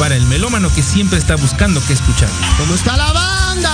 para 0.00 0.16
el 0.16 0.24
melómano 0.24 0.72
que 0.74 0.82
siempre 0.82 1.18
está 1.18 1.36
buscando 1.36 1.78
qué 1.86 1.92
escuchar. 1.92 2.30
¿Cómo 2.56 2.74
está 2.74 2.96
la 2.96 3.12
banda? 3.12 3.70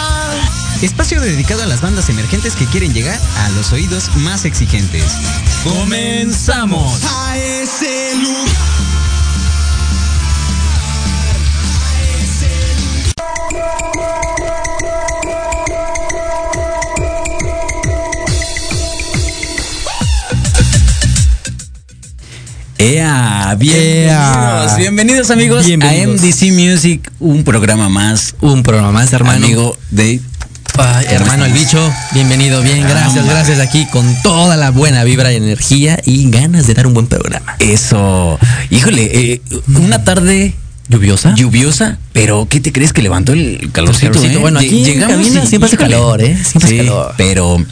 Espacio 0.82 1.20
dedicado 1.20 1.62
a 1.62 1.66
las 1.66 1.80
bandas 1.80 2.08
emergentes 2.08 2.56
que 2.56 2.66
quieren 2.66 2.92
llegar 2.92 3.20
a 3.44 3.48
los 3.50 3.72
oídos 3.72 4.10
más 4.16 4.44
exigentes. 4.44 5.04
¡Comenzamos! 5.62 7.00
A 7.04 7.38
ese 7.38 8.16
lugar. 8.16 8.56
Bienvenidos, 23.54 24.76
bienvenidos 24.76 25.30
amigos 25.30 25.64
Bienvenidos. 25.66 26.20
a 26.20 26.26
MDC 26.26 26.52
Music, 26.52 27.12
un 27.20 27.44
programa 27.44 27.88
más. 27.88 28.34
Un 28.40 28.64
programa 28.64 28.90
más, 28.90 29.12
hermano. 29.12 29.44
Amigo 29.46 29.78
de 29.90 30.20
hermano 31.08 31.44
el 31.44 31.52
bicho, 31.52 31.78
bienvenido, 32.12 32.60
bien, 32.62 32.82
gracias, 32.82 33.24
gracias 33.24 33.60
aquí 33.60 33.86
con 33.86 34.20
toda 34.22 34.56
la 34.56 34.70
buena 34.72 35.04
vibra 35.04 35.32
y 35.32 35.36
energía 35.36 36.00
y 36.04 36.28
ganas 36.28 36.66
de 36.66 36.74
dar 36.74 36.88
un 36.88 36.94
buen 36.94 37.06
programa. 37.06 37.54
eso. 37.60 38.36
Híjole, 38.70 39.32
eh, 39.32 39.40
una 39.76 40.02
tarde 40.02 40.52
¿Lluviosa? 40.88 41.34
lluviosa, 41.36 41.98
pero 42.12 42.48
¿qué 42.50 42.58
te 42.60 42.72
crees 42.72 42.92
que 42.92 43.00
levantó 43.02 43.32
el 43.32 43.70
calorcito? 43.72 44.12
calorcito. 44.12 44.38
eh? 44.38 44.42
Bueno, 44.42 44.58
aquí 44.58 44.84
Lle- 44.84 44.94
en 44.94 45.00
cabina 45.08 45.44
y- 45.44 45.46
siempre 45.46 45.68
hace 45.68 45.76
calor, 45.76 46.20
¿eh? 46.20 46.36
Siempre 46.36 46.64
hace 46.64 46.68
Sí, 46.68 46.76
calor. 46.78 47.14
Pero, 47.16 47.64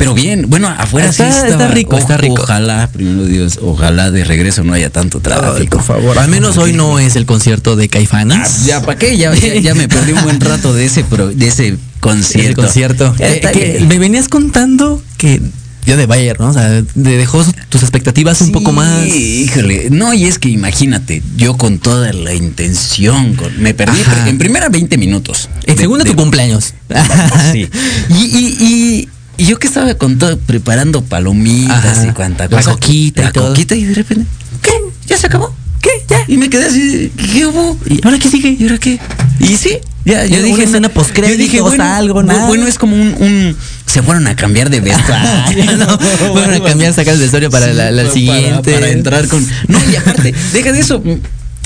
pero 0.00 0.14
bien, 0.14 0.46
bueno, 0.48 0.66
afuera 0.66 1.12
sí 1.12 1.22
Está- 1.22 1.28
está 1.28 1.46
estaba- 1.48 1.68
rico, 1.68 1.98
está 1.98 2.16
rico. 2.16 2.42
Ojalá, 2.42 2.88
primero 2.90 3.26
Dios, 3.26 3.58
ojalá 3.62 4.10
de 4.10 4.24
regreso 4.24 4.64
no 4.64 4.72
haya 4.72 4.88
tanto 4.88 5.20
tráfico. 5.20 5.78
favor. 5.80 6.18
Al 6.18 6.28
menos 6.28 6.56
hoy 6.56 6.72
no 6.72 6.98
es 6.98 7.16
el 7.16 7.26
concierto 7.26 7.76
de 7.76 7.88
Caifanes. 7.90 8.38
Ah, 8.42 8.64
ya, 8.66 8.80
¿para 8.82 8.98
qué? 8.98 9.18
Ya, 9.18 9.34
ya, 9.34 9.56
ya 9.56 9.74
me 9.74 9.88
perdí 9.88 10.12
un 10.12 10.22
buen 10.22 10.40
rato 10.40 10.72
de 10.72 10.86
ese, 10.86 11.04
pro- 11.04 11.28
de 11.28 11.46
ese 11.48 11.76
concierto. 12.00 12.62
Concierto. 12.62 13.14
Eh, 13.18 13.32
está 13.34 13.52
que 13.52 13.72
bien. 13.72 13.88
me 13.88 13.98
venías 13.98 14.28
contando 14.28 15.02
que 15.18 15.42
yo 15.84 15.96
de 15.98 16.06
Bayer, 16.06 16.40
¿no? 16.40 16.48
O 16.48 16.52
sea, 16.54 16.68
de- 16.70 17.16
dejó 17.18 17.44
tus 17.68 17.82
expectativas 17.82 18.40
un 18.40 18.52
poco 18.52 18.72
más. 18.72 19.02
Sí, 19.04 19.44
Híjole, 19.44 19.88
no, 19.90 20.14
y 20.14 20.24
es 20.24 20.38
que 20.38 20.48
imagínate, 20.48 21.22
yo 21.36 21.58
con 21.58 21.78
toda 21.78 22.14
la 22.14 22.32
intención, 22.34 23.34
con- 23.34 23.60
me 23.62 23.74
perdí 23.74 24.00
Ajá. 24.00 24.28
en 24.30 24.38
primera 24.38 24.70
20 24.70 24.96
minutos. 24.96 25.50
En 25.66 25.76
de- 25.76 26.04
tu 26.04 26.16
cumpleaños. 26.16 26.72
Sí. 27.52 27.68
Y, 28.08 28.14
y, 28.14 28.56
y, 28.60 29.08
y 29.40 29.46
yo 29.46 29.58
que 29.58 29.66
estaba 29.66 29.94
con 29.94 30.18
todo, 30.18 30.38
preparando 30.38 31.02
palomitas 31.02 31.84
Ajá. 31.98 32.06
y 32.06 32.12
cuanta 32.12 32.44
La 32.44 32.56
cosa. 32.58 32.72
coquita 32.72 33.22
y 33.22 33.24
La 33.24 33.32
todo. 33.32 33.48
coquita 33.48 33.74
y 33.74 33.84
de 33.84 33.94
repente, 33.94 34.26
¿qué? 34.62 34.70
¿Ya 35.06 35.16
se 35.18 35.26
acabó? 35.26 35.54
¿Qué? 35.80 35.90
¿Ya? 36.08 36.18
Y 36.28 36.36
me 36.36 36.50
quedé 36.50 36.66
así, 36.66 37.10
¿qué 37.32 37.46
hubo? 37.46 37.76
¿Y 37.86 38.04
ahora 38.04 38.18
qué 38.18 38.28
sigue? 38.28 38.56
¿Y 38.58 38.62
ahora 38.64 38.78
qué? 38.78 38.98
Y 39.38 39.56
sí, 39.56 39.78
ya, 40.04 40.26
yo 40.26 40.36
Una 40.36 40.44
dije. 40.46 40.62
escena 40.64 40.88
no, 40.88 40.94
postcréditos, 40.94 41.38
yo 41.38 41.42
dije, 41.44 41.60
bueno, 41.62 41.84
algo, 41.84 42.22
nada. 42.22 42.46
Bueno, 42.46 42.66
es 42.66 42.76
como 42.78 42.94
un, 42.96 43.14
un- 43.18 43.56
se 43.86 44.02
fueron 44.02 44.26
a 44.26 44.36
cambiar 44.36 44.68
de 44.68 44.80
vestuario. 44.80 45.64
no, 45.78 45.98
fueron 46.32 46.54
a 46.54 46.60
cambiar, 46.62 46.92
sacar 46.92 47.14
el 47.14 47.20
vestuario 47.20 47.50
para 47.50 47.72
la- 47.72 47.90
la 47.90 48.02
para- 48.02 48.14
siguiente. 48.14 48.72
Para, 48.74 48.90
entrar 48.90 49.26
con. 49.28 49.46
No, 49.68 49.78
y 49.90 49.96
aparte, 49.96 50.34
deja 50.52 50.72
de 50.72 50.80
eso. 50.80 51.02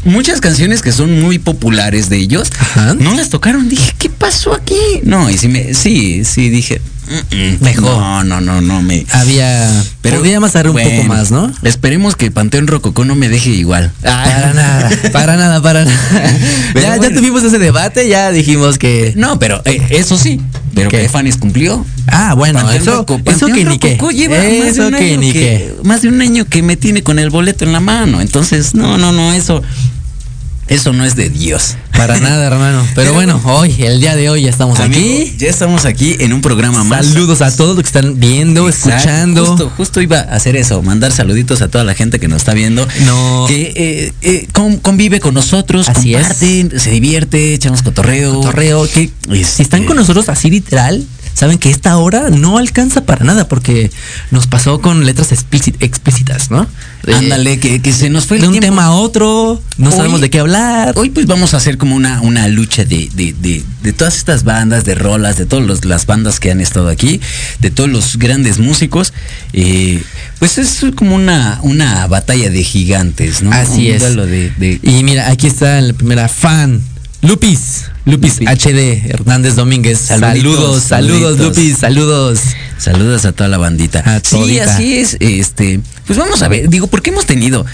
Muchas 0.04 0.40
canciones 0.42 0.82
que 0.82 0.92
son 0.92 1.18
muy 1.22 1.38
populares 1.38 2.10
de 2.10 2.18
ellos 2.18 2.50
Ajá. 2.60 2.92
no 2.94 3.14
las 3.14 3.30
tocaron. 3.30 3.68
Dije, 3.70 3.94
¿qué 3.98 4.10
pasó 4.10 4.52
aquí? 4.54 4.76
No, 5.02 5.30
y 5.30 5.38
sí, 5.38 5.48
me, 5.48 5.72
sí, 5.74 6.24
sí, 6.24 6.50
dije. 6.50 6.80
"Mm, 7.08 7.34
mm, 7.36 7.56
Mejor. 7.60 7.84
No, 8.00 8.24
no, 8.24 8.40
no, 8.40 8.60
no 8.60 8.82
me. 8.82 9.06
Había. 9.12 9.70
Pero 10.00 10.18
podríamos 10.18 10.52
dar 10.52 10.68
un 10.68 10.76
poco 10.76 11.04
más, 11.04 11.30
¿no? 11.30 11.52
Esperemos 11.62 12.16
que 12.16 12.30
Panteón 12.30 12.66
Rococó 12.66 13.04
no 13.04 13.14
me 13.14 13.28
deje 13.28 13.50
igual. 13.50 13.92
Para 14.02 14.52
nada, 14.54 14.90
para 15.12 15.36
nada, 15.36 15.62
para 15.62 15.84
nada. 15.84 15.98
Ya, 16.74 16.96
ya 16.96 17.14
tuvimos 17.14 17.42
ese 17.44 17.58
debate, 17.58 18.08
ya 18.08 18.30
dijimos 18.30 18.78
que. 18.78 19.12
No, 19.16 19.38
pero 19.38 19.62
eh, 19.64 19.80
eso 19.90 20.18
sí. 20.18 20.40
Pero 20.74 20.90
¿Qué? 20.90 20.98
Caifanes 20.98 21.36
cumplió. 21.36 21.86
Ah, 22.08 22.34
bueno, 22.34 22.60
Panteón 22.60 22.82
eso, 22.82 23.06
Panteón 23.06 23.52
que 23.52 23.64
ni 23.64 23.78
qué. 23.78 23.90
Rococó 23.92 24.10
lleva 24.10 24.36
más 24.36 24.74
de 24.74 24.86
un 24.86 24.94
que 24.94 25.04
año 25.04 25.20
ni 25.20 25.32
que- 25.32 25.38
qué. 25.40 25.74
Más 25.84 26.02
de 26.02 26.08
un 26.08 26.20
año 26.20 26.44
que 26.46 26.62
me 26.62 26.76
tiene 26.76 27.02
con 27.02 27.18
el 27.20 27.30
boleto 27.30 27.64
en 27.64 27.72
la 27.72 27.80
mano. 27.80 28.20
Entonces, 28.20 28.74
no, 28.74 28.98
no, 28.98 29.12
no, 29.12 29.32
eso. 29.32 29.62
Eso 30.66 30.93
no 30.94 31.05
es 31.05 31.14
de 31.14 31.28
Dios. 31.28 31.76
Para 31.96 32.19
nada, 32.19 32.46
hermano. 32.52 32.87
Pero 32.94 33.12
bueno, 33.12 33.40
hoy, 33.44 33.75
el 33.81 34.00
día 34.00 34.16
de 34.16 34.31
hoy 34.31 34.43
ya 34.43 34.50
estamos 34.50 34.81
Amigo, 34.81 34.99
aquí. 35.00 35.34
Ya 35.38 35.49
estamos 35.49 35.84
aquí 35.84 36.16
en 36.20 36.32
un 36.32 36.40
programa 36.40 36.82
más. 36.84 37.06
Saludos 37.06 37.43
a 37.43 37.55
todos 37.55 37.76
los 37.76 37.82
que 37.84 37.88
están 37.99 38.19
viendo, 38.19 38.66
Exacto. 38.69 38.96
escuchando. 38.96 39.46
Justo, 39.46 39.72
justo 39.76 40.00
iba 40.00 40.19
a 40.20 40.34
hacer 40.34 40.56
eso, 40.56 40.81
mandar 40.82 41.12
saluditos 41.12 41.61
a 41.61 41.69
toda 41.69 41.84
la 41.84 41.94
gente 41.94 42.19
que 42.19 42.28
nos 42.28 42.38
está 42.38 42.55
viendo. 42.55 42.87
No. 43.05 43.44
Que 43.46 43.72
eh, 43.76 44.12
eh, 44.22 44.46
con- 44.52 44.78
convive 44.78 45.20
con 45.20 45.34
nosotros, 45.34 45.88
Así 45.88 46.14
es. 46.14 46.26
se 46.38 46.90
divierte, 46.90 47.52
echamos 47.55 47.82
cotorreo. 47.82 48.40
Torreo, 48.40 48.88
que 48.90 49.10
si 49.44 49.62
están 49.62 49.81
Este, 49.81 49.84
con 49.87 49.96
nosotros 49.96 50.28
así 50.31 50.50
literal, 50.50 51.05
saben 51.34 51.58
que 51.58 51.69
esta 51.70 51.96
hora 51.98 52.31
no 52.31 52.58
alcanza 52.58 53.04
para 53.04 53.25
nada 53.25 53.48
porque 53.48 53.90
nos 54.31 54.46
pasó 54.46 54.81
con 54.81 55.04
letras 55.04 55.32
explícit- 55.32 55.76
explícitas, 55.81 56.50
¿no? 56.50 56.66
Ándale, 57.12 57.58
que, 57.60 57.82
que 57.82 57.92
se 57.92 58.08
nos 58.08 58.26
fue 58.26 58.38
el 58.38 58.42
de 58.44 58.48
un 58.48 58.60
tema 58.60 58.84
a 58.86 58.90
otro, 58.92 59.60
no 59.76 59.90
Hoy- 59.90 59.96
sabemos 59.96 60.20
de 60.20 60.31
qué 60.31 60.38
hablar. 60.38 60.94
Hoy 60.96 61.10
pues 61.10 61.26
vamos 61.26 61.52
a 61.52 61.58
hacer 61.58 61.76
como 61.76 61.96
una, 61.96 62.20
una 62.22 62.48
lucha 62.48 62.84
de, 62.84 63.10
de, 63.14 63.34
de, 63.34 63.62
de 63.82 63.92
todas 63.92 64.16
estas 64.16 64.44
bandas, 64.44 64.84
de 64.84 64.94
rolas, 64.94 65.36
de 65.36 65.44
todas 65.46 65.84
las 65.84 66.06
bandas 66.06 66.40
que 66.40 66.50
han 66.50 66.60
estado 66.60 66.88
aquí, 66.88 67.20
de 67.60 67.70
todos 67.70 67.90
los 67.90 68.16
grandes 68.16 68.58
músicos. 68.58 69.12
eh, 69.52 70.02
pues 70.38 70.58
es 70.58 70.84
como 70.94 71.14
una, 71.14 71.58
una 71.62 72.06
batalla 72.06 72.48
de 72.50 72.62
gigantes, 72.64 73.42
¿no? 73.42 73.52
Así 73.52 73.88
Un 73.90 73.94
es. 73.96 74.00
duelo 74.00 74.26
de, 74.26 74.50
de- 74.56 74.78
Y 74.82 75.02
mira, 75.04 75.31
aquí 75.31 75.46
está 75.46 75.81
la 75.81 75.92
primera 75.92 76.28
fan. 76.28 76.81
Lupis, 77.22 77.84
Lupis 78.04 78.40
Lupis. 78.40 78.48
HD 78.48 79.10
Hernández 79.10 79.56
Domínguez. 79.56 79.98
Saluditos, 79.98 80.54
saludos, 80.54 80.82
saludos, 80.82 80.82
saluditos. 80.82 81.38
Lupis, 81.38 81.78
saludos. 81.78 82.40
Saludos 82.78 83.24
a 83.24 83.32
toda 83.32 83.48
la 83.48 83.58
bandita. 83.58 84.00
A 84.00 84.20
sí, 84.20 84.58
así 84.60 84.98
es. 84.98 85.16
Este, 85.20 85.80
pues 86.06 86.18
vamos 86.18 86.42
a 86.42 86.48
ver, 86.48 86.68
digo, 86.68 86.86
porque 86.86 87.10
hemos 87.10 87.24
tenido 87.24 87.64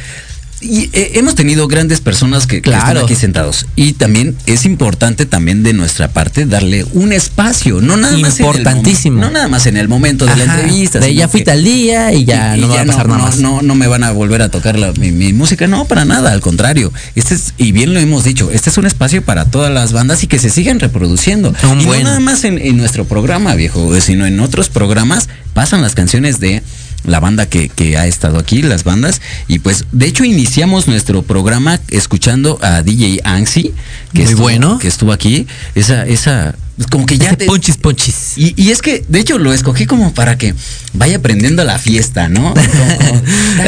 y, 0.61 0.91
eh, 0.93 1.13
hemos 1.15 1.35
tenido 1.35 1.67
grandes 1.69 2.01
personas 2.01 2.47
que, 2.47 2.61
que 2.61 2.71
están 2.71 2.85
Claro. 2.93 3.05
aquí 3.07 3.15
sentados 3.15 3.67
y 3.77 3.95
también 3.95 4.37
es 4.47 4.67
importante 4.67 5.25
también 5.25 5.63
de 5.63 5.73
nuestra 5.73 6.09
parte 6.13 6.45
darle 6.45 6.85
un 6.93 7.13
espacio, 7.13 7.81
no 7.81 7.97
nada 7.97 8.17
más 8.19 8.39
en 8.41 8.45
el 8.47 8.51
Importantísimo. 8.57 9.21
no 9.21 9.31
nada 9.31 9.49
más 9.49 9.67
en 9.67 9.77
el 9.79 9.89
momento 9.89 10.27
de 10.27 10.37
la 10.37 10.45
Ajá, 10.45 10.61
entrevista, 10.61 10.99
de 10.99 11.15
ya 11.15 11.29
fuiste 11.29 11.51
al 11.51 11.65
día 11.65 12.13
y 12.13 12.25
ya 12.27 12.57
y- 12.57 12.61
no 12.61 12.67
y 12.67 12.69
me 12.69 12.75
va 12.77 12.83
a 12.83 12.87
pasar 12.87 13.09
no, 13.09 13.15
nada 13.17 13.19
no, 13.19 13.31
más. 13.31 13.39
No, 13.41 13.63
no 13.63 13.75
me 13.75 13.87
van 13.87 14.05
a 14.05 14.13
volver 14.13 14.43
a 14.43 14.51
tocar 14.51 14.79
la- 14.79 14.93
mi, 14.93 15.13
mi 15.13 15.33
música, 15.33 15.67
no, 15.67 15.87
para 15.87 16.05
nada, 16.05 16.33
al 16.33 16.41
contrario. 16.41 16.93
Este 17.15 17.35
es, 17.35 17.55
y 17.57 17.73
bien 17.73 17.95
lo 17.95 18.01
hemos 18.01 18.25
dicho, 18.25 18.51
este 18.51 18.69
es 18.71 18.77
un 18.77 18.87
espacio 18.87 19.23
para 19.25 19.47
todas 19.47 19.73
las 19.73 19.93
bandas 19.93 20.23
y 20.25 20.27
que 20.27 20.39
se 20.39 20.51
sigan 20.51 20.79
reproduciendo. 20.81 21.55
Un 21.71 21.81
y 21.81 21.85
no 21.87 21.99
nada 22.03 22.21
más 22.21 22.45
en, 22.45 22.59
en 22.59 22.77
nuestro 22.77 23.07
programa, 23.07 23.55
viejo, 23.55 23.99
sino 24.01 24.27
en 24.27 24.39
otros 24.41 24.69
programas 24.69 25.29
pasan 25.55 25.81
las 25.83 25.95
canciones 25.95 26.39
de 26.39 26.63
la 27.05 27.21
banda 27.21 27.47
que, 27.47 27.69
que 27.69 27.97
ha 27.97 28.07
estado 28.07 28.39
aquí, 28.39 28.63
las 28.63 28.85
bandas. 28.85 29.21
Y 29.49 29.61
pues, 29.61 29.87
de 29.93 30.07
hecho, 30.07 30.25
iniciamos 30.25 30.89
nuestro 30.89 31.23
programa 31.23 31.81
escuchando 31.89 32.59
a 32.63 32.83
DJ 32.83 33.21
Anxi, 33.25 33.73
que, 34.13 34.23
Muy 34.23 34.25
estuvo, 34.25 34.43
bueno. 34.43 34.79
que 34.79 34.89
estuvo 34.89 35.13
aquí. 35.13 35.47
Esa, 35.75 36.07
esa, 36.07 36.55
como 36.91 37.05
que 37.07 37.19
ya 37.19 37.37
te- 37.37 37.47
ponchis, 37.47 37.77
ponchis. 37.77 38.33
y, 38.37 38.55
y 38.57 38.71
es 38.71 38.81
que, 38.83 39.05
de 39.09 39.21
hecho, 39.21 39.39
lo 39.39 39.53
escogí 39.53 39.87
como 39.87 40.15
para 40.15 40.39
que 40.39 40.55
vaya 40.95 41.17
aprendiendo 41.17 41.63
la 41.65 41.79
fiesta, 41.79 42.29
¿no? 42.29 42.55
Como- 42.55 43.21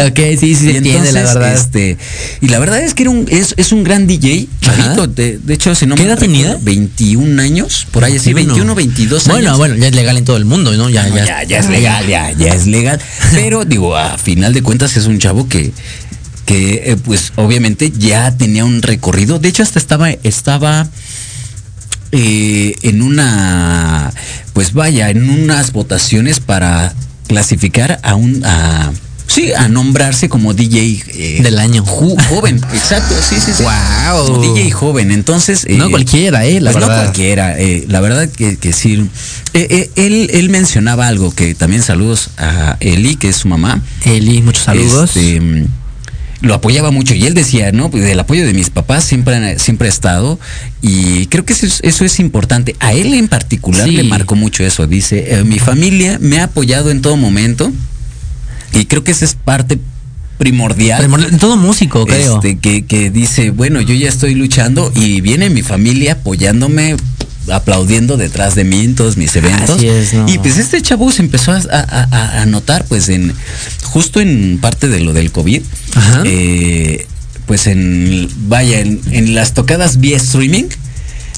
Ok, 0.09 0.19
sí, 0.41 0.55
sí 0.55 0.55
se 0.57 0.77
entiende, 0.79 1.13
la 1.13 1.23
verdad. 1.23 1.55
Este, 1.55 1.99
y 2.41 2.49
la 2.49 2.59
verdad 2.59 2.81
es 2.83 2.95
que 2.95 3.03
era 3.03 3.11
un, 3.11 3.27
es, 3.29 3.55
es 3.57 3.73
un 3.73 3.85
gran 3.85 4.07
DJ, 4.07 4.49
chavito. 4.61 5.07
De, 5.07 5.39
de 5.39 5.55
hecho, 5.55 5.75
si 5.75 5.87
no 5.87 5.95
¿Qué 5.95 6.03
me 6.03 6.09
edad 6.09 6.19
recuerdo, 6.21 6.43
tenía? 6.43 6.59
21 6.63 7.43
años, 7.43 7.87
por 7.91 8.05
ahí 8.05 8.17
así, 8.17 8.33
21, 8.33 8.75
22 8.75 9.27
años. 9.29 9.35
Bueno, 9.37 9.57
bueno, 9.59 9.77
ya 9.77 9.89
es 9.89 9.95
legal 9.95 10.17
en 10.17 10.25
todo 10.25 10.37
el 10.39 10.45
mundo, 10.45 10.73
¿no? 10.73 10.89
Ya, 10.89 11.07
No, 11.09 11.17
ya, 11.17 11.25
ya, 11.27 11.43
ya 11.45 11.59
es 11.59 11.69
legal, 11.69 12.07
ya, 12.07 12.33
ya 12.33 12.55
es 12.55 12.67
legal. 12.67 13.01
Pero 13.33 13.65
digo, 13.65 13.97
a 13.97 14.17
final 14.19 14.53
de 14.55 14.63
cuentas 14.63 14.97
es 14.97 15.07
un 15.07 15.19
chavo 15.19 15.49
que, 15.49 15.73
que 16.47 16.83
eh, 16.93 16.97
pues 16.97 17.33
obviamente 17.37 17.93
ya 17.97 18.37
tenía 18.37 18.65
un 18.65 18.83
recorrido. 18.83 19.39
De 19.39 19.49
hecho, 19.49 19.63
hasta 19.63 19.79
estaba, 19.79 20.11
estaba 20.11 20.89
eh, 22.13 22.75
en 22.83 23.03
una, 23.03 24.13
pues 24.53 24.73
vaya, 24.73 25.11
en 25.11 25.29
unas 25.29 25.73
votaciones 25.73 26.41
para 26.41 26.95
clasificar 27.27 27.99
a 28.03 28.15
un, 28.15 28.45
a 28.45 28.93
Sí, 29.29 29.51
a 29.55 29.67
nombrarse 29.69 30.29
como 30.29 30.53
DJ 30.53 31.03
eh, 31.09 31.41
Del 31.43 31.59
año. 31.59 31.83
ju- 31.87 32.23
joven, 32.29 32.57
exacto, 32.75 33.15
sí, 33.27 33.37
sí, 33.43 33.53
sí. 33.57 33.65
Como 34.27 34.55
DJ 34.55 34.71
joven, 34.73 35.11
entonces. 35.11 35.67
No 35.71 35.89
cualquiera, 35.89 36.45
eh, 36.45 36.61
la 36.61 36.71
pues 36.71 36.83
verdad. 36.85 36.97
No 36.99 37.03
cualquiera, 37.05 37.59
eh, 37.59 37.87
la 37.89 38.01
verdad 38.01 38.29
que, 38.29 38.59
que 38.59 38.75
sí. 38.75 39.09
Eh, 39.55 39.67
eh, 39.71 39.91
él, 39.97 40.29
él 40.35 40.51
mencionaba 40.51 41.09
algo 41.09 41.35
que 41.35 41.55
también 41.55 41.83
saludos 41.83 42.29
a 42.37 42.77
Eli, 42.81 43.17
que 43.17 43.31
es 43.31 43.37
su 43.37 43.49
mamá. 43.49 43.81
Eli, 44.05 44.43
muchos 44.43 44.65
saludos. 44.65 45.17
Este, 45.17 45.41
lo 46.43 46.55
apoyaba 46.55 46.91
mucho 46.91 47.15
y 47.15 47.25
él 47.25 47.35
decía, 47.35 47.73
¿no? 47.73 47.91
Pues 47.91 48.05
del 48.05 48.19
apoyo 48.21 48.45
de 48.45 48.53
mis 48.53 48.69
papás 48.69 49.05
siempre, 49.05 49.59
siempre 49.59 49.87
ha 49.89 49.91
estado 49.91 50.39
y 50.83 51.27
creo 51.27 51.45
que 51.45 51.53
eso 51.53 51.67
es, 51.67 51.81
eso 51.83 52.05
es 52.05 52.19
importante. 52.21 52.77
A 52.81 52.93
él 52.93 53.15
en 53.15 53.29
particular 53.29 53.89
Sí. 53.89 53.93
le 53.97 54.05
marcó 54.05 54.35
mucho 54.35 54.65
eso. 54.65 54.87
Dice, 54.87 55.35
eh, 55.37 55.45
mi 55.45 55.59
familia 55.59 56.19
me 56.21 56.39
ha 56.41 56.45
apoyado 56.45 56.91
en 56.91 57.01
todo 57.01 57.17
momento 57.17 57.73
y 58.75 58.87
creo 58.87 59.05
que 59.05 59.13
esa 59.13 59.25
es 59.25 59.35
parte 59.35 59.79
primordial. 60.39 61.05
En 61.31 61.39
todo 61.39 61.57
músico, 61.57 62.05
creo. 62.07 62.37
Este, 62.37 62.59
que, 62.59 62.85
que 62.85 63.11
dice, 63.11 63.51
bueno, 63.51 63.81
yo 63.81 63.95
ya 63.95 64.09
estoy 64.09 64.35
luchando 64.35 64.91
y 64.97 65.21
viene 65.21 65.49
mi 65.51 65.63
familia 65.63 66.15
apoyándome, 66.15 66.97
aplaudiendo 67.51 68.17
detrás 68.17 68.55
de 68.55 68.65
mí 68.65 68.81
en 68.85 68.95
todos 68.95 69.17
mis 69.17 69.35
eventos. 69.37 69.71
Así 69.77 69.89
es, 69.89 70.13
¿no? 70.15 70.29
Y 70.29 70.39
pues 70.39 70.59
este 70.59 70.81
chavo 70.83 71.11
se 71.11 71.23
empezó 71.23 71.53
a, 71.53 71.57
a- 71.71 72.41
a- 72.43 72.47
notar, 72.47 72.85
pues 72.89 73.09
en 73.09 73.33
justo 73.85 74.21
en 74.21 74.59
parte 74.61 74.89
de 74.89 75.01
lo 75.01 75.13
del 75.13 75.33
COVID, 75.33 75.63
Ajá. 75.95 76.23
eh, 76.25 77.07
pues 77.47 77.67
en, 77.67 78.29
vaya, 78.49 78.81
en, 78.81 79.01
en 79.11 79.35
las 79.35 79.55
tocadas 79.55 79.99
vía 80.01 80.17
streaming. 80.17 80.65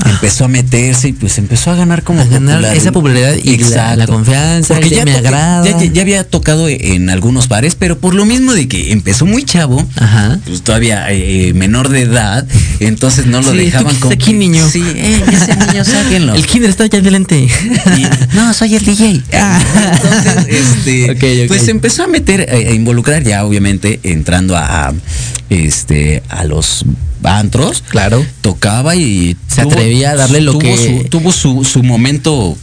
Empezó 0.04 0.44
a 0.44 0.48
meterse 0.48 1.08
y 1.08 1.12
pues 1.12 1.38
empezó 1.38 1.70
a 1.70 1.76
ganar 1.76 2.02
como 2.02 2.20
A 2.20 2.24
ganar 2.24 2.56
popular- 2.56 2.76
esa 2.76 2.92
popularidad 2.92 3.34
y 3.42 3.56
la- 3.58 3.96
la 3.96 4.06
confianza, 4.06 4.74
Porque 4.74 4.90
ya, 4.90 5.04
me 5.04 5.14
agrada. 5.16 5.64
ya- 5.64 5.84
ya 5.84 6.02
había 6.02 6.24
tocado 6.28 6.68
en 6.68 7.08
algunos 7.10 7.48
bares, 7.48 7.74
pero 7.74 7.98
por 7.98 8.14
lo 8.14 8.24
mismo 8.26 8.52
de 8.52 8.68
que 8.68 8.92
empezó 8.92 9.24
muy 9.26 9.44
chavo, 9.44 9.86
Ajá. 9.96 10.38
pues 10.46 10.62
todavía 10.62 11.06
eh, 11.10 11.52
menor 11.54 11.88
de 11.88 12.02
edad, 12.02 12.46
entonces 12.80 13.26
no 13.26 13.40
lo 13.40 13.52
Sí, 13.52 13.56
dejaban 13.58 13.86
¿tú 13.88 13.94
qué 13.94 14.00
como 14.00 14.12
aquí, 14.14 14.32
niño? 14.34 14.68
Sí, 14.68 14.82
eh, 14.84 15.22
ese 15.32 15.56
niño 15.56 15.84
sáquenlo. 15.84 16.34
El 16.34 16.46
kinder 16.46 16.70
está 16.70 16.86
ya 16.86 17.00
violente. 17.00 17.38
Y, 17.38 18.06
no, 18.36 18.52
soy 18.54 18.74
el 18.74 18.84
DJ. 18.84 19.22
Entonces, 19.32 20.46
este, 20.48 21.10
Ok, 21.12 21.42
ok. 21.44 21.48
pues 21.48 21.68
empezó 21.68 22.04
a 22.04 22.06
meter, 22.08 22.40
eh, 22.42 22.68
a, 22.68 22.72
involucrar 22.72 23.22
ya, 23.22 23.44
obviamente, 23.44 24.00
entrando 24.02 24.56
a, 24.56 24.88
a, 24.88 24.92
este, 25.50 26.22
a 26.28 26.44
los 26.44 26.84
antros. 27.24 27.82
Claro. 27.88 28.24
Tocaba 28.40 28.94
y 28.96 29.36
Se 29.48 29.62
atrevía 29.62 30.10
a 30.12 30.16
darle 30.16 30.40
lo 30.40 30.52
tuvo 30.52 30.60
que- 30.62 31.02
su- 31.02 31.08
tuvo 31.08 31.32
su, 31.32 31.64
su 31.64 31.82
momento 31.82 32.56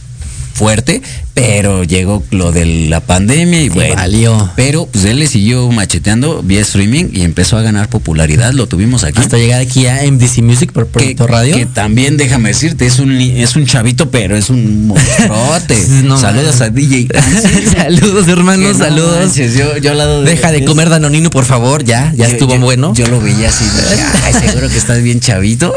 fuerte, 0.54 1.02
pero 1.34 1.82
llegó 1.84 2.22
lo 2.30 2.52
de 2.52 2.66
la 2.88 3.00
pandemia 3.00 3.62
y 3.62 3.68
bueno. 3.68 3.94
valió. 3.94 4.50
Pero 4.56 4.86
pues 4.86 5.04
él 5.06 5.18
le 5.18 5.26
siguió 5.26 5.70
macheteando 5.70 6.42
vía 6.42 6.60
streaming 6.60 7.06
y 7.12 7.22
empezó 7.22 7.56
a 7.56 7.62
ganar 7.62 7.88
popularidad. 7.88 8.52
Lo 8.52 8.66
tuvimos 8.66 9.02
aquí. 9.04 9.18
Hasta 9.20 9.38
llegar 9.38 9.60
aquí 9.60 9.86
a 9.86 10.00
MDC 10.10 10.38
Music 10.42 10.72
por 10.72 10.86
Proyecto 10.88 11.26
Radio. 11.26 11.56
que 11.56 11.66
también 11.66 12.16
déjame 12.16 12.50
decirte, 12.50 12.86
es 12.86 12.98
un 12.98 13.12
es 13.20 13.56
un 13.56 13.64
chavito, 13.66 14.10
pero 14.10 14.36
es 14.36 14.50
un 14.50 14.86
monstruote. 14.88 15.76
No 16.02 16.18
Saludos 16.18 16.58
manches. 16.58 16.60
a 16.60 16.70
DJ. 16.70 17.08
Saludos, 17.76 18.28
hermanos, 18.28 18.76
no 18.78 18.84
saludos. 18.84 19.18
manches, 19.20 19.54
yo, 19.56 19.76
yo 19.78 19.92
al 19.92 19.98
lado 19.98 20.22
Deja 20.22 20.50
de 20.52 20.58
es- 20.58 20.66
comer 20.66 20.88
danonino, 20.88 21.30
por 21.30 21.44
favor, 21.44 21.84
ya, 21.84 22.12
ya 22.16 22.26
yo- 22.26 22.32
estuvo 22.32 22.54
yo- 22.54 22.60
bueno. 22.60 22.92
Yo 22.94 23.06
lo 23.06 23.20
veía 23.20 23.48
así, 23.48 23.64
ay, 24.24 24.34
seguro 24.48 24.68
que 24.68 24.76
estás 24.76 25.02
bien 25.02 25.20
chavito. 25.20 25.74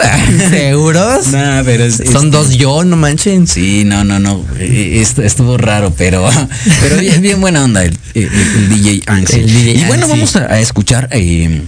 ¿Seguros? 0.50 1.28
no, 1.28 1.62
pero 1.64 1.84
es- 1.86 2.02
Son 2.12 2.32
dos 2.32 2.52
yo, 2.58 2.84
no 2.84 2.96
manchen. 2.98 3.48
Sí, 3.48 3.84
no, 3.86 4.04
no, 4.04 4.20
no. 4.20 4.44
eh, 4.60 5.00
esto- 5.02 5.22
estuvo 5.46 5.58
raro, 5.58 5.94
pero, 5.98 6.28
pero 6.82 6.98
bien, 6.98 7.22
bien 7.22 7.40
buena 7.42 7.64
onda 7.64 7.84
el, 7.84 7.98
el- 8.14 8.30
el 8.34 8.70
DJ 8.70 9.04
Anxi. 9.08 9.40
El 9.40 9.48
DJ 9.54 9.72
y 9.72 9.86
bueno, 9.86 10.06
Anxi. 10.06 10.10
vamos 10.10 10.36
a, 10.36 10.54
a 10.54 10.60
escuchar. 10.60 11.08
eh, 11.12 11.62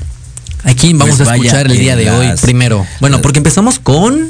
Aquí 0.63 0.91
vamos 0.93 1.17
Pues 1.17 1.29
a 1.29 1.36
escuchar 1.36 1.67
el 1.72 1.77
día 1.77 1.96
de 1.96 2.10
hoy 2.10 2.27
primero. 2.41 2.86
Bueno, 3.00 3.22
porque 3.22 3.39
empezamos 3.39 3.79
con. 3.79 4.29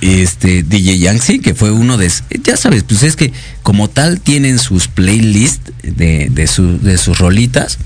este 0.00 0.62
DJ 0.62 0.98
Yanxi, 0.98 1.38
que 1.40 1.54
fue 1.54 1.70
uno 1.72 1.96
de, 1.96 2.10
ya 2.44 2.56
sabes, 2.56 2.84
pues 2.84 3.02
es 3.02 3.16
que 3.16 3.32
como 3.62 3.88
tal 3.88 4.20
tienen 4.20 4.58
sus 4.60 4.86
playlists 4.86 5.72
de, 5.82 6.28
de, 6.30 6.46
su- 6.46 6.78
de 6.80 6.98
sus 6.98 7.18
rolitas. 7.18 7.78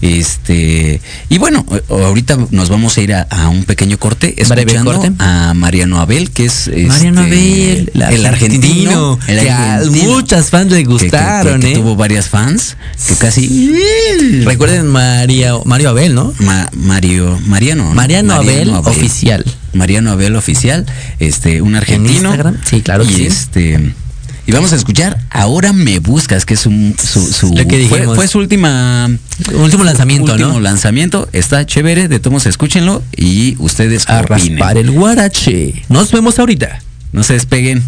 Este, 0.00 1.00
y 1.28 1.38
bueno, 1.38 1.64
ahorita 1.88 2.38
nos 2.50 2.68
vamos 2.68 2.96
a 2.96 3.00
ir 3.00 3.14
a, 3.14 3.22
a 3.30 3.48
un 3.48 3.64
pequeño 3.64 3.98
corte 3.98 4.34
escuchando 4.40 4.92
corte. 4.92 5.12
a 5.18 5.52
Mariano 5.54 6.00
Abel, 6.00 6.30
que 6.30 6.46
es 6.46 6.68
este, 6.68 6.86
Mariano 6.86 7.20
Abel, 7.22 7.90
el 7.94 8.26
argentino, 8.26 9.18
el 9.28 9.40
que 9.40 9.50
a 9.50 9.80
muchas 9.90 10.50
fans 10.50 10.72
le 10.72 10.78
que- 10.78 10.84
gustaron, 10.88 11.60
que, 11.60 11.66
que 11.66 11.72
¿eh? 11.72 11.76
tuvo 11.76 11.96
varias 11.96 12.28
fans, 12.28 12.76
que 13.08 13.14
casi 13.16 13.72
Recuerden 14.44 14.86
María, 14.86 15.52
Mario 15.64 15.90
Abel, 15.90 16.14
¿no? 16.14 16.32
Ma- 16.40 16.68
Mario 16.72 17.38
Mariano 17.46 17.84
¿no? 17.84 17.94
Mariano, 17.94 18.34
Abel, 18.34 18.70
oficial. 18.70 19.44
Mariano 19.72 20.10
Abel 20.12 20.34
oficial, 20.36 20.84
este, 21.20 21.62
un 21.62 21.76
argentino. 21.76 22.30
Instagram? 22.30 22.56
Sí, 22.64 22.80
claro 22.82 23.04
y 23.04 23.08
sí. 23.12 23.26
este 23.26 23.94
y 24.50 24.52
vamos 24.52 24.72
a 24.72 24.76
escuchar 24.76 25.18
Ahora 25.30 25.72
me 25.72 25.98
buscas, 26.00 26.44
que 26.44 26.54
es 26.54 26.66
un, 26.66 26.94
su, 27.02 27.32
su- 27.32 27.48
Lo 27.54 27.66
que 27.66 27.86
fue, 27.88 27.98
dijimos. 27.98 28.16
fue 28.16 28.28
su 28.28 28.38
última 28.38 29.08
Último 29.54 29.84
lanzamiento, 29.84 30.32
último 30.32 30.52
¿no? 30.54 30.60
lanzamiento. 30.60 31.28
Está 31.32 31.64
chévere, 31.64 32.08
de 32.08 32.20
todos 32.20 32.46
escúchenlo 32.46 33.02
y 33.16 33.56
ustedes 33.58 34.08
A 34.08 34.20
opinen. 34.20 34.58
raspar 34.58 34.76
el 34.78 34.90
guarache. 34.90 35.82
Nos 35.88 36.10
vemos 36.12 36.38
ahorita. 36.38 36.80
No 37.12 37.22
se 37.22 37.32
despeguen. 37.34 37.82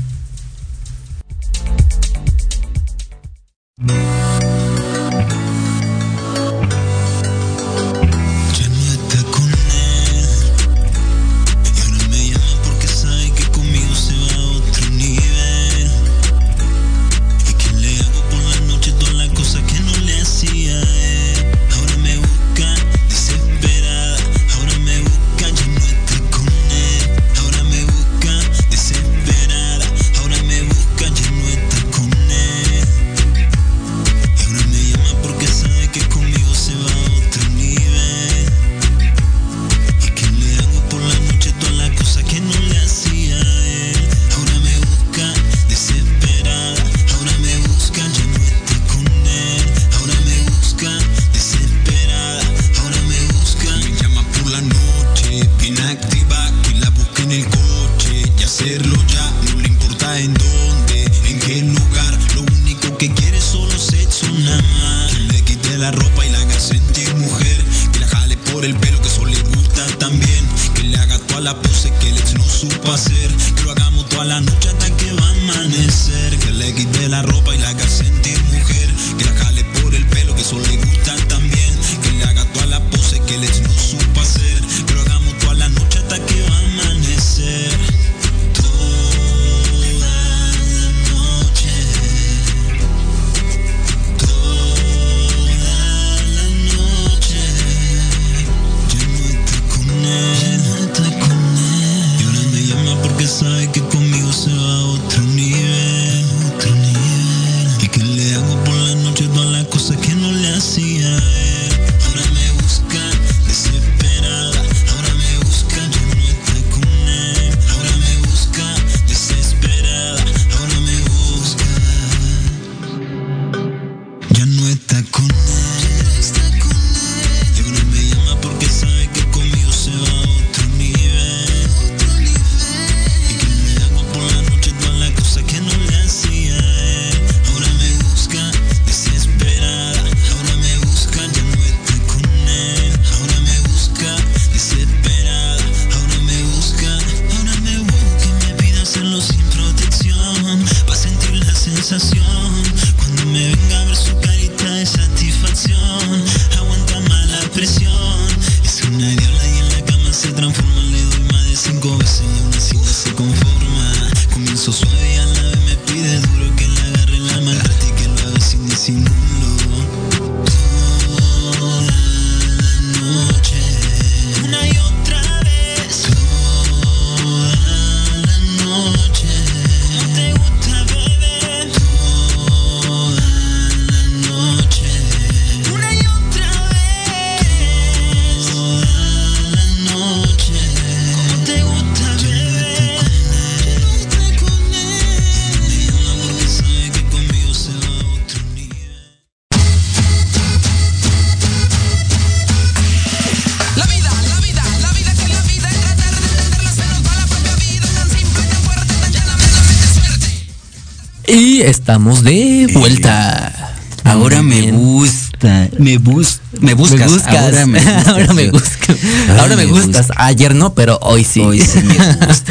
Estamos 211.73 212.23
de 212.23 212.69
vuelta. 212.75 213.71
Ahora 214.05 214.43
me 214.43 214.73
gusta, 214.73 215.69
me 215.79 215.97
bus, 215.99 216.41
me 216.61 216.75
buscas, 216.75 216.99
Me 217.01 217.07
buscas. 217.07 217.37
ahora 217.37 217.67
me 217.67 217.81
buscas. 217.85 218.07
Ahora 218.09 218.33
me 218.35 218.47
yo. 218.47 218.53
buscas. 218.53 218.97
Ahora 219.29 219.43
Ahora 219.43 219.57
me 219.57 219.67
me 219.67 219.73
gustas. 219.73 220.09
Ayer 220.17 220.55
no, 220.55 220.75
pero 220.75 220.99
hoy 221.03 221.25
sí. 221.25 221.41
Hoy 221.41 221.61
sí 221.61 221.81
me 221.83 221.95
gustas. 222.27 222.43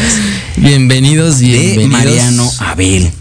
bienvenidos, 0.58 1.40
De 1.40 1.46
bienvenidos. 1.48 1.90
Mariano 1.92 2.52
Abel. 2.60 3.12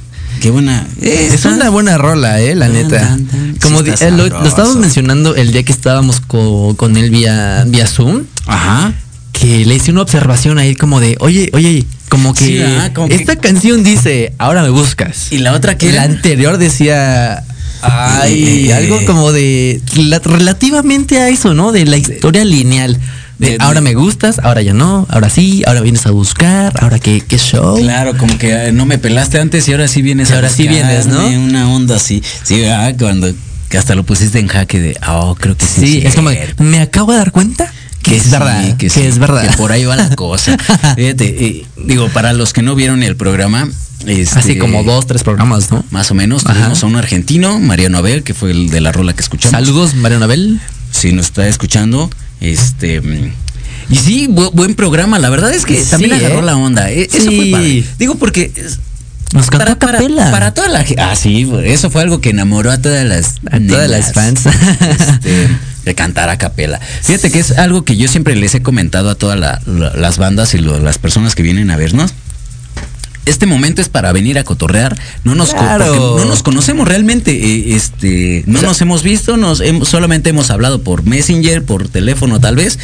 Qué 0.40 0.50
buena. 0.50 0.86
Es 1.02 1.44
una 1.44 1.68
buena 1.70 1.98
rola, 1.98 2.40
eh, 2.40 2.54
la 2.54 2.66
Tan, 2.66 2.74
neta. 2.74 3.00
tan, 3.00 3.26
tan. 3.26 3.54
Como 3.60 3.82
Sí 3.82 3.90
eh, 4.00 4.10
lo, 4.10 4.26
lo 4.28 4.46
estábamos 4.46 4.76
mencionando 4.76 5.34
el 5.34 5.52
día 5.52 5.64
que 5.64 5.72
estábamos 5.72 6.20
co- 6.20 6.74
con 6.78 6.96
él 6.96 7.10
vía, 7.10 7.64
vía 7.66 7.86
Zoom, 7.86 8.22
Ajá. 8.46 8.94
que 9.32 9.66
le 9.66 9.74
hice 9.74 9.90
una 9.90 10.00
observación 10.02 10.56
ahí 10.58 10.74
como 10.76 10.98
de, 11.00 11.16
oye, 11.20 11.50
oye, 11.52 11.84
como 12.10 12.34
que 12.34 12.44
Sí, 12.44 12.60
ah, 12.62 12.90
como 12.94 13.08
que- 13.08 13.14
esta 13.14 13.36
canción 13.36 13.82
dice, 13.82 14.34
ahora 14.36 14.62
me 14.62 14.68
buscas. 14.68 15.32
Y 15.32 15.38
la 15.38 15.54
otra 15.54 15.78
que 15.78 15.90
la 15.92 16.02
anterior 16.02 16.58
decía, 16.58 17.42
ay, 17.80 18.68
Eh, 18.68 18.74
algo 18.74 19.02
como 19.06 19.32
de, 19.32 19.80
la- 19.96 20.18
relativamente 20.18 21.18
a 21.18 21.28
eso, 21.30 21.54
¿no? 21.54 21.72
De 21.72 21.86
la 21.86 21.96
historia 21.96 22.44
lineal. 22.44 22.98
De, 23.38 23.52
de- 23.52 23.56
ahora 23.60 23.80
me 23.80 23.94
gustas, 23.94 24.38
ahora 24.40 24.60
ya 24.60 24.74
no, 24.74 25.06
ahora 25.08 25.30
sí, 25.30 25.62
ahora 25.66 25.80
vienes 25.80 26.04
a 26.04 26.10
buscar, 26.10 26.74
ahora 26.82 26.98
qué, 26.98 27.22
qué 27.26 27.38
show. 27.38 27.78
Claro, 27.78 28.14
como 28.18 28.36
que 28.36 28.52
eh, 28.66 28.72
no 28.72 28.84
me 28.84 28.98
pelaste 28.98 29.40
antes 29.40 29.66
y 29.66 29.72
ahora 29.72 29.88
sí 29.88 30.02
vienes 30.02 30.28
Y 30.28 30.32
a 30.32 30.36
ahora 30.36 30.50
sí 30.50 30.68
vienes, 30.68 31.06
¿no? 31.06 31.26
Una 31.26 31.70
onda 31.72 31.96
así. 31.96 32.22
Sí, 32.42 32.64
ah, 32.66 32.92
cuando 32.98 33.32
hasta 33.78 33.94
lo 33.94 34.02
pusiste 34.02 34.40
en 34.40 34.48
jaque 34.48 34.78
de, 34.80 34.96
oh, 35.08 35.36
creo 35.40 35.56
que 35.56 35.64
sí. 35.64 35.80
Sí, 35.86 36.02
es 36.04 36.14
como, 36.16 36.28
me 36.58 36.80
acabo 36.80 37.12
de 37.12 37.18
dar 37.18 37.30
cuenta 37.32 37.72
que, 38.10 38.16
es 38.16 38.22
sí, 38.24 38.30
verdad, 38.30 38.76
que, 38.76 38.90
sí, 38.90 39.02
es 39.02 39.18
verdad. 39.18 39.48
Que 39.48 39.56
por 39.56 39.72
ahí 39.72 39.84
va 39.84 39.96
la 39.96 40.14
cosa. 40.16 40.56
Fíjate, 40.96 41.46
eh, 41.46 41.66
digo, 41.84 42.08
para 42.10 42.32
los 42.32 42.52
que 42.52 42.62
no 42.62 42.74
vieron 42.74 43.02
el 43.02 43.16
programa, 43.16 43.68
este, 44.06 44.38
Así 44.38 44.56
como 44.58 44.82
dos, 44.82 45.06
tres 45.06 45.22
programas, 45.22 45.70
¿no? 45.70 45.84
Más 45.90 46.10
o 46.10 46.14
menos, 46.14 46.44
tuvimos 46.44 46.82
a 46.82 46.86
un 46.86 46.96
argentino, 46.96 47.60
Mariano 47.60 47.98
Abel, 47.98 48.22
que 48.22 48.32
fue 48.34 48.50
el 48.50 48.70
de 48.70 48.80
la 48.80 48.92
rola 48.92 49.12
que 49.12 49.20
escuchamos. 49.20 49.52
Saludos, 49.52 49.94
Mariano 49.94 50.24
Abel. 50.24 50.58
Si 50.90 51.12
nos 51.12 51.26
está 51.26 51.46
escuchando, 51.46 52.10
este. 52.40 53.02
Y 53.90 53.96
sí, 53.96 54.26
bu- 54.28 54.52
buen 54.52 54.74
programa. 54.74 55.18
La 55.18 55.28
verdad 55.30 55.52
es 55.52 55.64
que 55.66 55.82
Sí, 55.82 55.90
también 55.90 56.12
agarró 56.14 56.38
¿eh? 56.40 56.42
la 56.42 56.56
onda. 56.56 56.90
eh, 56.90 57.08
Eso 57.12 57.28
Sí. 57.30 57.36
fue 57.36 57.50
padre. 57.50 57.84
Digo 57.98 58.14
porque 58.16 58.52
Nos 59.32 59.50
cantó 59.50 59.58
para, 59.58 59.72
a 59.72 59.78
para, 59.78 59.98
capela. 59.98 60.30
para 60.30 60.54
toda 60.54 60.68
la 60.68 60.82
gente. 60.84 61.02
Ah, 61.02 61.14
sí, 61.14 61.48
eso 61.64 61.90
fue 61.90 62.00
algo 62.02 62.20
que 62.20 62.30
enamoró 62.30 62.70
a 62.70 62.78
todas 62.78 63.04
las 63.06 63.34
A 63.50 63.60
todas 63.60 63.88
las 63.90 64.12
fans. 64.14 64.40
este, 64.80 65.48
de 65.90 65.94
cantar 65.96 66.28
a 66.30 66.38
capela. 66.38 66.78
Fíjate 67.02 67.32
que 67.32 67.40
es 67.40 67.58
algo 67.58 67.84
que 67.84 67.96
yo 67.96 68.06
siempre 68.06 68.36
les 68.36 68.54
he 68.54 68.62
comentado 68.62 69.10
a 69.10 69.16
todas 69.16 69.36
la- 69.38 69.60
la- 69.66 69.92
las 69.94 70.18
bandas 70.18 70.54
y 70.54 70.58
lo- 70.58 70.78
las 70.78 70.98
personas 70.98 71.34
que 71.34 71.42
vienen 71.42 71.70
a 71.72 71.76
vernos. 71.76 72.14
Este 73.26 73.44
momento 73.46 73.82
es 73.82 73.88
para 73.88 74.12
venir 74.12 74.38
a 74.38 74.44
cotorrear. 74.44 74.96
No 75.24 75.34
nos, 75.34 75.52
Claro. 75.52 76.16
no 76.18 76.24
nos 76.24 76.42
conocemos 76.44 76.86
realmente. 76.88 77.32
eh, 77.32 77.74
este, 77.74 78.44
no 78.46 78.58
O 78.58 78.60
sea- 78.60 78.68
nos 78.68 78.80
hemos 78.80 79.02
visto, 79.02 79.36
nos 79.36 79.60
hemos- 79.60 79.88
solamente 79.88 80.30
hemos 80.30 80.50
hablado 80.50 80.82
por 80.82 81.02
Messenger, 81.04 81.64
por 81.64 81.88
teléfono 81.88 82.38
tal 82.40 82.54
vez. 82.56 82.78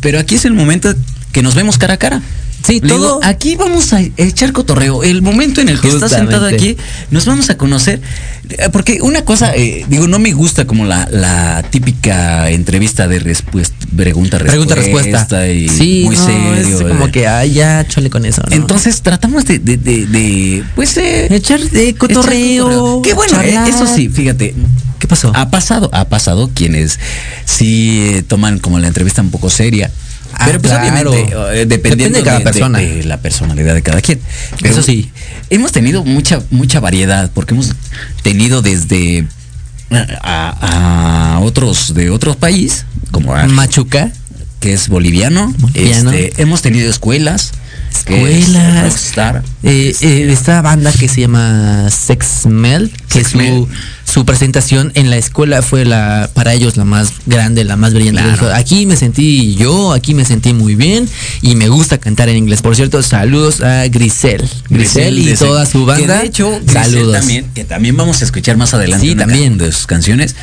Pero 0.00 0.20
aquí 0.20 0.36
es 0.36 0.44
el 0.44 0.52
momento 0.54 0.94
que 1.38 1.42
nos 1.44 1.54
vemos 1.54 1.78
cara 1.78 1.94
a 1.94 1.96
cara. 1.98 2.20
Sí, 2.66 2.80
Le 2.80 2.88
digo, 2.94 2.98
todo- 2.98 3.20
aquí 3.22 3.54
vamos 3.54 3.92
a 3.92 4.00
echar 4.16 4.50
cotorreo. 4.52 5.04
El 5.04 5.22
momento 5.22 5.60
en 5.60 5.68
el 5.68 5.80
que 5.80 5.86
estás 5.86 6.10
sentado 6.10 6.46
aquí, 6.46 6.76
nos 7.12 7.26
vamos 7.26 7.48
a 7.48 7.56
conocer. 7.56 8.00
Eh, 8.50 8.68
Porque 8.72 8.98
una 9.02 9.22
cosa, 9.24 9.54
eh, 9.54 9.86
digo, 9.88 10.08
no 10.08 10.18
me 10.18 10.32
gusta 10.32 10.64
como 10.66 10.84
la, 10.84 11.08
la 11.12 11.62
típica 11.70 12.50
entrevista 12.50 13.06
de 13.06 13.20
respuesta, 13.20 13.76
pregunta, 13.96 14.38
respuesta. 14.38 14.74
Pregunta, 14.74 14.74
respuesta. 14.74 15.48
Y 15.48 15.68
sí, 15.68 16.02
muy 16.06 16.16
no, 16.16 16.26
serio. 16.26 16.80
es 16.80 16.82
como 16.88 17.06
eh. 17.06 17.12
que, 17.12 17.28
ay, 17.28 17.52
ya, 17.52 17.86
chole 17.86 18.10
con 18.10 18.24
eso. 18.24 18.42
¿no? 18.48 18.52
Entonces 18.52 19.00
tratamos 19.02 19.44
de, 19.44 19.60
de, 19.60 19.76
de, 19.76 20.06
de, 20.06 20.64
pues, 20.74 20.96
eh, 20.96 21.32
echar 21.32 21.60
de 21.60 21.94
cotorreo. 21.94 22.66
echar 22.68 22.74
cotorreo. 22.74 23.02
Qué 23.02 23.14
bueno, 23.14 23.40
eh, 23.42 23.56
eso 23.68 23.86
sí, 23.86 24.08
fíjate. 24.08 24.56
¿Qué 24.98 25.06
pasó? 25.06 25.30
Ha 25.36 25.50
pasado, 25.50 25.88
ha 25.92 26.06
pasado 26.06 26.50
quienes 26.52 26.98
sí 27.44 28.00
eh, 28.16 28.22
toman 28.26 28.58
como 28.58 28.80
la 28.80 28.88
entrevista 28.88 29.22
un 29.22 29.30
poco 29.30 29.48
seria. 29.48 29.92
Ah, 30.38 30.44
pero 30.46 30.60
pues 30.60 30.72
claro. 30.72 31.10
obviamente, 31.10 31.34
eh, 31.60 31.66
dependiendo 31.66 32.18
Depende 32.18 32.18
de 32.20 32.24
cada 32.24 32.40
persona. 32.40 32.78
de 32.78 33.04
la 33.04 33.20
personalidad 33.20 33.74
de 33.74 33.82
cada 33.82 34.00
quien. 34.00 34.20
Eso 34.62 34.82
sí. 34.82 35.10
Hemos 35.50 35.72
tenido 35.72 36.04
mucha, 36.04 36.40
mucha 36.50 36.78
variedad, 36.80 37.30
porque 37.34 37.54
hemos 37.54 37.72
tenido 38.22 38.62
desde 38.62 39.26
a, 39.90 41.34
a 41.36 41.40
otros 41.40 41.94
de 41.94 42.10
otro 42.10 42.34
país, 42.36 42.84
como 43.10 43.34
a- 43.34 43.46
Machuca. 43.46 44.12
que 44.60 44.72
es 44.74 44.88
boliviano. 44.88 45.52
Boliviano. 45.58 46.12
Este, 46.12 46.42
hemos 46.42 46.62
tenido 46.62 46.90
escuelas. 46.90 47.52
Es 47.90 47.98
Escuelas. 47.98 48.82
Rockstar. 48.82 49.42
Eh, 49.62 49.94
eh, 50.00 50.28
esta 50.30 50.62
banda 50.62 50.92
que 50.92 51.08
se 51.08 51.22
llama 51.22 51.88
Sex 51.90 52.46
Mel, 52.46 52.90
que 53.08 53.24
Sex 53.24 53.30
su, 53.30 53.68
su 54.04 54.24
presentación 54.24 54.92
en 54.94 55.10
la 55.10 55.16
escuela 55.16 55.62
fue 55.62 55.84
la 55.84 56.30
para 56.32 56.54
ellos 56.54 56.76
la 56.76 56.84
más 56.84 57.12
grande, 57.26 57.64
la 57.64 57.76
más 57.76 57.94
brillante. 57.94 58.22
Claro. 58.22 58.54
Aquí 58.54 58.86
me 58.86 58.96
sentí 58.96 59.56
yo, 59.56 59.92
aquí 59.92 60.14
me 60.14 60.24
sentí 60.24 60.52
muy 60.52 60.74
bien 60.74 61.08
y 61.42 61.54
me 61.56 61.68
gusta 61.68 61.98
cantar 61.98 62.28
en 62.28 62.36
inglés. 62.36 62.62
Por 62.62 62.76
cierto, 62.76 63.02
saludos 63.02 63.60
a 63.60 63.86
Grisel. 63.88 64.48
Grisel 64.70 65.18
y 65.18 65.34
toda 65.34 65.66
su 65.66 65.80
que 65.80 65.92
banda. 65.92 66.18
de 66.20 66.26
hecho, 66.26 66.50
Grisel 66.62 66.72
saludos. 66.72 67.18
También, 67.18 67.50
que 67.54 67.64
también 67.64 67.96
vamos 67.96 68.22
a 68.22 68.24
escuchar 68.24 68.56
más 68.56 68.72
adelante. 68.74 69.06
Sí, 69.06 69.12
una 69.12 69.26
también. 69.26 69.58
de 69.58 69.72
sus 69.72 69.86
canciones. 69.86 70.36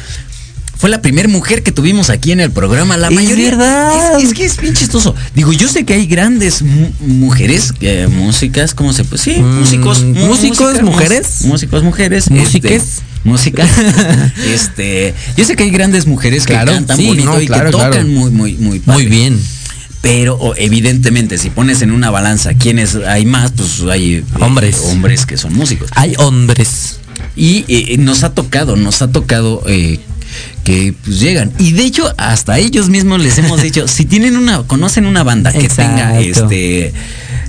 Fue 0.86 0.92
la 0.92 1.02
primera 1.02 1.28
mujer 1.28 1.64
que 1.64 1.72
tuvimos 1.72 2.12
aquí 2.12 2.32
en 2.32 2.40
el 2.40 2.52
programa. 2.52 2.96
La 2.96 3.08
Es 3.08 3.16
mayoría. 3.16 3.50
verdad. 3.50 4.20
Es, 4.20 4.26
es 4.26 4.34
que 4.36 4.46
es 4.46 4.56
bien 4.62 4.76
chistoso. 4.76 5.16
Digo, 5.34 5.52
yo 5.52 5.68
sé 5.68 5.84
que 5.84 5.96
hay 5.96 6.06
grandes 6.06 6.62
mu- 6.62 6.92
mujeres, 7.00 7.74
eh, 7.82 8.08
músicas, 8.08 8.76
¿cómo 8.76 8.94
se 8.94 9.04
puede? 9.04 9.24
Sí, 9.24 9.32
Mm, 9.40 9.60
músicos. 9.62 10.04
mu- 10.04 10.14
músicos, 10.28 10.60
música, 10.74 10.84
mujeres. 10.86 11.42
Músicos, 11.46 11.82
mujeres. 11.82 12.30
Músiques. 12.30 12.84
este, 12.84 13.04
música. 13.24 13.68
este, 14.54 15.16
yo 15.36 15.44
sé 15.44 15.56
que 15.56 15.64
hay 15.64 15.72
grandes 15.72 16.06
mujeres 16.06 16.46
Claro, 16.46 16.68
que 16.74 16.78
cantan 16.78 16.98
sí, 16.98 17.08
bonito 17.08 17.34
no, 17.34 17.42
y 17.42 17.48
claro, 17.48 17.66
que 17.66 17.72
tocan 17.72 17.90
claro. 17.92 18.08
muy, 18.08 18.30
muy, 18.30 18.54
muy 18.54 18.60
Muy 18.70 18.80
padre. 18.82 19.06
bien. 19.08 19.40
Pero 20.02 20.54
evidentemente, 20.56 21.40
si 21.40 21.50
pones 21.50 21.82
en 21.82 21.90
una 21.94 22.12
balanza 22.12 22.54
quiénes 22.54 22.94
hay 22.94 23.26
más, 23.26 23.54
pues 23.54 23.82
hay 23.92 24.18
eh, 24.18 24.24
Hombres. 24.40 24.78
hombres 24.84 25.26
que 25.26 25.36
son 25.36 25.52
músicos. 25.56 25.90
Hay 25.96 26.14
hombres. 26.20 27.00
Y 27.36 27.66
eh, 27.70 27.98
nos 27.98 28.24
ha 28.24 28.36
tocado, 28.36 28.76
nos 28.76 29.02
ha 29.02 29.08
tocado 29.12 29.64
eh, 29.68 30.00
que 30.66 30.94
pues 31.06 31.20
llegan. 31.22 31.54
Y 31.60 31.72
de 31.72 31.84
hecho, 31.84 32.14
hasta 32.18 32.58
ellos 32.58 32.90
mismos 32.90 33.22
les 33.22 33.38
hemos 33.38 33.62
dicho, 33.62 33.88
si 33.88 34.04
tienen 34.04 34.36
una, 34.36 34.64
conocen 34.64 35.06
una 35.06 35.24
banda 35.24 35.54
que 35.54 35.70
tenga 35.70 36.20
este, 36.20 36.92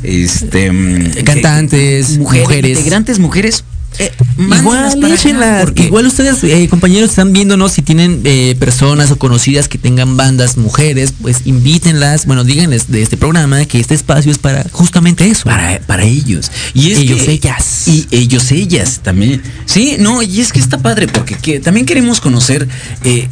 este 0.05 0.70
mm, 0.70 1.24
Cantantes, 1.24 2.18
mujeres, 2.18 2.44
mujeres. 2.46 2.79
integrantes 2.79 3.18
mujeres, 3.18 3.64
eh, 3.98 4.12
Igual, 4.38 5.04
échenlas. 5.12 5.64
porque- 5.64 5.85
Igual 5.85 6.06
ustedes, 6.06 6.42
eh, 6.44 6.66
compañeros, 6.68 7.11
están 7.11 7.32
viéndonos 7.32 7.72
si 7.72 7.82
tienen 7.82 8.20
eh, 8.24 8.54
personas 8.59 9.11
o 9.11 9.16
conocidas 9.18 9.68
que 9.68 9.78
tengan 9.78 10.16
bandas 10.16 10.56
mujeres, 10.56 11.12
pues 11.20 11.42
invítenlas. 11.46 12.26
Bueno, 12.26 12.44
díganles 12.44 12.90
de 12.90 13.02
este 13.02 13.16
programa 13.16 13.64
que 13.64 13.80
este 13.80 13.94
espacio 13.94 14.30
es 14.30 14.38
para 14.38 14.64
justamente 14.72 15.28
eso. 15.28 15.44
para, 15.44 15.80
para 15.80 16.04
ellos. 16.04 16.50
Y 16.74 16.92
es 16.92 16.98
Ellos, 16.98 17.22
que- 17.22 17.32
ellas. 17.32 17.88
Y 17.88 18.06
ellos, 18.11 18.50
ellas 18.52 19.00
también. 19.02 19.42
Sí, 19.64 19.96
no, 19.98 20.22
y 20.22 20.40
es 20.40 20.52
que 20.52 20.59
está 20.61 20.78
padre 20.78 21.09
porque 21.09 21.35
que- 21.37 21.61
también 21.61 21.87
queremos 21.87 22.20
conocer, 22.20 22.68
eh, 23.04 23.28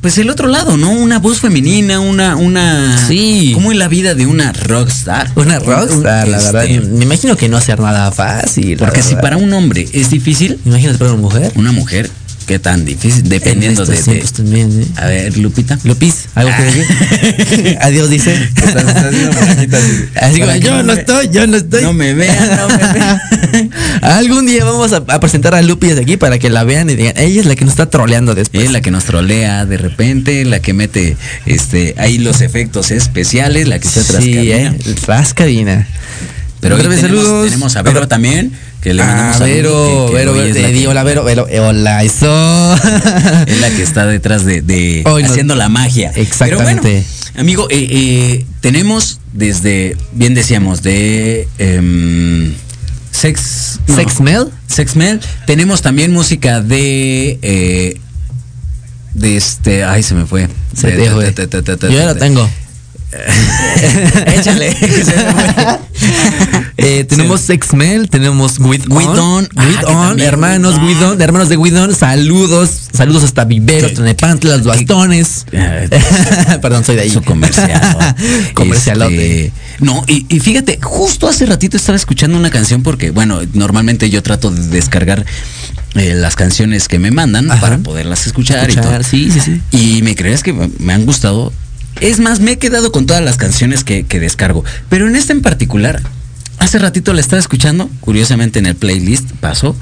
pues 0.00 0.16
el 0.18 0.30
otro 0.30 0.48
lado, 0.48 0.76
¿no? 0.76 0.90
Una 0.92 1.18
voz 1.18 1.40
femenina, 1.40 2.00
una, 2.00 2.36
una. 2.36 2.98
Sí. 3.06 3.52
Como 3.54 3.70
en 3.72 3.78
la 3.78 3.88
vida 3.88 4.14
de 4.14 4.26
una 4.26 4.52
rockstar. 4.52 5.30
Una 5.36 5.58
rockstar, 5.58 6.26
la 6.26 6.38
Este, 6.38 6.52
verdad. 6.52 6.88
Me 6.88 7.04
imagino 7.04 7.36
que 7.36 7.48
no 7.48 7.56
hacer 7.58 7.78
nada 7.80 8.10
fácil. 8.10 8.78
Porque 8.78 9.02
si 9.02 9.14
para 9.16 9.36
un 9.36 9.52
hombre 9.52 9.86
es 9.92 10.10
difícil, 10.10 10.58
Imagínate 10.64 10.98
para 10.98 11.12
una 11.12 11.20
mujer. 11.20 11.52
una 11.56 11.72
mujer, 11.72 12.10
¿qué 12.50 12.58
tan 12.58 12.84
difícil? 12.84 13.28
Dependiendo 13.28 13.84
En 13.84 13.90
de, 13.90 14.02
de- 14.02 14.20
también, 14.36 14.82
¿eh? 14.82 14.86
A 14.96 15.06
ver, 15.06 15.38
Lupita. 15.38 15.78
Lupis, 15.84 16.24
algo 16.34 16.50
que 16.56 16.62
decir. 16.64 17.78
Adiós, 17.80 18.10
dice. 18.10 18.34
Así 20.20 20.40
como, 20.40 20.56
yo 20.56 20.82
no 20.82 20.92
estoy, 20.92 21.28
yo 21.30 21.46
no 21.46 21.56
estoy. 21.58 21.82
No 21.82 21.92
me 21.92 22.12
vean, 22.12 22.56
no 22.56 22.68
me 22.68 22.76
vean. 22.92 23.20
Algún 24.02 24.46
día 24.46 24.64
vamos 24.64 24.92
a, 24.92 24.96
a 24.96 25.20
presentar 25.20 25.54
a 25.54 25.62
Lupis 25.62 25.96
aquí 25.96 26.16
para 26.16 26.40
que 26.40 26.50
la 26.50 26.64
vean 26.64 26.90
y 26.90 26.96
digan, 26.96 27.14
ella 27.16 27.40
es 27.40 27.46
la 27.46 27.54
que 27.54 27.64
nos 27.64 27.74
está 27.74 27.86
troleando 27.88 28.34
después. 28.34 28.64
Es 28.64 28.72
la 28.72 28.80
que 28.80 28.90
nos 28.90 29.04
trolea 29.04 29.64
de 29.64 29.76
repente, 29.76 30.44
la 30.44 30.58
que 30.60 30.72
mete 30.72 31.16
este 31.46 31.94
ahí 31.98 32.18
los 32.18 32.40
efectos 32.40 32.90
especiales, 32.90 33.68
la 33.68 33.78
que 33.78 33.86
se 33.88 34.02
Sí, 34.02 34.50
eh, 34.50 34.72
rascadina. 35.06 35.86
Pero 36.60 36.76
hoy 36.76 36.82
tenemos, 36.82 37.00
saludos. 37.00 37.44
tenemos 37.46 37.76
a 37.76 37.82
Vero 37.82 38.06
también, 38.08 38.52
que 38.82 38.92
le 38.94 39.02
mandamos 39.02 39.36
Ah, 39.36 39.38
saludos, 39.38 40.12
Vero, 40.12 40.34
que- 40.34 40.38
que 40.42 40.52
Vero, 40.52 40.52
te 40.66 40.72
di 40.72 40.86
hola, 40.86 41.02
Vero, 41.02 41.24
Vero, 41.24 41.46
eh, 41.48 41.60
hola, 41.60 42.02
eso. 42.04 42.74
Es 43.46 43.60
la 43.60 43.70
que 43.70 43.82
está 43.82 44.06
detrás 44.06 44.44
de, 44.44 44.60
de 44.62 45.02
Hoy 45.06 45.22
haciendo 45.24 45.54
la 45.54 45.68
magia. 45.68 46.12
Exactamente. 46.14 46.82
Pero 46.82 47.32
bueno, 47.32 47.40
amigo, 47.40 47.66
eh, 47.70 47.88
eh, 47.90 48.46
tenemos 48.60 49.20
desde, 49.32 49.96
bien 50.12 50.34
decíamos, 50.34 50.82
de 50.82 51.48
em, 51.58 52.52
Sex. 53.10 53.80
no, 53.86 53.96
Sex 53.96 54.20
Mel. 54.20 54.46
Sex 54.66 54.96
Mel. 54.96 55.20
Tenemos 55.46 55.82
también 55.82 56.12
música 56.12 56.60
de. 56.60 57.38
eh, 57.42 58.00
de 59.14 59.36
este. 59.36 59.84
Ay, 59.84 60.02
se 60.02 60.14
me 60.14 60.26
fue. 60.26 60.48
Se 60.76 60.88
De- 60.92 61.32
te 61.32 61.46
Yo 61.90 61.90
ya 61.98 62.06
lo 62.06 62.16
tengo. 62.16 62.48
Échale. 64.26 64.76
Eh, 66.82 67.04
tenemos 67.04 67.42
Sexmel, 67.42 68.08
tenemos 68.08 68.58
With 68.58 68.84
On, 68.88 68.96
With 68.96 69.18
On. 69.18 69.48
Ah, 69.54 69.66
With 69.66 69.84
On, 69.86 70.18
hermanos 70.18 70.76
With 70.82 70.96
On. 71.02 71.12
On, 71.12 71.20
hermanos 71.20 71.50
de 71.50 71.58
With 71.58 71.76
On, 71.76 71.94
saludos, 71.94 72.70
saludos 72.90 73.22
hasta 73.22 73.44
Viveros, 73.44 73.92
Tlanepantla, 73.92 74.56
los 74.56 74.66
bastones. 74.66 75.44
Perdón, 76.62 76.82
soy 76.82 76.96
de 76.96 77.02
ahí. 77.02 77.10
Su 77.10 77.22
comercial. 77.22 78.14
Comercialote. 78.54 79.46
Este, 79.46 79.52
no, 79.80 80.04
y, 80.06 80.24
y 80.34 80.40
fíjate, 80.40 80.78
justo 80.82 81.28
hace 81.28 81.44
ratito 81.44 81.76
estaba 81.76 81.96
escuchando 81.96 82.38
una 82.38 82.50
canción 82.50 82.82
porque, 82.82 83.10
bueno, 83.10 83.40
normalmente 83.52 84.08
yo 84.08 84.22
trato 84.22 84.50
de 84.50 84.66
descargar 84.68 85.26
eh, 85.96 86.14
las 86.14 86.34
canciones 86.34 86.88
que 86.88 86.98
me 86.98 87.10
mandan 87.10 87.50
Ajá. 87.50 87.60
para 87.60 87.78
poderlas 87.78 88.26
escuchar, 88.26 88.70
y 88.70 88.74
todo. 88.74 88.84
Escuchar, 88.84 89.04
sí, 89.04 89.30
sí, 89.30 89.40
sí. 89.40 89.60
Y 89.70 90.00
me 90.00 90.16
crees 90.16 90.42
que 90.42 90.54
me 90.54 90.94
han 90.94 91.04
gustado. 91.04 91.52
Es 92.00 92.18
más, 92.18 92.40
me 92.40 92.52
he 92.52 92.58
quedado 92.58 92.92
con 92.92 93.06
todas 93.06 93.22
las 93.22 93.36
canciones 93.36 93.84
que, 93.84 94.04
que 94.06 94.20
descargo. 94.20 94.64
Pero 94.88 95.06
en 95.08 95.16
esta 95.16 95.32
en 95.32 95.42
particular, 95.42 96.00
hace 96.58 96.78
ratito 96.78 97.12
la 97.12 97.20
estaba 97.20 97.40
escuchando, 97.40 97.90
curiosamente 98.00 98.58
en 98.58 98.66
el 98.66 98.74
playlist 98.74 99.30
pasó, 99.40 99.76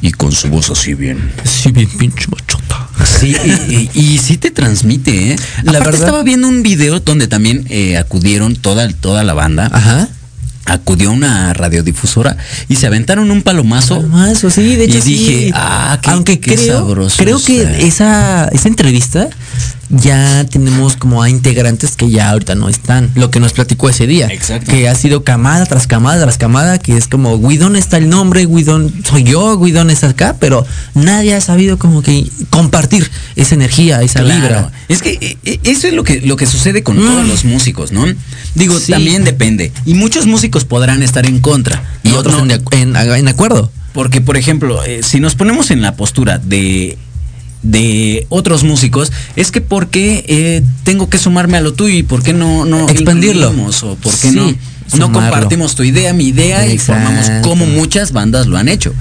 y 0.00 0.12
con 0.12 0.32
su 0.32 0.48
voz 0.48 0.70
así 0.70 0.94
bien. 0.94 1.18
Sí, 1.44 1.72
bien 1.72 1.88
pinche 1.98 2.26
machota. 2.28 2.88
Sí, 3.04 3.34
y, 3.44 3.74
y- 3.74 4.00
y 4.14 4.18
sí 4.18 4.36
te 4.38 4.50
transmite, 4.52 5.32
¿eh? 5.32 5.36
La 5.64 5.72
La 5.72 5.78
verdad- 5.80 5.94
estaba 5.94 6.22
viendo 6.22 6.46
un 6.48 6.62
video 6.62 7.00
donde 7.00 7.26
también 7.26 7.64
eh, 7.68 7.96
acudieron 7.98 8.54
toda, 8.56 8.88
toda 8.92 9.24
la 9.24 9.34
banda. 9.34 9.68
Ajá. 9.72 10.08
Acudió 10.66 11.10
una 11.10 11.52
radiodifusora 11.52 12.38
y 12.70 12.76
se 12.76 12.86
aventaron 12.86 13.30
un 13.30 13.42
palomazo. 13.42 14.00
Más, 14.02 14.42
o 14.44 14.50
sí, 14.50 14.76
de 14.76 14.84
hecho 14.84 14.96
Y 14.98 15.00
dije, 15.02 15.38
sí. 15.48 15.50
ah, 15.54 15.98
qué- 16.02 16.10
aunque 16.10 16.40
qué 16.40 16.54
creo, 16.54 16.78
sabroso 16.78 17.16
creo 17.18 17.42
que 17.42 17.86
esa, 17.86 18.48
esa 18.48 18.68
entrevista 18.68 19.28
ya 19.90 20.44
tenemos 20.44 20.96
como 20.96 21.22
a 21.22 21.28
integrantes 21.30 21.96
que 21.96 22.10
ya 22.10 22.30
ahorita 22.30 22.54
no 22.54 22.68
están. 22.68 23.10
Lo 23.14 23.30
que 23.30 23.40
nos 23.40 23.52
platicó 23.52 23.88
ese 23.88 24.06
día. 24.06 24.28
Exacto. 24.28 24.70
Que 24.70 24.88
ha 24.88 24.94
sido 24.94 25.24
camada 25.24 25.66
tras 25.66 25.86
camada 25.86 26.20
tras 26.22 26.38
camada, 26.38 26.78
que 26.78 26.96
es 26.96 27.06
como 27.08 27.38
Guidón 27.38 27.76
está 27.76 27.96
el 27.98 28.08
nombre, 28.08 28.46
Guidón 28.46 28.92
soy 29.08 29.24
yo, 29.24 29.58
Guidón 29.58 29.90
está 29.90 30.08
acá, 30.08 30.36
pero 30.40 30.66
nadie 30.94 31.34
ha 31.34 31.40
sabido 31.40 31.78
como 31.78 32.02
que 32.02 32.26
compartir 32.50 33.10
esa 33.36 33.54
energía, 33.54 34.02
esa 34.02 34.20
Claro. 34.20 34.40
vibra. 34.40 34.72
Es 34.88 35.02
que 35.02 35.18
eh, 35.20 35.38
eh, 35.44 35.60
eso 35.64 35.86
es 35.88 35.94
lo 35.94 36.04
que, 36.04 36.20
lo 36.20 36.36
que 36.36 36.46
sucede 36.46 36.82
con 36.82 36.96
Mm. 36.96 37.00
todos 37.06 37.26
los 37.28 37.44
músicos, 37.44 37.92
¿no? 37.92 38.04
Digo, 38.54 38.78
Sí. 38.78 38.92
también 38.92 39.24
depende. 39.24 39.72
Y 39.84 39.94
muchos 39.94 40.26
músicos 40.26 40.64
podrán 40.64 41.02
estar 41.02 41.26
en 41.26 41.40
contra. 41.40 41.82
Y 42.02 42.10
otros 42.12 42.34
no, 42.36 42.40
en, 42.42 42.48
de- 42.48 42.60
en- 42.72 42.96
en 42.96 43.28
acuerdo. 43.28 43.70
Porque, 43.92 44.20
por 44.20 44.36
ejemplo, 44.36 44.82
eh, 44.84 45.02
si 45.04 45.20
nos 45.20 45.34
ponemos 45.36 45.70
en 45.70 45.80
la 45.80 45.94
postura 45.96 46.38
de 46.38 46.98
de 47.64 48.26
otros 48.28 48.62
músicos 48.62 49.10
es 49.36 49.50
que 49.50 49.60
por 49.60 49.88
qué 49.88 50.24
eh, 50.28 50.62
tengo 50.84 51.08
que 51.08 51.18
sumarme 51.18 51.56
a 51.56 51.60
lo 51.60 51.72
tuyo 51.74 51.96
y 51.96 52.02
por 52.04 52.22
qué 52.22 52.32
no 52.32 52.64
no 52.64 52.88
Expandirlo. 52.88 53.50
o 53.50 53.96
por 53.96 54.12
qué 54.12 54.30
Sí, 54.30 54.36
no 54.36 54.54
no 54.98 55.12
compartimos 55.12 55.74
tu 55.74 55.82
idea 55.82 56.12
mi 56.12 56.28
idea 56.28 56.66
y 56.66 56.78
formamos 56.78 57.30
como 57.42 57.66
muchas 57.66 58.12
bandas 58.12 58.46
lo 58.46 58.56
han 58.58 58.68
hecho 58.68 58.94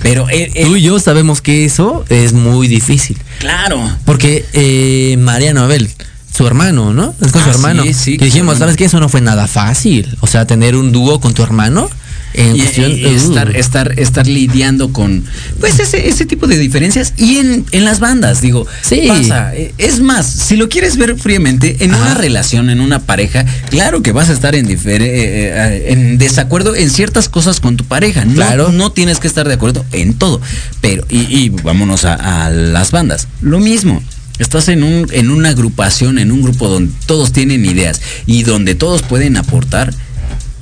pero 0.00 0.28
eh, 0.30 0.50
eh, 0.54 0.64
Tú 0.64 0.74
y 0.76 0.82
yo 0.82 0.98
sabemos 0.98 1.40
que 1.40 1.64
eso 1.64 2.04
es 2.08 2.32
muy 2.32 2.66
difícil. 2.66 3.16
claro 3.38 3.78
Porque 4.04 4.44
eh, 4.52 5.16
Mariano 5.20 5.62
Abel, 5.62 5.88
su 6.36 6.44
hermano, 6.44 6.92
¿no? 6.92 7.14
Es 7.20 7.30
con 7.30 7.40
su 7.42 7.48
Ah, 7.50 7.52
hermano. 7.52 7.84
sí, 7.84 7.94
sí, 7.94 8.16
que 8.18 8.24
dijimos, 8.24 8.54
claro. 8.54 8.58
¿sabes 8.60 8.76
qué? 8.76 8.86
Eso 8.86 8.98
no 8.98 9.08
fue 9.08 9.20
nada 9.20 9.46
fácil. 9.46 10.16
O 10.20 10.26
sea, 10.26 10.44
tener 10.44 10.74
un 10.76 10.90
dúo 10.90 11.20
con 11.20 11.34
tu 11.34 11.42
hermano 11.44 11.88
en 12.34 12.56
y, 12.56 12.60
cuestión. 12.60 12.92
y 12.92 13.04
uh, 13.06 13.08
estar, 13.16 13.56
estar, 13.56 13.98
estar 14.00 14.26
lidiando 14.26 14.92
con 14.92 15.24
pues 15.60 15.78
ese, 15.80 16.08
ese 16.08 16.24
tipo 16.26 16.46
de 16.46 16.58
diferencias 16.58 17.14
y 17.16 17.36
en, 17.38 17.64
en 17.72 17.84
las 17.84 18.00
bandas, 18.00 18.40
digo, 18.40 18.66
Sí. 18.82 19.04
pasa. 19.08 19.54
Eh, 19.54 19.74
Es 19.78 20.00
más, 20.00 20.26
si 20.26 20.56
lo 20.56 20.68
quieres 20.68 20.96
ver 20.96 21.16
fríamente, 21.16 21.76
en 21.80 21.92
Ajá. 21.94 22.02
una 22.02 22.14
relación, 22.14 22.70
en 22.70 22.80
una 22.80 23.00
pareja, 23.00 23.44
claro 23.70 24.02
que 24.02 24.12
vas 24.12 24.28
a 24.30 24.32
estar 24.32 24.54
en, 24.54 24.70
eh, 24.70 24.76
eh, 24.86 25.84
en 25.88 26.18
desacuerdo 26.18 26.74
en 26.74 26.90
ciertas 26.90 27.28
cosas 27.28 27.60
con 27.60 27.76
tu 27.76 27.84
pareja. 27.84 28.24
No, 28.24 28.34
Claro. 28.34 28.72
no 28.72 28.92
tienes 28.92 29.18
que 29.18 29.28
estar 29.28 29.46
de 29.48 29.54
acuerdo 29.54 29.84
en 29.92 30.14
todo. 30.14 30.40
Pero, 30.80 31.04
y, 31.08 31.20
y 31.36 31.48
vámonos 31.50 32.04
a, 32.04 32.46
a 32.46 32.50
las 32.50 32.90
bandas. 32.90 33.28
Lo 33.40 33.60
mismo. 33.60 34.02
Estás 34.38 34.68
en, 34.68 34.82
un, 34.82 35.06
en 35.12 35.30
una 35.30 35.50
agrupación, 35.50 36.18
en 36.18 36.32
un 36.32 36.42
grupo 36.42 36.66
donde 36.68 36.92
todos 37.06 37.32
tienen 37.32 37.64
ideas 37.66 38.00
y 38.26 38.42
donde 38.42 38.74
todos 38.74 39.02
pueden 39.02 39.36
aportar, 39.36 39.92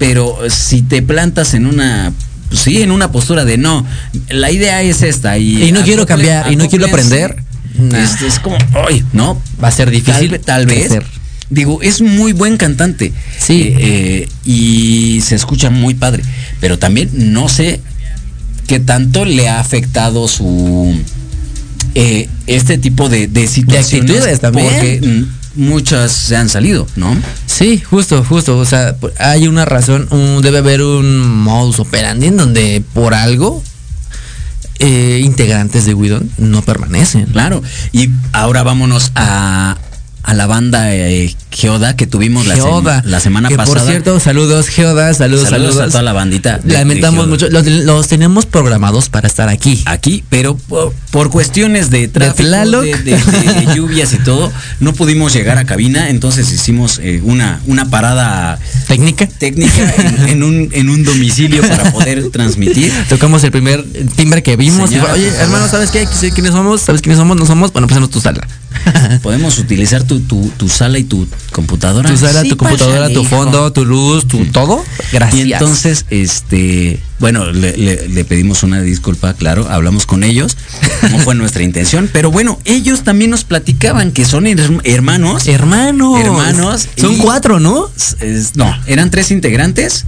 pero 0.00 0.36
si 0.48 0.80
te 0.82 1.02
plantas 1.02 1.52
en 1.54 1.66
una 1.66 2.12
sí 2.52 2.82
en 2.82 2.90
una 2.90 3.12
postura 3.12 3.44
de 3.44 3.58
no 3.58 3.86
la 4.30 4.50
idea 4.50 4.82
es 4.82 5.02
esta 5.02 5.38
y 5.38 5.62
Y 5.68 5.72
no 5.72 5.82
quiero 5.84 6.04
cambiar, 6.06 6.50
y 6.50 6.56
no 6.56 6.66
quiero 6.68 6.86
aprender, 6.86 7.36
nah. 7.78 7.96
es, 8.02 8.20
es 8.22 8.38
como 8.40 8.56
ay 8.88 9.04
no 9.12 9.40
Va 9.62 9.68
a 9.68 9.70
ser 9.70 9.90
difícil. 9.90 10.40
tal 10.40 10.66
vez 10.66 10.90
digo 11.50 11.80
es 11.82 12.00
muy 12.00 12.32
buen 12.32 12.56
cantante 12.56 13.12
Sí. 13.38 13.74
eh, 13.76 13.76
eh, 13.78 14.28
y 14.44 15.20
se 15.20 15.36
escucha 15.36 15.68
muy 15.70 15.94
padre 15.94 16.22
pero 16.60 16.78
también 16.78 17.10
no 17.12 17.48
sé 17.48 17.80
qué 18.66 18.80
tanto 18.80 19.24
le 19.24 19.48
ha 19.48 19.60
afectado 19.60 20.26
su 20.28 20.94
eh, 21.94 22.28
este 22.46 22.78
tipo 22.78 23.08
de, 23.08 23.26
de 23.26 23.46
situaciones 23.48 24.10
actitudes 24.12 24.40
también. 24.40 24.66
porque 24.68 25.24
muchas 25.56 26.12
se 26.12 26.36
han 26.36 26.48
salido 26.48 26.86
no 26.96 27.16
Sí, 27.46 27.78
justo, 27.80 28.24
justo. 28.24 28.56
O 28.58 28.64
sea, 28.64 28.96
hay 29.18 29.46
una 29.48 29.64
razón, 29.64 30.06
un- 30.10 30.40
debe 30.42 30.58
haber 30.58 30.82
un 30.82 31.28
modus 31.42 31.78
operandi 31.80 32.26
en 32.28 32.36
donde 32.36 32.82
por 32.94 33.12
algo 33.14 33.62
eh, 34.78 35.20
integrantes 35.22 35.84
de 35.84 35.92
Widon 35.94 36.30
no 36.38 36.62
permanecen. 36.62 37.26
Claro. 37.26 37.62
Y 37.92 38.08
ahora 38.32 38.62
vámonos 38.62 39.12
a, 39.14 39.76
a 40.30 40.34
la 40.34 40.46
banda 40.46 40.94
eh, 40.94 41.34
Geoda 41.50 41.96
que 41.96 42.06
tuvimos 42.06 42.46
la, 42.46 42.54
Geoda. 42.54 43.02
la 43.04 43.18
semana 43.20 43.48
que 43.48 43.56
pasada. 43.56 43.78
Por 43.80 43.86
cierto, 43.88 44.20
saludos 44.20 44.68
Geoda, 44.68 45.12
saludos, 45.12 45.48
saludos, 45.48 45.74
saludos. 45.74 45.88
a 45.88 45.90
toda 45.90 46.02
la 46.02 46.12
bandita. 46.12 46.60
Lamentamos 46.64 47.26
mucho, 47.26 47.48
los, 47.50 47.66
los 47.66 48.06
tenemos 48.08 48.46
programados 48.46 49.08
para 49.08 49.26
estar 49.26 49.48
aquí. 49.48 49.82
Aquí, 49.86 50.22
pero 50.28 50.56
por, 50.56 50.92
por 51.10 51.30
cuestiones 51.30 51.90
de 51.90 52.06
tráfico, 52.08 52.48
de, 52.48 52.94
de- 53.02 53.16
de 53.16 53.66
lluvias 53.74 54.12
y 54.12 54.18
todo, 54.18 54.52
no 54.78 54.92
pudimos 54.92 55.32
llegar 55.32 55.58
a 55.58 55.64
cabina, 55.64 56.10
entonces 56.10 56.50
hicimos 56.52 57.00
eh, 57.02 57.20
una, 57.24 57.60
una 57.66 57.90
parada 57.90 58.58
Técnica. 58.86 59.26
técnica 59.26 59.94
en, 59.98 60.28
en 60.28 60.42
un, 60.44 60.68
en 60.72 60.88
un 60.90 61.02
domicilio 61.04 61.62
para 61.62 61.90
poder 61.92 62.30
transmitir. 62.30 62.92
Tocamos 63.08 63.42
el 63.42 63.50
primer 63.50 63.84
timbre 64.14 64.42
que 64.44 64.56
vimos. 64.56 64.90
y 64.90 64.94
Señora, 64.94 65.10
fue, 65.14 65.18
Oye, 65.18 65.28
hermano, 65.40 65.66
¿sabes 65.68 65.90
qué? 65.90 66.06
¿Sabes 66.06 66.32
quiénes 66.34 66.52
somos? 66.52 66.82
¿Sabes 66.82 67.02
quiénes 67.02 67.18
somos? 67.18 67.36
No 67.36 67.46
somos. 67.46 67.72
Bueno, 67.72 67.88
pues 67.88 68.10
tu 68.10 68.20
sala. 68.20 68.46
Podemos 69.22 69.58
utilizar 69.58 70.02
tu, 70.04 70.20
tu, 70.20 70.50
tu 70.56 70.68
sala 70.68 70.98
y 70.98 71.04
tu 71.04 71.26
computadora. 71.52 72.08
tu 72.10 72.16
sala, 72.16 72.42
Sí, 72.42 72.48
tu 72.50 72.56
computadora, 72.56 72.98
pásale, 73.00 73.14
tu 73.14 73.24
fondo, 73.24 73.72
tu 73.72 73.84
luz, 73.84 74.26
tu 74.26 74.44
todo. 74.46 74.84
Gracias. 75.12 75.46
Y 75.46 75.52
entonces, 75.52 76.06
este, 76.10 77.00
bueno, 77.18 77.50
le, 77.52 77.76
le- 77.76 78.08
le 78.08 78.24
pedimos 78.24 78.62
una 78.62 78.80
disculpa, 78.80 79.34
claro, 79.34 79.66
hablamos 79.70 80.06
con 80.06 80.24
ellos, 80.24 80.56
no 81.10 81.18
fue 81.18 81.34
nuestra 81.34 81.62
intención, 81.62 82.08
pero 82.12 82.30
bueno, 82.30 82.58
ellos 82.64 83.02
también 83.02 83.30
nos 83.30 83.44
platicaban 83.44 84.12
que 84.12 84.24
son 84.24 84.44
her- 84.46 84.80
hermanos. 84.84 85.46
hermanos. 85.48 86.20
Hermanos 86.20 86.88
Son 86.96 87.18
cuatro, 87.18 87.60
¿no? 87.60 87.90
Es- 88.20 88.56
no, 88.56 88.74
eran 88.86 89.10
tres 89.10 89.30
integrantes, 89.30 90.04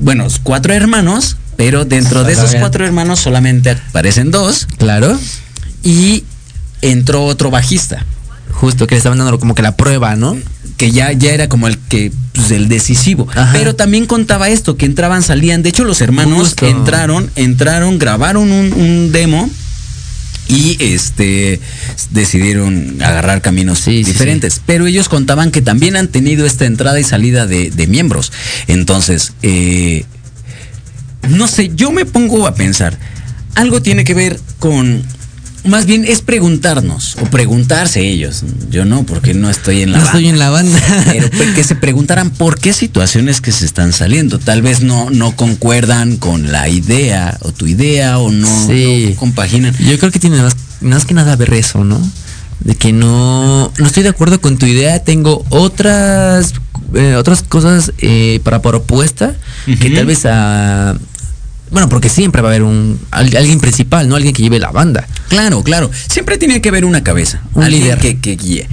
bueno, 0.00 0.26
cuatro 0.42 0.72
hermanos, 0.74 1.36
pero 1.56 1.84
dentro 1.84 2.22
de 2.24 2.34
esos 2.34 2.54
cuatro 2.56 2.84
hermanos 2.84 3.18
solamente 3.18 3.70
aparecen 3.70 4.30
dos 4.30 4.66
Claro. 4.78 5.18
y 5.82 6.24
entró 6.82 7.24
otro 7.24 7.50
bajista. 7.50 8.04
Justo 8.52 8.86
que 8.86 8.94
le 8.94 8.98
estaban 8.98 9.18
dando 9.18 9.38
como 9.38 9.54
que 9.54 9.62
la 9.62 9.76
prueba, 9.76 10.16
¿no? 10.16 10.36
que 10.76 10.90
ya, 10.90 11.12
ya 11.12 11.32
era 11.32 11.48
como 11.48 11.68
el 11.68 11.78
que, 11.78 12.12
pues, 12.34 12.50
el 12.50 12.68
decisivo. 12.68 13.26
Ajá. 13.34 13.52
Pero 13.52 13.74
también 13.74 14.06
contaba 14.06 14.48
esto, 14.48 14.76
que 14.76 14.86
entraban, 14.86 15.22
salían. 15.22 15.62
De 15.62 15.70
hecho, 15.70 15.84
los 15.84 16.00
hermanos 16.00 16.48
Justo. 16.48 16.66
entraron, 16.66 17.30
entraron, 17.34 17.98
grabaron 17.98 18.50
un, 18.50 18.72
un 18.72 19.12
demo 19.12 19.50
y 20.48 20.76
este 20.80 21.60
decidieron 22.10 23.02
agarrar 23.02 23.42
caminos 23.42 23.80
Sí, 23.80 24.04
sí, 24.04 24.12
diferentes. 24.12 24.60
Pero 24.64 24.86
ellos 24.86 25.08
contaban 25.08 25.50
que 25.50 25.62
también 25.62 25.96
han 25.96 26.08
tenido 26.08 26.46
esta 26.46 26.66
entrada 26.66 27.00
y 27.00 27.04
salida 27.04 27.46
de, 27.46 27.70
de 27.70 27.86
miembros. 27.86 28.32
Entonces, 28.66 29.32
eh, 29.42 30.04
no 31.28 31.48
sé, 31.48 31.72
yo 31.74 31.90
me 31.90 32.04
pongo 32.04 32.46
a 32.46 32.54
pensar, 32.54 32.98
algo 33.54 33.80
tiene 33.82 34.04
que 34.04 34.14
ver 34.14 34.38
con, 34.58 35.02
más 35.66 35.86
bien 35.86 36.04
es 36.04 36.20
preguntarnos, 36.22 37.16
o 37.20 37.24
preguntarse 37.26 38.00
ellos, 38.06 38.42
yo 38.70 38.84
no, 38.84 39.04
porque 39.04 39.34
no 39.34 39.50
estoy 39.50 39.82
en 39.82 39.92
la 39.92 39.98
No 39.98 40.04
banda. 40.04 40.18
estoy 40.18 40.28
en 40.30 40.38
la 40.38 40.50
banda. 40.50 40.78
Pero 41.06 41.54
que 41.54 41.64
se 41.64 41.74
preguntaran 41.76 42.30
por 42.30 42.58
qué 42.58 42.72
situaciones 42.72 43.40
que 43.40 43.52
se 43.52 43.64
están 43.64 43.92
saliendo. 43.92 44.38
Tal 44.38 44.62
vez 44.62 44.82
no, 44.82 45.10
no 45.10 45.34
concuerdan 45.36 46.16
con 46.16 46.52
la 46.52 46.68
idea 46.68 47.36
o 47.42 47.52
tu 47.52 47.66
idea 47.66 48.18
o 48.18 48.30
no, 48.30 48.66
Sí. 48.66 49.08
no 49.10 49.16
compaginan. 49.16 49.74
Yo 49.78 49.98
creo 49.98 50.10
que 50.10 50.18
tiene 50.18 50.40
más, 50.42 50.56
más 50.80 51.04
que 51.04 51.14
nada 51.14 51.36
ver 51.36 51.52
eso, 51.54 51.84
¿no? 51.84 52.00
De 52.60 52.74
que 52.74 52.92
no, 52.92 53.70
no 53.78 53.86
estoy 53.86 54.02
de 54.02 54.08
acuerdo 54.08 54.40
con 54.40 54.56
tu 54.56 54.66
idea, 54.66 54.98
tengo 55.04 55.44
otras 55.50 56.54
eh, 56.94 57.14
otras 57.16 57.42
cosas 57.42 57.92
eh, 57.98 58.40
para 58.44 58.62
propuesta 58.62 59.34
que 59.80 59.90
tal 59.90 60.06
vez 60.06 60.24
a 60.24 60.96
bueno, 61.70 61.88
porque 61.88 62.08
siempre 62.08 62.42
va 62.42 62.48
a 62.48 62.52
haber 62.52 62.62
un 62.62 62.98
al- 63.10 63.36
alguien 63.36 63.58
principal, 63.60 64.08
¿no? 64.08 64.16
Alguien 64.16 64.32
que 64.34 64.42
lleve 64.42 64.58
la 64.58 64.70
banda. 64.70 65.06
Claro, 65.28 65.62
claro. 65.62 65.90
Siempre 66.08 66.38
tiene 66.38 66.60
que 66.60 66.68
haber 66.68 66.84
una 66.84 67.02
cabeza, 67.02 67.42
Un 67.54 67.64
alguien 67.64 67.82
líder. 67.84 67.98
que, 67.98 68.18
que 68.20 68.36
guíe. 68.36 68.68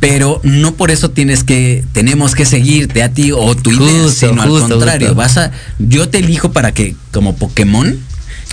Pero 0.00 0.40
no 0.44 0.74
por 0.76 0.92
eso 0.92 1.10
tienes 1.10 1.42
que, 1.42 1.84
tenemos 1.92 2.36
que 2.36 2.44
seguirte 2.46 3.02
a 3.02 3.12
ti 3.12 3.32
o 3.32 3.56
tu 3.56 3.72
idea, 3.72 4.02
Justo, 4.04 4.28
sino 4.28 4.42
al 4.42 4.48
contrario, 4.48 5.08
justo. 5.08 5.14
vas 5.16 5.36
a, 5.38 5.50
yo 5.80 6.08
te 6.08 6.18
elijo 6.18 6.52
para 6.52 6.72
que, 6.72 6.94
como 7.12 7.34
Pokémon, 7.36 7.98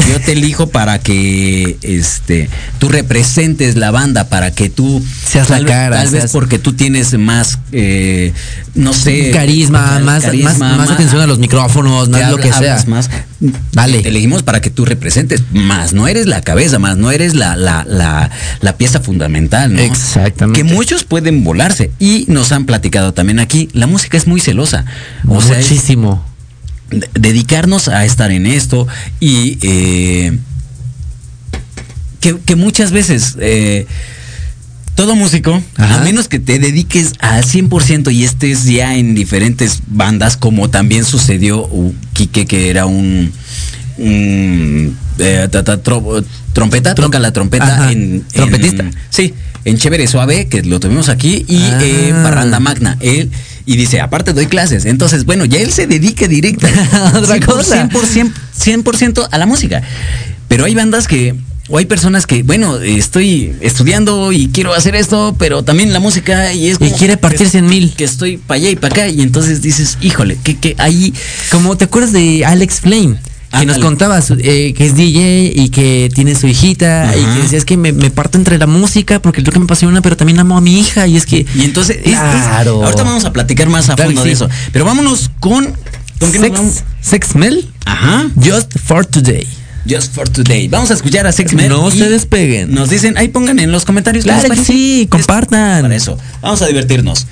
yo 0.10 0.20
te 0.20 0.34
elijo 0.34 0.68
para 0.68 1.00
que 1.00 1.78
este 1.82 2.50
tú 2.80 2.90
representes 2.90 3.76
la 3.78 3.92
banda, 3.92 4.28
para 4.30 4.52
que 4.52 4.70
tú 4.70 5.04
Seas 5.26 5.50
la 5.50 5.58
tal, 5.58 5.66
cara, 5.66 5.98
tal 6.04 6.10
vez 6.10 6.32
porque 6.32 6.60
tú 6.60 6.74
tienes 6.74 7.18
más 7.18 7.60
eh, 7.72 8.34
no 8.74 8.94
sé 8.94 9.32
carisma, 9.32 10.00
más, 10.02 10.24
carisma, 10.24 10.54
más, 10.54 10.78
más 10.78 10.92
atención 10.92 11.22
a 11.22 11.28
los 11.28 11.40
micrófonos, 11.40 12.10
más 12.10 12.30
lo 12.30 12.38
que 12.38 12.52
sea. 12.52 12.84
más. 12.88 13.10
Dale. 13.74 14.00
Te 14.02 14.10
elegimos 14.10 14.44
para 14.44 14.60
que 14.62 14.70
tú 14.70 14.86
representes 14.86 15.44
más, 15.54 15.94
no 15.94 16.08
eres 16.08 16.26
la 16.28 16.42
cabeza, 16.42 16.78
más 16.80 16.98
no 16.98 17.12
eres 17.12 17.34
la, 17.36 17.56
la, 17.56 17.86
la, 17.88 18.32
la 18.62 18.78
pieza 18.78 19.00
fundamental, 19.00 19.74
¿no? 19.74 19.80
Exactamente. 19.80 20.60
Que 20.60 20.64
muchos 20.64 21.04
pueden 21.04 21.44
volarse 21.44 21.92
y 22.00 22.26
nos 22.28 22.52
han 22.52 22.66
platicado 22.66 23.14
también 23.14 23.40
aquí, 23.40 23.70
la 23.74 23.88
música 23.88 24.18
es 24.18 24.28
muy 24.28 24.40
celosa. 24.42 24.86
O 25.28 25.42
sea, 25.42 25.60
es- 25.60 25.70
Muchísimo. 25.70 26.26
Dedicarnos 27.14 27.88
a 27.88 28.06
estar 28.06 28.32
en 28.32 28.46
esto 28.46 28.88
y 29.20 29.58
eh, 29.62 30.38
que, 32.20 32.38
que 32.40 32.56
muchas 32.56 32.92
veces 32.92 33.36
eh, 33.40 33.86
todo 34.96 35.16
músico, 35.16 35.62
Ajá. 35.76 36.00
a 36.02 36.04
menos 36.04 36.28
que 36.28 36.40
te 36.40 36.58
dediques 36.58 37.14
al 37.20 37.44
100% 37.44 38.14
y 38.14 38.24
estés 38.24 38.64
ya 38.66 38.96
en 38.96 39.14
diferentes 39.14 39.82
bandas, 39.88 40.38
como 40.38 40.70
también 40.70 41.04
sucedió 41.06 41.66
uh, 41.68 41.94
Quique, 42.14 42.46
que 42.46 42.70
era 42.70 42.86
un... 42.86 43.32
un, 43.98 44.98
eh, 45.20 45.48
ta- 45.52 45.64
ta- 45.64 45.84
tro- 45.84 46.24
trompeta, 46.54 46.96
toca 46.96 47.20
la 47.20 47.34
trompeta 47.34 47.92
en, 47.92 48.00
en- 48.00 48.26
Trompetista. 48.34 48.86
Sí, 49.10 49.34
en 49.66 49.78
Chévere 49.78 50.08
Suave, 50.08 50.48
que 50.48 50.64
lo 50.64 50.80
tuvimos 50.80 51.10
aquí, 51.10 51.46
y 51.48 51.58
Ah. 51.58 51.80
eh, 51.82 52.14
Parranda 52.24 52.60
Magna. 52.62 52.98
Él, 53.02 53.30
y 53.66 53.78
dice, 53.78 54.00
aparte 54.00 54.34
doy 54.34 54.48
clases. 54.48 54.86
Entonces, 54.86 55.26
bueno, 55.26 55.46
ya 55.46 55.60
él 55.60 55.72
se 55.72 55.88
dedica 55.88 56.28
directo 56.28 56.68
Otra 57.16 57.40
cosa. 57.40 57.90
100%, 57.90 58.32
100% 58.58 59.28
a 59.32 59.38
la 59.38 59.46
música. 59.46 59.82
Pero 60.48 60.66
hay 60.66 60.76
bandas 60.76 61.08
que, 61.08 61.36
o 61.70 61.78
hay 61.80 61.86
personas 61.86 62.28
que, 62.28 62.44
bueno, 62.44 62.80
estoy 62.80 63.56
estudiando 63.62 64.32
y 64.32 64.50
quiero 64.50 64.74
hacer 64.74 64.96
esto, 64.96 65.36
pero 65.40 65.64
también 65.64 65.94
la 65.94 66.00
música 66.00 66.54
y 66.54 66.68
es 66.68 66.76
Y 66.76 66.86
como 66.86 66.98
quiere 66.98 67.18
partirse 67.18 67.58
en 67.58 67.66
mil. 67.66 67.94
Que 67.96 68.04
estoy 68.04 68.38
para 68.38 68.60
allá 68.60 68.70
y 68.70 68.76
para 68.76 68.94
acá. 68.94 69.08
Y 69.08 69.22
entonces 69.22 69.62
dices, 69.62 69.98
híjole, 70.02 70.38
que, 70.44 70.58
que 70.58 70.76
ahí. 70.78 71.14
Como 71.52 71.76
te 71.76 71.86
acuerdas 71.86 72.12
de 72.12 72.46
Alex 72.46 72.82
Flame, 72.82 73.18
que 73.60 73.66
nos 73.66 73.76
Ándale. 73.76 73.82
contaba 73.82 74.22
su- 74.22 74.38
eh, 74.42 74.74
que 74.76 74.86
es 74.86 74.96
DJ 74.96 75.52
y 75.56 75.70
que 75.70 76.10
tiene 76.14 76.36
su 76.36 76.48
hijita 76.48 77.12
y 77.18 77.24
que 77.24 77.42
decía 77.44 77.58
es 77.58 77.66
que 77.66 77.78
me, 77.78 77.92
me 77.94 78.10
parto 78.10 78.38
entre 78.38 78.58
la 78.58 78.68
música 78.68 79.22
porque 79.22 79.42
lo 79.42 79.52
que 79.52 79.60
me 79.60 79.66
apasiona, 79.66 80.02
pero 80.02 80.18
también 80.18 80.40
amo 80.40 80.58
a 80.58 80.62
mi 80.62 80.80
hija 80.80 81.08
y 81.08 81.18
es 81.18 81.26
que 81.26 81.46
Y 81.56 81.62
entonces, 81.64 81.98
es- 81.98 82.08
es- 82.08 82.14
Claro. 82.20 82.84
ahorita 82.84 83.04
vamos 83.04 83.26
a 83.26 83.34
platicar 83.34 83.70
más 83.70 83.90
a 83.90 83.96
Claro 83.96 84.10
fondo 84.12 84.24
de 84.24 84.32
eso. 84.32 84.50
Pero 84.72 84.86
vámonos 84.86 85.32
con. 85.40 85.74
¿Con 86.20 86.32
qué 86.32 86.40
nos 86.50 86.84
sex, 87.02 87.36
Mel, 87.36 87.70
Ajá. 87.86 88.30
Just 88.36 88.78
for 88.80 89.06
Today. 89.06 89.46
Just 89.88 90.16
for 90.16 90.28
today. 90.28 90.68
Vamos 90.68 90.90
a 90.90 90.96
escuchar 90.96 91.28
a 91.28 91.32
Sex 91.32 91.54
Men. 91.54 91.70
No 91.70 91.92
se 91.92 92.10
despeguen. 92.10 92.74
Nos 92.74 92.90
dicen, 92.90 93.18
ahí 93.20 93.28
pongan 93.28 93.60
en 93.60 93.72
los 93.72 93.86
comentarios. 93.86 94.24
Claro 94.24 94.50
que 94.50 94.56
sí, 94.56 95.08
compartan. 95.12 95.84
Para 95.84 95.96
eso. 95.96 96.18
Vamos 96.42 96.62
a 96.64 96.68
divertirnos. 96.68 97.28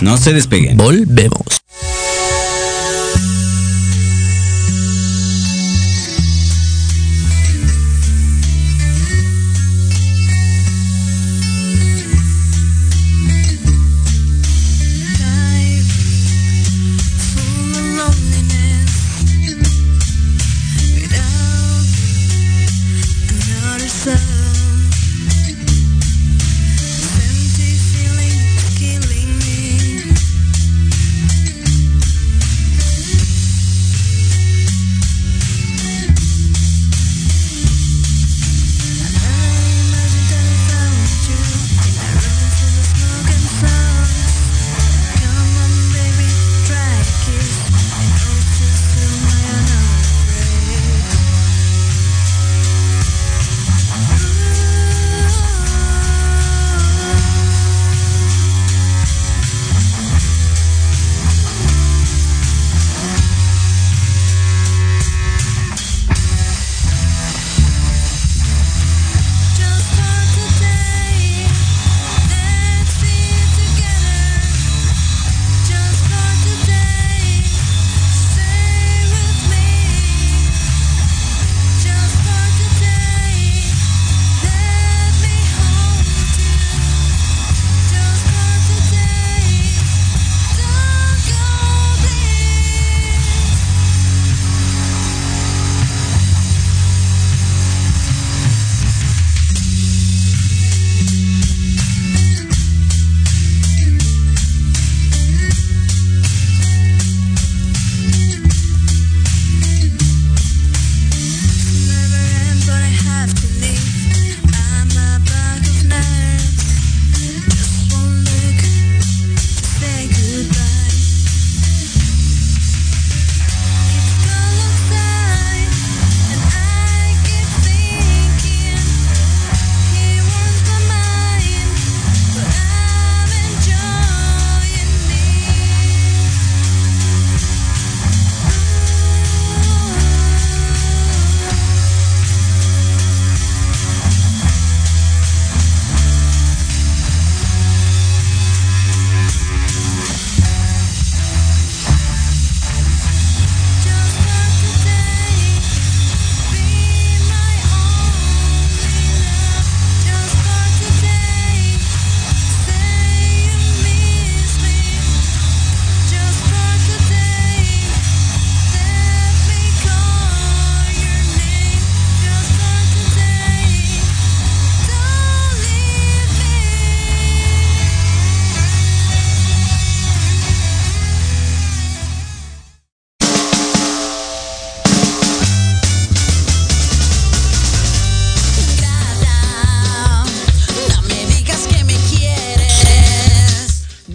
No 0.00 0.16
se 0.16 0.32
despeguen. 0.32 0.76
Volvemos. 0.76 1.61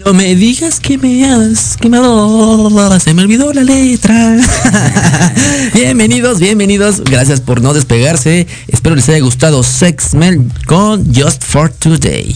No 0.08 0.14
me 0.14 0.34
digas 0.34 0.80
que 0.80 0.96
me 0.96 1.22
amas, 1.30 1.76
que 1.78 1.90
me 1.90 1.98
adoras, 1.98 3.02
se 3.02 3.12
me 3.12 3.20
olvidó 3.20 3.52
la 3.52 3.62
letra. 3.62 4.38
bienvenidos, 5.74 6.38
bienvenidos. 6.38 7.02
Gracias 7.04 7.42
por 7.42 7.60
no 7.60 7.74
despegarse. 7.74 8.46
Espero 8.68 8.96
les 8.96 9.06
haya 9.10 9.18
gustado 9.18 9.62
Sex 9.62 10.14
Mel 10.14 10.50
con 10.64 11.14
Just 11.14 11.44
for 11.44 11.68
Today. 11.68 12.34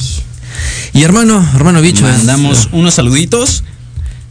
Y 0.92 1.02
hermano, 1.02 1.42
hermano 1.54 1.80
bicho. 1.80 2.02
Mandamos 2.02 2.68
unos 2.72 2.92
saluditos. 2.92 3.64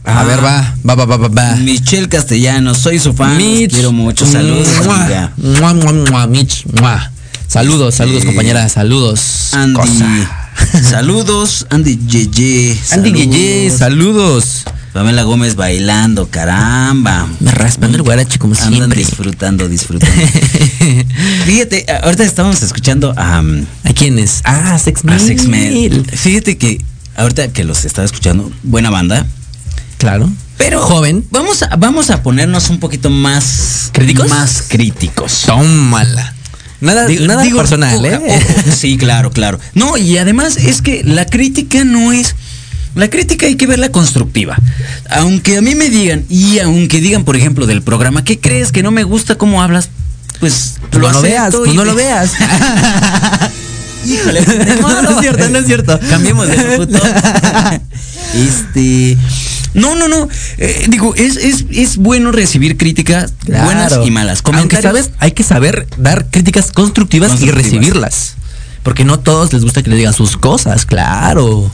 A 0.04 0.22
ver, 0.22 0.38
va, 0.38 0.76
va, 0.88 0.94
va, 0.94 1.04
va, 1.04 1.16
va, 1.16 1.26
va. 1.26 1.56
Michelle 1.56 2.08
Castellanos, 2.08 2.78
soy 2.78 3.00
su 3.00 3.12
fan. 3.12 3.36
los 3.36 3.38
Mitch. 3.44 3.72
quiero 3.72 3.90
mucho. 3.90 4.24
Saludos. 4.24 4.68
Mua, 4.84 5.04
amiga. 5.04 5.32
mua, 5.36 5.74
mua, 5.74 5.92
mua, 5.92 6.26
Mitch, 6.28 6.64
mua. 6.80 7.10
Saludos, 7.48 7.96
saludos, 7.96 8.22
Eh, 8.22 8.26
compañera, 8.26 8.68
saludos. 8.68 9.52
Andy. 9.52 9.74
Cosa. 9.74 10.41
Saludos, 10.82 11.66
Andy 11.70 11.98
Yeye. 12.06 12.78
Andy. 12.92 13.10
Guille, 13.12 13.70
saludos. 13.70 14.64
Pamela 14.92 15.22
Gómez 15.22 15.56
bailando, 15.56 16.28
caramba. 16.28 17.26
Me 17.40 17.50
raspan 17.50 17.94
el 17.94 18.02
guarache 18.02 18.38
como 18.38 18.54
Andan 18.54 18.72
siempre. 18.74 18.98
disfrutando, 18.98 19.68
disfrutando. 19.68 20.14
Fíjate, 21.46 21.86
ahorita 22.02 22.24
estamos 22.24 22.62
escuchando 22.62 23.14
a, 23.16 23.40
um, 23.40 23.64
¿A 23.84 23.92
quiénes? 23.94 24.42
Ah, 24.44 24.78
Sex 24.78 25.02
a 25.08 25.18
Six 25.18 25.46
Mil. 25.46 25.90
Men. 25.92 26.04
Fíjate 26.04 26.58
que 26.58 26.84
ahorita 27.16 27.48
que 27.48 27.64
los 27.64 27.86
estaba 27.86 28.04
escuchando, 28.04 28.52
buena 28.62 28.90
banda. 28.90 29.26
Claro. 29.96 30.30
Pero 30.58 30.82
Joven. 30.82 31.24
Vamos 31.30 31.62
a, 31.62 31.74
vamos 31.76 32.10
a 32.10 32.22
ponernos 32.22 32.68
un 32.68 32.78
poquito 32.78 33.08
más 33.08 33.90
¿Críticos? 33.92 34.28
Más 34.28 34.64
críticos. 34.68 35.42
Tómala. 35.46 36.34
Nada, 36.82 37.06
Digo- 37.06 37.26
nada 37.26 37.42
digo, 37.42 37.56
personal, 37.58 37.96
ojo, 37.96 38.06
¿eh? 38.06 38.20
ojo, 38.28 38.72
sí, 38.76 38.98
claro, 38.98 39.30
claro. 39.30 39.58
No, 39.74 39.96
y 39.96 40.18
además 40.18 40.56
es 40.58 40.82
que 40.82 41.02
la 41.04 41.24
crítica 41.24 41.84
no 41.84 42.12
es. 42.12 42.34
La 42.94 43.08
crítica 43.08 43.46
hay 43.46 43.54
que 43.56 43.66
verla 43.66 43.88
constructiva. 43.90 44.54
Aunque 45.08 45.56
a 45.56 45.62
mí 45.62 45.74
me 45.74 45.88
digan, 45.88 46.26
y 46.28 46.58
aunque 46.58 47.00
digan, 47.00 47.24
por 47.24 47.36
ejemplo, 47.36 47.66
del 47.66 47.80
programa, 47.82 48.22
¿qué 48.24 48.38
crees 48.38 48.70
que 48.72 48.82
no 48.82 48.90
me 48.90 49.04
gusta 49.04 49.36
cómo 49.36 49.62
hablas? 49.62 49.88
Pues 50.40 50.74
Pues 50.90 50.92
no 50.94 50.98
lo 50.98 51.08
acepto 51.08 51.22
veas, 51.30 51.54
pues 51.54 51.74
no 51.74 51.84
lo 51.84 51.94
veas. 51.94 52.32
Híjole, 54.04 54.42
pues, 54.42 54.80
modo. 54.80 55.02
No 55.02 55.10
es 55.10 55.20
cierto, 55.20 55.48
no 55.48 55.58
es 55.60 55.66
cierto. 55.68 56.00
Cambiemos 56.10 56.48
de 56.48 56.56
locutor. 56.56 57.00
este. 58.34 59.16
No, 59.74 59.94
no, 59.94 60.08
no. 60.08 60.28
eh, 60.58 60.84
digo, 60.88 61.14
es, 61.14 61.36
es, 61.36 61.64
es 61.70 61.96
bueno 61.96 62.30
recibir 62.32 62.76
críticas 62.76 63.32
Claro. 63.44 63.64
buenas 63.64 63.98
y 64.04 64.10
malas. 64.10 64.42
Aunque 64.52 64.80
sabes, 64.80 65.10
hay 65.18 65.32
que 65.32 65.42
saber 65.42 65.86
dar 65.96 66.26
críticas 66.30 66.72
constructivas, 66.72 67.30
Constructivas. 67.30 67.66
y 67.66 67.70
recibirlas. 67.70 68.34
Porque 68.82 69.04
no 69.04 69.14
a 69.14 69.20
todos 69.22 69.52
les 69.52 69.62
gusta 69.62 69.82
que 69.82 69.90
le 69.90 69.96
digan 69.96 70.12
sus 70.12 70.36
cosas, 70.36 70.84
claro. 70.86 71.70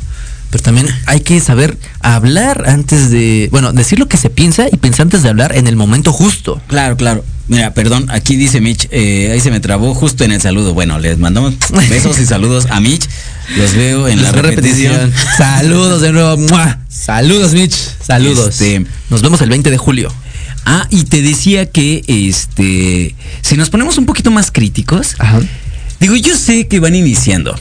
Pero 0.51 0.63
también 0.65 0.89
hay 1.07 1.21
que 1.21 1.41
saber 1.41 1.77
hablar 2.01 2.65
antes 2.69 3.11
de, 3.11 3.49
bueno, 3.51 3.73
decir 3.73 3.99
lo 3.99 4.09
que 4.09 4.17
se 4.17 4.31
piensa 4.31 4.67
y 4.71 4.77
pensar 4.79 5.03
antes 5.05 5.23
de 5.23 5.29
hablar 5.29 5.55
en 5.57 5.67
el 5.67 5.77
momento 5.77 6.13
justo. 6.13 6.61
Claro, 6.69 6.97
claro. 6.97 7.25
Mira, 7.49 7.73
perdón, 7.75 8.07
aquí 8.11 8.37
dice 8.37 8.61
Mitch, 8.61 8.89
eh, 8.91 9.31
ahí 9.33 9.41
se 9.41 9.51
me 9.51 9.61
trabó 9.61 9.95
justo 9.95 10.25
en 10.25 10.33
el 10.33 10.41
saludo. 10.41 10.75
Bueno, 10.75 10.99
les 10.99 11.19
mandamos 11.19 11.55
besos 11.91 12.19
y 12.19 12.27
saludos 12.27 12.67
a 12.71 12.79
Mitch. 12.81 13.09
Los 13.57 13.75
veo 13.75 14.09
en 14.09 14.23
la 14.23 14.33
veo 14.33 14.43
repetición. 14.43 15.13
Saludos 15.37 16.01
de 16.03 16.13
nuevo. 16.13 16.37
¡Mua! 16.37 16.79
Saludos, 16.89 17.53
Mitch. 17.53 17.75
Saludos. 18.05 18.49
Este- 18.61 18.85
Nos 19.11 19.23
vemos 19.23 19.41
el 19.41 19.49
20 19.49 19.71
de 19.71 19.79
julio. 19.79 20.13
Ah, 20.67 20.87
y 20.91 21.05
te 21.05 21.23
decía 21.23 21.67
que 21.71 22.05
este, 22.07 23.15
si 23.41 23.57
nos 23.57 23.71
ponemos 23.71 23.97
un 23.97 24.05
poquito 24.07 24.31
más 24.31 24.51
críticos, 24.51 25.15
Ajá. 25.19 25.41
digo, 25.99 26.15
yo 26.17 26.37
sé 26.37 26.67
que 26.69 26.79
van 26.79 26.95
iniciando, 26.95 27.59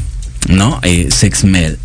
¿no? 0.50 0.80
Eh, 0.84 1.08
Sex 1.10 1.46
Med. 1.46 1.76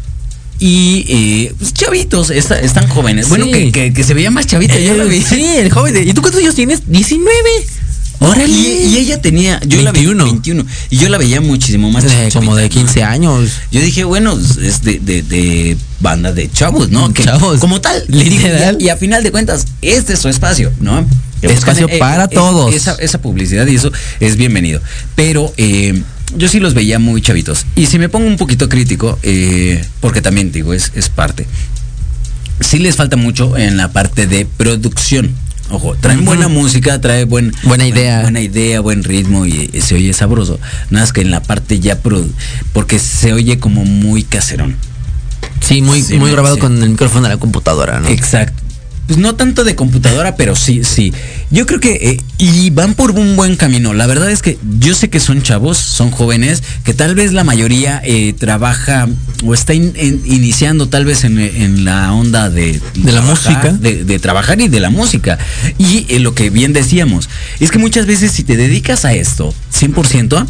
Y 0.58 1.04
eh, 1.08 1.54
pues, 1.58 1.72
chavitos, 1.74 2.30
está- 2.30 2.58
están 2.58 2.88
jóvenes. 2.88 3.28
Bueno, 3.28 3.46
que, 3.46 3.70
que- 3.70 3.92
que 3.92 4.04
se 4.04 4.14
veía 4.14 4.30
más 4.32 4.46
chavita, 4.46 4.78
yo 4.78 4.94
vi. 5.08 5.16
Eh, 5.18 5.24
Sí, 5.28 5.44
el 5.58 5.70
joven. 5.70 5.94
de- 5.94 6.02
¿Y 6.02 6.12
tú 6.12 6.22
cuántos 6.22 6.40
años 6.40 6.54
tienes? 6.56 6.82
19. 6.90 7.32
Órale. 8.22 8.48
Y, 8.48 8.94
y 8.94 8.98
ella 8.98 9.20
tenía, 9.20 9.60
yo 9.66 9.82
la 9.82 9.92
21. 9.92 10.24
veía 10.24 10.32
21. 10.32 10.66
Y 10.90 10.96
yo 10.96 11.08
la 11.08 11.18
veía 11.18 11.40
muchísimo 11.40 11.90
más 11.90 12.04
Eh, 12.04 12.28
como 12.32 12.54
de 12.56 12.64
¿no? 12.64 12.68
15 12.68 13.02
años. 13.02 13.50
Yo 13.70 13.80
dije, 13.80 14.04
bueno, 14.04 14.38
es 14.38 14.82
de, 14.82 14.98
de, 15.00 15.22
de 15.22 15.76
banda 16.00 16.32
de 16.32 16.50
chavos, 16.50 16.90
¿no? 16.90 17.12
Que 17.12 17.24
Chavos. 17.24 17.60
Como 17.60 17.80
tal. 17.80 18.04
Literal. 18.08 18.76
Y, 18.80 18.84
a, 18.84 18.86
y 18.86 18.88
a 18.90 18.96
final 18.96 19.22
de 19.22 19.30
cuentas, 19.30 19.66
este 19.82 20.14
es 20.14 20.20
su 20.20 20.28
espacio, 20.28 20.72
¿no? 20.80 21.06
Espacio 21.42 21.88
buscan, 21.88 21.98
para 21.98 22.28
todos. 22.28 22.72
Esa, 22.74 22.94
esa 23.00 23.20
publicidad 23.20 23.66
y 23.66 23.74
eso 23.74 23.90
es 24.20 24.36
bienvenido. 24.36 24.80
Pero 25.16 25.52
eh, 25.56 26.00
yo 26.36 26.48
sí 26.48 26.60
los 26.60 26.74
veía 26.74 26.98
muy 26.98 27.20
chavitos. 27.20 27.66
Y 27.74 27.86
si 27.86 27.98
me 27.98 28.08
pongo 28.08 28.26
un 28.26 28.36
poquito 28.36 28.68
crítico, 28.68 29.18
eh, 29.22 29.84
porque 30.00 30.22
también 30.22 30.52
digo, 30.52 30.72
es, 30.72 30.92
es 30.94 31.08
parte. 31.08 31.46
Sí 32.60 32.78
les 32.78 32.94
falta 32.94 33.16
mucho 33.16 33.56
en 33.56 33.76
la 33.76 33.92
parte 33.92 34.26
de 34.28 34.46
producción. 34.46 35.34
Ojo, 35.72 35.96
traen 35.98 36.24
buena 36.24 36.48
música, 36.48 37.00
trae 37.00 37.24
buen, 37.24 37.50
Buena 37.64 37.84
buen- 37.84 37.96
idea. 37.96 38.20
buena 38.22 38.40
idea, 38.40 38.80
buen 38.80 39.02
ritmo 39.04 39.46
y, 39.46 39.70
y 39.72 39.80
se 39.80 39.94
oye 39.94 40.12
sabroso. 40.12 40.60
Nada 40.90 41.04
más 41.04 41.12
que 41.12 41.22
en 41.22 41.30
la 41.30 41.42
parte 41.42 41.80
ya 41.80 42.02
produ- 42.02 42.30
porque 42.72 42.98
se 42.98 43.32
oye 43.32 43.58
como 43.58 43.84
muy 43.84 44.22
caserón. 44.22 44.76
Sí, 45.60 45.80
muy, 45.80 46.02
Sí, 46.02 46.16
muy 46.18 46.30
grabado 46.30 46.56
sí. 46.56 46.60
con 46.60 46.82
el 46.82 46.90
micrófono 46.90 47.22
de 47.22 47.30
la 47.30 47.36
computadora, 47.38 48.00
¿no? 48.00 48.08
Exacto. 48.08 48.61
Pues 49.06 49.18
no 49.18 49.34
tanto 49.34 49.64
de 49.64 49.74
computadora, 49.74 50.36
pero 50.36 50.54
sí, 50.56 50.84
sí. 50.84 51.12
Yo 51.50 51.66
creo 51.66 51.80
que 51.80 51.90
eh, 51.92 52.20
y 52.38 52.70
van 52.70 52.94
por 52.94 53.10
un 53.10 53.36
buen 53.36 53.56
camino. 53.56 53.92
La 53.94 54.06
verdad 54.06 54.30
es 54.30 54.42
que 54.42 54.58
yo 54.78 54.94
sé 54.94 55.10
que 55.10 55.20
son 55.20 55.42
chavos, 55.42 55.76
son 55.76 56.10
jóvenes, 56.10 56.62
que 56.84 56.94
tal 56.94 57.14
vez 57.14 57.32
la 57.32 57.44
mayoría 57.44 58.00
eh, 58.04 58.32
trabaja 58.32 59.08
o 59.44 59.54
está 59.54 59.74
in- 59.74 59.92
iniciando 60.24 60.88
tal 60.88 61.04
vez 61.04 61.24
en, 61.24 61.38
en 61.40 61.84
la 61.84 62.12
onda 62.14 62.48
de, 62.48 62.80
De 62.94 63.12
la 63.12 63.20
trabajar, 63.20 63.28
música. 63.54 63.72
de, 63.72 64.04
de 64.04 64.18
trabajar 64.18 64.60
y 64.60 64.68
de 64.68 64.80
la 64.80 64.88
música. 64.90 65.36
Y 65.78 66.06
eh, 66.08 66.20
lo 66.20 66.34
que 66.34 66.48
bien 66.50 66.72
decíamos, 66.72 67.28
es 67.60 67.70
que 67.70 67.78
muchas 67.78 68.06
veces 68.06 68.30
si 68.32 68.44
te 68.44 68.56
dedicas 68.56 69.04
a 69.04 69.12
esto 69.14 69.52
100%, 69.78 70.46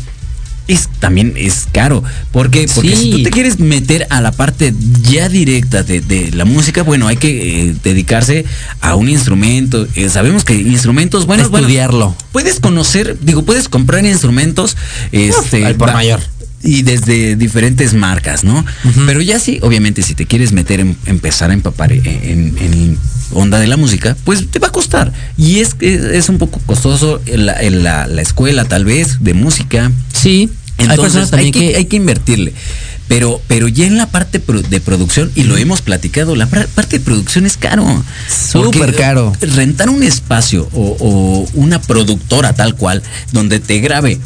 es 0.73 0.89
también 0.99 1.35
es 1.37 1.67
caro. 1.73 2.03
¿Por 2.33 2.51
qué? 2.51 2.67
Porque 2.75 2.97
Sí. 2.97 3.03
si 3.03 3.11
tú 3.11 3.23
te 3.23 3.31
quieres 3.31 3.59
meter 3.59 4.07
a 4.11 4.21
la 4.21 4.33
parte 4.33 4.73
ya 5.11 5.29
directa 5.29 5.83
de, 5.83 6.01
de 6.01 6.31
la 6.33 6.45
música, 6.45 6.83
bueno, 6.83 7.09
hay 7.09 7.17
que 7.17 7.69
eh, 7.71 7.75
dedicarse 7.85 8.45
a 8.81 8.95
un 8.95 9.09
instrumento. 9.09 9.87
Eh, 9.95 10.09
sabemos 10.09 10.45
que 10.45 10.55
instrumentos 10.55 11.27
bueno, 11.27 11.45
Estudiarlo. 11.45 12.17
puedes 12.33 12.61
conocer, 12.61 13.17
digo, 13.21 13.45
puedes 13.45 13.69
comprar 13.69 14.05
instrumentos, 14.05 14.77
este, 15.13 15.65
al 15.67 15.77
por 15.77 15.89
va- 15.91 15.95
mayor. 15.95 16.21
Y 16.65 16.83
desde 16.83 17.35
diferentes 17.35 17.93
marcas, 17.93 18.45
¿no? 18.45 18.65
Pero 19.07 19.21
ya 19.21 19.41
sí, 19.41 19.59
obviamente, 19.63 20.03
si 20.03 20.15
te 20.15 20.27
quieres 20.27 20.53
meter 20.53 20.79
en, 20.79 20.97
empezar 21.07 21.51
a 21.51 21.55
empapar 21.55 21.91
en, 21.93 22.07
en- 22.07 22.55
en 22.61 22.99
onda 23.33 23.59
de 23.59 23.67
la 23.67 23.77
música, 23.77 24.17
pues 24.25 24.47
te 24.49 24.61
va 24.61 24.69
a 24.69 24.71
costar. 24.71 25.13
Y 25.37 25.59
es 25.59 25.75
que 25.75 26.17
es 26.17 26.29
un 26.29 26.39
poco 26.39 26.61
costoso 26.65 27.21
la, 27.27 27.61
la- 27.71 28.07
la 28.07 28.23
escuela, 28.23 28.65
tal 28.67 28.85
vez, 28.85 29.17
de 29.25 29.35
música. 29.35 29.91
Sí. 30.13 30.51
Hay 30.79 30.87
Entonces 30.89 31.33
hay 31.33 31.51
que, 31.51 31.59
que, 31.71 31.77
hay 31.77 31.85
que 31.87 31.97
invertirle. 31.97 32.53
Pero, 33.09 33.43
pero 33.47 33.69
ya 33.69 33.85
en 33.87 33.99
la 33.99 34.07
parte 34.07 34.39
de 34.39 34.81
producción, 34.81 35.31
y 35.35 35.43
lo 35.43 35.57
hemos 35.59 35.83
platicado, 35.83 36.35
la 36.35 36.47
parte 36.47 36.99
de 36.99 37.05
producción 37.05 37.45
es 37.45 37.57
caro. 37.59 38.03
Súper 38.29 38.95
caro. 38.95 39.33
Rentar 39.41 39.91
un 39.91 40.03
espacio 40.03 40.69
o, 40.73 40.97
o 40.99 41.47
una 41.55 41.81
productora 41.81 42.55
tal 42.55 42.75
cual, 42.75 43.03
donde 43.33 43.61
te 43.61 43.81
grabe. 43.81 44.19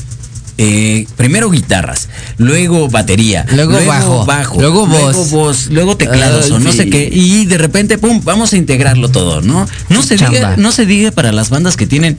eh, 0.59 1.07
primero 1.17 1.51
guitarras, 1.51 2.09
luego 2.39 2.89
batería, 2.89 3.45
Luego 3.53 3.79
bajo, 4.25 4.59
luego 4.59 4.87
voz. 4.87 5.31
voz, 5.31 5.67
luego 5.71 5.97
teclados 5.97 6.51
o 6.51 6.59
no 6.59 6.71
sí. 6.71 6.79
sé 6.79 6.89
qué, 6.91 7.09
y 7.13 7.45
de 7.47 7.59
repente, 7.59 7.99
pum, 7.99 8.21
vamos 8.25 8.53
a 8.53 8.57
integrarlo 8.57 9.11
todo, 9.11 9.43
¿no? 9.43 9.67
No 9.89 10.03
se 10.03 10.17
Chamba. 10.17 10.35
diga, 10.35 10.57
no 10.57 10.73
se 10.73 10.87
diga 10.87 11.11
para 11.11 11.33
las 11.33 11.51
bandas 11.51 11.77
que 11.77 11.87
tienen 11.87 12.17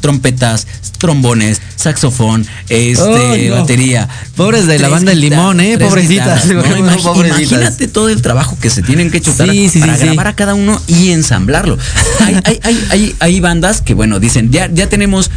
trompetas, 0.00 0.66
trombones, 0.98 1.60
saxofón, 1.76 2.46
este, 2.68 3.48
no. 3.48 3.56
batería. 3.56 4.08
Pobres 4.36 4.66
de 4.66 4.78
la 4.78 4.88
banda 4.88 5.10
del 5.10 5.20
guitarras, 5.20 5.54
Limón, 5.56 5.60
¿eh? 5.60 5.78
Pobrecitas. 5.78 6.42
pobrecitas. 6.42 7.52
Imagínate 7.52 7.88
todo 7.88 8.08
el 8.08 8.22
trabajo 8.22 8.56
que 8.60 8.70
se 8.70 8.82
tienen 8.82 9.10
que 9.10 9.20
chutar 9.20 9.48
Sí, 9.50 9.68
sí, 9.68 9.80
para 9.80 9.96
sí, 9.96 10.04
grabar 10.06 10.28
a 10.28 10.36
cada 10.36 10.54
uno 10.54 10.80
y 10.86 11.10
ensamblarlo. 11.10 11.78
hay, 12.20 12.36
hay, 12.44 12.60
hay, 12.62 12.86
hay, 12.90 13.16
hay 13.18 13.40
bandas 13.40 13.80
que, 13.80 13.94
bueno, 13.94 14.20
dicen, 14.20 14.50
ya, 14.50 14.70
ya 14.72 14.88
tenemos 14.88 15.30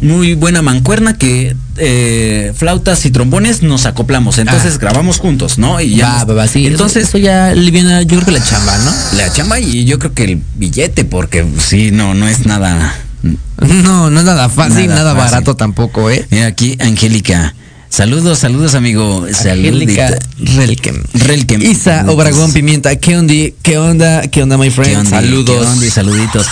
muy 0.00 0.34
buena 0.34 0.62
mancuerna 0.62 1.18
que 1.18 1.56
eh, 1.76 2.52
flautas 2.56 3.04
y 3.04 3.10
trombones 3.10 3.62
nos 3.62 3.84
acoplamos. 3.84 4.38
Entonces 4.38 4.74
Ah. 4.74 4.78
grabamos 4.80 5.18
juntos, 5.18 5.58
¿no? 5.58 5.80
Y 5.80 5.96
ya 5.96 6.08
Va, 6.18 6.24
va, 6.24 6.34
va, 6.34 6.48
sí. 6.48 6.66
Entonces, 6.66 7.08
eso 7.08 7.18
ya 7.18 7.52
liviana, 7.52 8.02
yo 8.02 8.16
creo 8.20 8.24
que 8.26 8.30
la 8.32 8.44
chamba, 8.44 8.78
¿no? 8.78 8.92
la 9.16 9.32
chamba 9.32 9.58
y 9.58 9.84
yo 9.84 9.98
creo 9.98 10.14
que 10.14 10.24
el 10.24 10.42
billete, 10.54 11.04
porque 11.04 11.44
sí, 11.58 11.90
no, 11.90 12.14
no 12.14 12.28
es 12.28 12.46
nada. 12.46 12.94
No, 13.22 14.10
no 14.10 14.20
es 14.20 14.26
nada 14.26 14.48
fácil, 14.48 14.86
Nada 14.86 15.02
nada, 15.02 15.14
fácil. 15.14 15.30
barato 15.32 15.56
tampoco, 15.56 16.10
¿eh? 16.10 16.26
Mira 16.30 16.46
aquí, 16.46 16.76
Angélica. 16.80 17.54
Saludos, 17.90 18.38
saludos, 18.38 18.74
amigo. 18.74 19.26
Angélica. 19.26 20.18
Relkem. 20.38 21.02
Relkem. 21.14 21.62
Isa. 21.62 22.04
Obregón 22.08 22.52
Pimienta, 22.52 22.94
¿qué 22.96 23.16
onda? 23.16 23.34
¿Qué 23.62 23.78
onda? 23.78 24.22
¿Qué 24.28 24.42
onda, 24.42 24.56
my 24.58 24.66
¿Qué 24.66 24.70
friend? 24.70 24.96
onda? 24.98 25.10
Saludos. 25.10 25.56
¿Qué 25.58 25.66
onda? 25.66 25.86
Y 25.86 25.90
saluditos. 25.90 26.46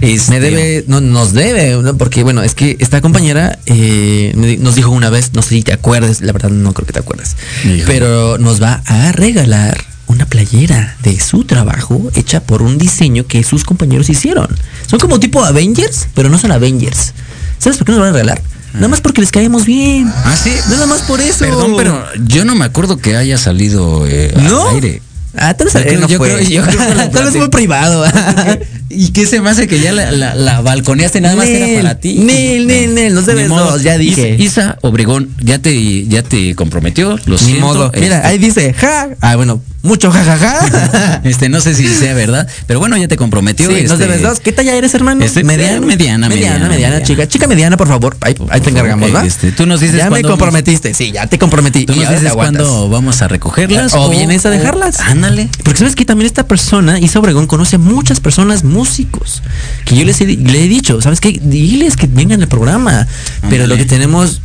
Este, 0.00 0.32
Me 0.32 0.40
debe, 0.40 0.84
no, 0.88 1.00
nos 1.00 1.32
debe, 1.32 1.80
¿no? 1.80 1.96
porque 1.96 2.24
bueno, 2.24 2.42
es 2.42 2.54
que 2.54 2.76
esta 2.80 3.00
compañera 3.00 3.58
eh, 3.66 4.32
me 4.36 4.56
nos 4.58 4.74
dijo 4.74 4.90
una 4.90 5.08
vez, 5.08 5.30
no 5.34 5.40
sé 5.40 5.50
si 5.50 5.62
te 5.62 5.72
acuerdas, 5.72 6.20
la 6.20 6.32
verdad 6.32 6.50
no 6.50 6.74
creo 6.74 6.86
que 6.86 6.92
te 6.92 6.98
acuerdas, 6.98 7.36
Híjole. 7.64 7.84
pero 7.86 8.36
nos 8.36 8.60
va 8.62 8.82
a 8.84 9.12
regalar 9.12 9.82
una 10.14 10.26
playera 10.26 10.96
de 11.02 11.18
su 11.20 11.44
trabajo 11.44 12.10
hecha 12.14 12.40
por 12.42 12.62
un 12.62 12.78
diseño 12.78 13.26
que 13.26 13.42
sus 13.44 13.64
compañeros 13.64 14.08
hicieron. 14.08 14.48
Son 14.86 14.98
como 14.98 15.18
tipo 15.20 15.44
Avengers, 15.44 16.06
pero 16.14 16.28
no 16.28 16.38
son 16.38 16.52
Avengers. 16.52 17.12
¿Sabes 17.58 17.76
por 17.78 17.86
qué 17.86 17.92
nos 17.92 18.00
van 18.00 18.10
a 18.10 18.12
regalar? 18.12 18.42
Nada 18.74 18.88
más 18.88 19.00
porque 19.00 19.20
les 19.20 19.30
caemos 19.30 19.64
bien. 19.66 20.10
Ah, 20.24 20.34
sí. 20.42 20.50
Nada 20.68 20.86
más 20.86 21.02
por 21.02 21.20
eso. 21.20 21.44
Perdón, 21.44 21.74
pero 21.76 22.04
yo 22.26 22.44
no 22.44 22.54
me 22.54 22.64
acuerdo 22.64 22.96
que 22.98 23.16
haya 23.16 23.38
salido 23.38 24.06
eh, 24.08 24.32
¿No? 24.48 24.68
al 24.68 24.74
aire. 24.76 25.02
Ah, 25.36 25.54
tal 25.54 25.66
vez 25.66 25.74
Yo 25.74 25.80
creo- 25.82 26.00
no 26.00 26.08
yo 26.08 26.18
fue. 26.18 26.32
creo- 26.34 26.48
yo 26.48 26.62
creo 26.62 26.78
tal 27.10 27.24
vez 27.24 27.36
fue 27.36 27.50
privado. 27.50 28.04
¿Y 28.94 29.08
qué 29.10 29.26
se 29.26 29.40
me 29.40 29.50
hace 29.50 29.66
que 29.66 29.80
ya 29.80 29.92
la, 29.92 30.10
la, 30.12 30.34
la 30.34 30.60
balconeaste 30.60 31.20
nada 31.20 31.36
más 31.36 31.46
era 31.46 31.82
para 31.82 31.98
ti? 32.00 32.14
Nel, 32.14 32.66
Nel, 32.66 32.94
Nel, 32.94 33.14
nos 33.14 33.26
debes 33.26 33.48
dos, 33.48 33.82
ya 33.82 33.98
dije. 33.98 34.36
Isa, 34.38 34.78
Obregón 34.82 35.30
ya 35.40 35.58
te, 35.58 36.06
ya 36.06 36.22
te 36.22 36.54
comprometió, 36.54 37.18
lo 37.26 37.36
Ni 37.36 37.38
siento. 37.38 37.66
modo. 37.66 37.92
Mira, 37.98 38.16
este, 38.16 38.28
ahí 38.28 38.38
dice, 38.38 38.72
ja. 38.74 39.08
Ah, 39.20 39.36
bueno, 39.36 39.60
mucho 39.82 40.10
ja, 40.10 40.24
ja, 40.24 40.36
ja. 40.38 41.20
Este, 41.24 41.48
no 41.48 41.60
sé 41.60 41.74
si 41.74 41.86
sea 41.86 42.14
verdad, 42.14 42.48
pero 42.66 42.78
bueno, 42.78 42.96
ya 42.96 43.08
te 43.08 43.16
comprometió. 43.16 43.68
Sí, 43.68 43.82
nos 43.82 43.92
este, 43.92 44.06
debes 44.06 44.22
dos. 44.22 44.40
¿Qué 44.40 44.52
talla 44.52 44.74
eres, 44.74 44.94
hermano? 44.94 45.24
este, 45.24 45.44
mediana, 45.44 45.80
mediana, 45.84 46.28
mediana, 46.28 46.28
mediana, 46.28 46.68
mediana, 46.68 47.02
chica. 47.02 47.26
Chica 47.28 47.46
mediana, 47.46 47.76
por 47.76 47.88
favor. 47.88 48.16
Ahí, 48.20 48.34
ahí 48.50 48.60
te 48.60 48.70
encargamos, 48.70 49.14
¿va? 49.14 49.24
Este, 49.26 49.52
tú 49.52 49.66
nos 49.66 49.80
dices 49.80 49.96
Ya 49.96 50.10
me 50.10 50.22
comprometiste. 50.22 50.94
Sí, 50.94 51.12
ya 51.12 51.26
te 51.26 51.38
comprometí. 51.38 51.86
¿Tú 51.86 51.94
nos 51.94 52.08
dices 52.08 52.32
cuándo 52.32 52.88
vamos 52.88 53.22
a 53.22 53.28
recogerlas? 53.28 53.94
O 53.94 54.08
vienes 54.08 54.46
a 54.46 54.50
dejarlas. 54.50 55.00
ándale. 55.00 55.48
Porque 55.62 55.78
sabes 55.80 55.94
que 55.96 56.04
también 56.04 56.26
esta 56.26 56.46
persona, 56.46 56.98
Isa 56.98 57.18
Obregón, 57.18 57.46
conoce 57.46 57.78
muchas 57.78 58.20
personas 58.20 58.64
músicos. 58.84 59.42
Que 59.86 59.96
yo 59.96 60.04
les 60.04 60.20
he, 60.20 60.26
di- 60.26 60.36
le 60.36 60.64
he 60.64 60.68
dicho, 60.68 61.00
¿sabes 61.00 61.20
qué? 61.20 61.40
Diles 61.42 61.96
que 61.96 62.06
vengan 62.06 62.42
al 62.42 62.48
programa. 62.48 63.06
Pero 63.48 63.66
lo 63.66 63.76
que 63.76 63.84
tenemos, 63.86 64.40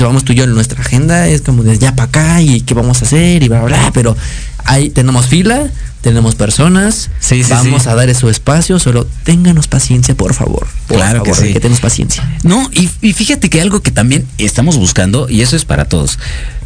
vamos 0.00 0.24
tú 0.24 0.32
y 0.32 0.36
yo 0.36 0.44
en 0.44 0.54
nuestra 0.54 0.80
agenda, 0.80 1.26
es 1.28 1.42
como 1.42 1.62
de 1.64 1.78
ya 1.78 1.94
para 1.96 2.08
acá 2.08 2.42
y 2.42 2.60
qué 2.60 2.74
vamos 2.74 3.02
a 3.02 3.04
hacer 3.04 3.42
y 3.42 3.48
bla, 3.48 3.62
bla, 3.62 3.78
bla. 3.80 3.90
Pero 3.92 4.16
ahí 4.64 4.90
tenemos 4.90 5.26
fila, 5.26 5.68
tenemos 6.00 6.34
personas, 6.36 7.10
Sí, 7.20 7.42
sí, 7.42 7.50
vamos 7.50 7.82
sí. 7.84 7.88
a 7.88 7.94
dar 7.94 8.12
su 8.14 8.28
espacio, 8.28 8.78
solo 8.78 9.06
ténganos 9.24 9.66
paciencia, 9.68 10.14
por 10.14 10.32
favor. 10.34 10.66
Por 10.86 10.96
Claro 10.98 11.22
que 11.24 11.34
sí. 11.34 11.52
Que 11.52 11.60
tenemos 11.60 11.80
paciencia. 11.80 12.22
No, 12.44 12.70
y, 12.72 12.88
y 13.00 13.12
fíjate 13.12 13.50
que 13.50 13.60
algo 13.60 13.82
que 13.82 13.90
también 13.90 14.26
estamos 14.38 14.76
buscando, 14.76 15.28
y 15.28 15.42
eso 15.42 15.56
es 15.56 15.64
para 15.64 15.84
todos, 15.86 16.18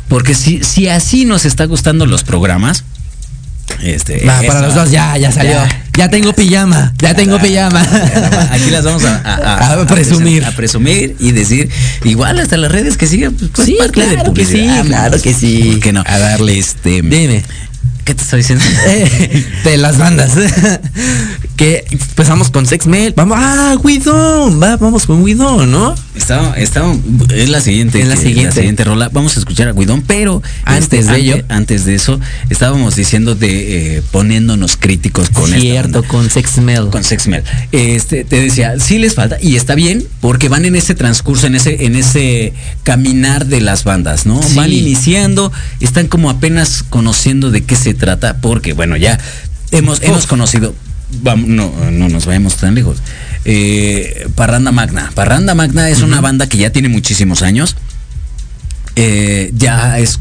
porque 0.08 0.34
si, 0.34 0.62
si 0.62 0.88
así 0.88 1.24
nos 1.24 1.44
está 1.46 1.64
gustando 1.64 2.06
los 2.06 2.22
programas, 2.24 2.84
este, 3.82 4.20
para 4.46 4.60
los 4.62 4.74
dos, 4.74 4.90
ya, 4.90 5.16
ya 5.16 5.30
salió. 5.32 5.58
Ya, 5.96 6.10
tengo 6.10 6.32
pijama, 6.34 6.92
ya 6.98 7.14
tengo 7.14 7.38
pijama. 7.38 7.80
Aquí 8.50 8.70
las 8.70 8.84
vamos 8.84 9.04
a, 9.04 9.16
a- 9.24 9.72
A 9.82 9.86
presumir. 9.86 10.44
A 10.44 10.52
presumir 10.52 11.16
y 11.18 11.32
decir, 11.32 11.70
igual 12.04 12.38
hasta 12.38 12.56
las 12.58 12.70
redes 12.70 12.96
que 12.96 13.06
siguen, 13.06 13.34
pues, 13.34 13.50
pues, 13.54 13.66
Sí, 13.66 13.76
parte 13.78 14.00
de 14.06 14.14
claro 14.14 14.34
que 14.34 14.44
sí, 14.44 14.68
claro 14.84 15.20
que 15.22 15.32
sí. 15.34 15.70
¿Por 15.72 15.80
qué 15.80 15.92
no? 15.92 16.04
A 16.06 16.18
darle 16.18 16.58
este. 16.58 17.00
Dime. 17.02 17.42
¿Qué 18.04 18.14
te 18.14 18.22
estoy 18.22 18.38
diciendo? 18.40 18.64
Eh, 18.86 19.46
de 19.64 19.76
las 19.78 19.98
bandas. 19.98 20.32
Que 21.56 21.84
empezamos 21.90 22.50
con 22.50 22.66
Sex 22.66 22.86
Mail. 22.86 23.14
Vamos, 23.16 23.38
ah, 23.40 23.76
Widon. 23.82 24.62
Va, 24.62 24.76
vamos 24.76 25.06
con 25.06 25.22
Widon, 25.22 25.70
¿no? 25.70 25.94
Está, 26.14 26.54
está, 26.58 26.84
es 27.34 27.48
la 27.48 27.60
siguiente, 27.60 28.00
Es 28.00 28.08
la 28.08 28.16
que- 28.16 28.22
siguiente. 28.52 28.84
rola. 28.84 29.08
Vamos 29.10 29.36
a 29.36 29.40
escuchar 29.40 29.68
a 29.68 29.72
Guidón, 29.72 30.02
pero 30.06 30.42
Antes 30.64 31.06
de 31.06 31.12
ante- 31.14 31.20
ello. 31.20 31.44
antes 31.48 31.84
de 31.86 31.94
eso, 31.94 32.20
estábamos 32.50 32.94
diciendo 32.96 33.34
de 33.34 33.96
eh, 33.98 34.02
poniéndonos 34.10 34.76
críticos 34.76 35.30
con 35.30 35.50
Cierto, 35.50 36.02
con 36.04 36.28
Sex 36.30 36.58
Mail. 36.58 36.88
con 36.90 37.04
Sex 37.04 37.26
Mel. 37.28 37.42
Este, 37.72 38.24
te 38.24 38.40
decía, 38.40 38.78
sí 38.78 38.98
les 38.98 39.14
falta, 39.14 39.38
y 39.40 39.56
está 39.56 39.74
bien, 39.74 40.04
porque 40.20 40.48
van 40.48 40.64
en 40.66 40.76
ese 40.76 40.94
transcurso, 40.94 41.46
en 41.46 41.54
ese, 41.54 41.86
en 41.86 41.96
ese 41.96 42.52
caminar 42.82 43.46
de 43.46 43.60
las 43.62 43.84
bandas, 43.84 44.26
¿no? 44.26 44.42
Sí. 44.42 44.54
Van 44.54 44.72
iniciando, 44.72 45.52
están 45.80 46.06
como 46.08 46.28
apenas 46.30 46.82
conociendo 46.88 47.50
de 47.50 47.64
qué 47.64 47.76
se 47.76 47.94
trata, 47.94 48.38
porque 48.40 48.72
bueno, 48.74 48.96
ya 48.96 49.18
hemos, 49.70 50.02
hemos 50.02 50.26
conocido, 50.26 50.74
vamos, 51.22 51.48
no, 51.48 51.72
no 51.90 52.08
nos 52.08 52.26
vayamos 52.26 52.56
tan 52.56 52.74
lejos. 52.74 52.98
Eh, 53.44 54.28
Parranda 54.34 54.72
Magna. 54.72 55.10
Parranda 55.14 55.54
Magna 55.54 55.88
es 55.88 56.02
una 56.02 56.20
banda 56.20 56.48
que 56.48 56.58
ya 56.58 56.70
tiene 56.70 56.88
muchísimos 56.88 57.42
años. 57.42 57.76
Eh, 58.96 59.50
ya 59.54 59.98
es 59.98 60.18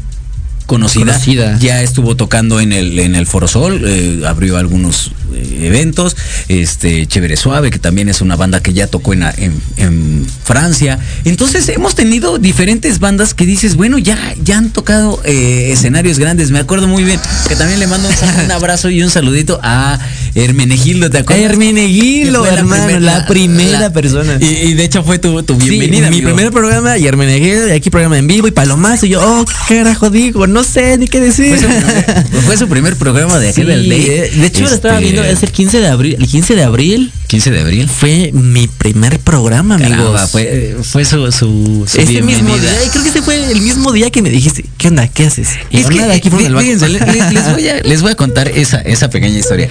conocida, 0.66 1.06
Conocida. 1.12 1.58
ya 1.58 1.82
estuvo 1.82 2.16
tocando 2.16 2.60
en 2.60 2.72
el 2.72 2.98
en 2.98 3.14
el 3.14 3.26
Foro 3.26 3.48
Sol, 3.48 3.80
eh, 3.86 4.22
abrió 4.26 4.56
algunos 4.56 5.12
eh, 5.34 5.60
eventos, 5.62 6.16
este 6.48 7.06
Chévere 7.06 7.36
Suave, 7.36 7.70
que 7.70 7.78
también 7.78 8.08
es 8.08 8.20
una 8.20 8.36
banda 8.36 8.60
que 8.60 8.72
ya 8.72 8.86
tocó 8.88 9.12
en, 9.12 9.22
en, 9.36 9.60
en 9.76 10.26
Francia. 10.44 10.98
Entonces 11.24 11.68
hemos 11.68 11.94
tenido 11.94 12.38
diferentes 12.38 12.98
bandas 12.98 13.34
que 13.34 13.46
dices, 13.46 13.76
bueno, 13.76 13.98
ya, 13.98 14.18
ya 14.42 14.58
han 14.58 14.70
tocado 14.70 15.20
eh, 15.24 15.70
escenarios 15.72 16.18
grandes. 16.18 16.50
Me 16.50 16.58
acuerdo 16.58 16.86
muy 16.88 17.04
bien 17.04 17.20
que 17.48 17.56
también 17.56 17.78
le 17.78 17.86
mando 17.86 18.08
un, 18.44 18.50
abrazo 18.50 18.90
y 18.90 19.02
un 19.02 19.10
saludito 19.10 19.60
a 19.62 19.98
Hermenegildo, 20.34 21.10
¿te 21.10 21.18
acuerdas? 21.18 21.44
Hermenegildo, 21.50 22.44
hermano, 22.46 22.84
primer- 22.84 23.02
la 23.02 23.26
primera 23.26 23.90
persona. 23.92 24.36
Y, 24.40 24.44
y 24.46 24.74
de 24.74 24.84
hecho 24.84 25.02
fue 25.02 25.18
tu, 25.18 25.42
tu 25.42 25.58
Sí, 25.60 25.70
bienvenida. 25.70 26.10
mi 26.10 26.18
amigo. 26.18 26.34
primer 26.34 26.52
programa 26.52 26.98
y 26.98 27.06
Hermenegildo, 27.06 27.68
y 27.68 27.72
aquí 27.72 27.90
programa 27.90 28.18
en 28.18 28.26
vivo 28.26 28.46
y 28.48 28.50
Palomazo. 28.50 29.06
Y 29.06 29.10
yo, 29.10 29.20
oh, 29.22 29.44
¿qué 29.68 29.76
carajo 29.78 30.10
digo? 30.10 30.46
No 30.46 30.55
sé 30.64 30.96
ni 30.98 31.06
qué 31.08 31.20
decir. 31.20 31.56
Fue 31.56 31.58
su, 31.58 31.66
primer, 31.68 32.26
fue 32.44 32.56
su 32.56 32.68
primer 32.68 32.96
programa 32.96 33.38
de 33.38 33.48
aquí 33.48 33.60
Sí, 33.62 33.66
del 33.66 33.88
Day. 33.88 34.06
eh, 34.08 34.30
de 34.36 34.46
hecho, 34.46 34.60
lo 34.62 34.68
estaba 34.68 34.94
Este, 34.94 35.04
viendo, 35.04 35.24
es 35.24 35.42
el 35.42 35.50
15 35.52 35.80
de 35.80 35.88
abril. 35.88 36.16
El 36.18 36.26
15 36.26 36.54
de 36.54 36.62
abril 36.62 37.12
15 37.28 37.50
de 37.50 37.60
abril. 37.60 37.88
fue 37.88 38.30
mi 38.32 38.68
primer 38.68 39.18
programa, 39.18 39.74
amigos. 39.74 39.96
Caramba, 39.96 40.26
fue, 40.28 40.76
fue 40.82 41.04
su, 41.04 41.30
su, 41.32 41.84
su 41.88 42.00
Ese 42.00 42.22
mismo 42.22 42.56
día, 42.56 42.70
y 42.86 42.88
creo 42.90 43.02
que 43.02 43.08
ese 43.08 43.22
fue 43.22 43.50
el 43.50 43.60
mismo 43.62 43.90
día 43.92 44.10
que 44.10 44.22
me 44.22 44.30
dijiste, 44.30 44.64
¿qué 44.78 44.88
onda? 44.88 45.08
¿Qué 45.08 45.26
haces? 45.26 45.48
Y 45.70 45.78
Es 45.78 45.86
que, 45.88 45.96
nada, 45.96 46.14
aquí 46.14 46.30
fíjense, 46.30 46.88
les, 46.88 47.02
voy 47.54 47.68
a, 47.68 47.82
les 47.82 48.02
voy 48.02 48.12
a 48.12 48.14
contar 48.14 48.48
esa, 48.48 48.80
esa 48.80 49.10
pequeña 49.10 49.36
historia. 49.38 49.68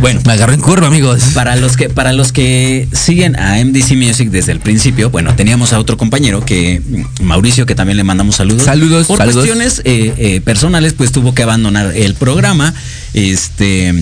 Bueno, 0.00 0.20
Me 0.26 0.34
agarró 0.34 0.52
en 0.52 0.60
curva, 0.60 0.88
amigos. 0.88 1.22
para 1.34 1.56
los 1.56 1.76
que 1.78 1.88
para 1.88 2.12
los 2.12 2.32
que 2.32 2.86
siguen 2.92 3.34
a 3.36 3.62
MDC 3.64 3.92
Music 3.96 4.28
desde 4.30 4.52
el 4.52 4.60
principio, 4.60 5.08
bueno, 5.10 5.34
teníamos 5.34 5.72
a 5.72 5.78
otro 5.78 5.96
compañero 5.96 6.44
que 6.44 6.82
Mauricio 7.22 7.64
que 7.66 7.74
también 7.74 7.96
le 7.96 8.04
mandamos 8.04 8.36
saludos. 8.36 8.62
Saludos, 8.64 9.06
Por 9.06 9.16
saludos. 9.18 9.36
cuestiones 9.46 9.80
eh, 9.84 10.12
eh, 10.22 10.40
personales, 10.42 10.92
pues 10.92 11.10
tuvo 11.12 11.34
que 11.34 11.42
abandonar 11.42 11.96
el 11.96 12.14
programa. 12.14 12.72
Este 13.14 13.94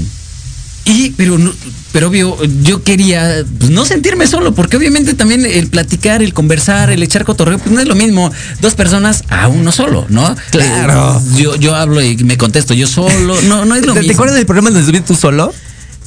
y 0.84 1.10
pero 1.10 1.36
no- 1.38 1.52
pero 1.92 2.08
obvio, 2.08 2.36
yo 2.62 2.82
quería 2.82 3.44
pues, 3.58 3.70
no 3.70 3.84
sentirme 3.84 4.26
solo, 4.26 4.54
porque 4.54 4.76
obviamente 4.76 5.14
también 5.14 5.44
el 5.44 5.68
platicar, 5.68 6.22
el 6.22 6.32
conversar, 6.32 6.90
el 6.90 7.02
echar 7.02 7.24
cotorreo, 7.24 7.58
pues 7.58 7.70
no 7.70 7.80
es 7.80 7.86
lo 7.86 7.94
mismo 7.94 8.30
dos 8.60 8.74
personas 8.74 9.24
a 9.28 9.48
uno 9.48 9.70
solo, 9.70 10.06
¿no? 10.08 10.34
Claro. 10.50 11.20
Eh, 11.36 11.42
yo, 11.42 11.56
yo 11.56 11.74
hablo 11.74 12.02
y 12.02 12.16
me 12.24 12.36
contesto 12.38 12.72
yo 12.74 12.86
solo, 12.86 13.40
no, 13.42 13.64
no 13.66 13.74
es 13.74 13.84
lo 13.86 13.92
¿Te, 13.92 14.00
te 14.00 14.06
mismo. 14.06 14.14
acuerdas 14.14 14.36
del 14.36 14.46
programa 14.46 14.70
donde 14.70 14.80
estuviste 14.80 15.08
tú 15.08 15.14
solo? 15.18 15.52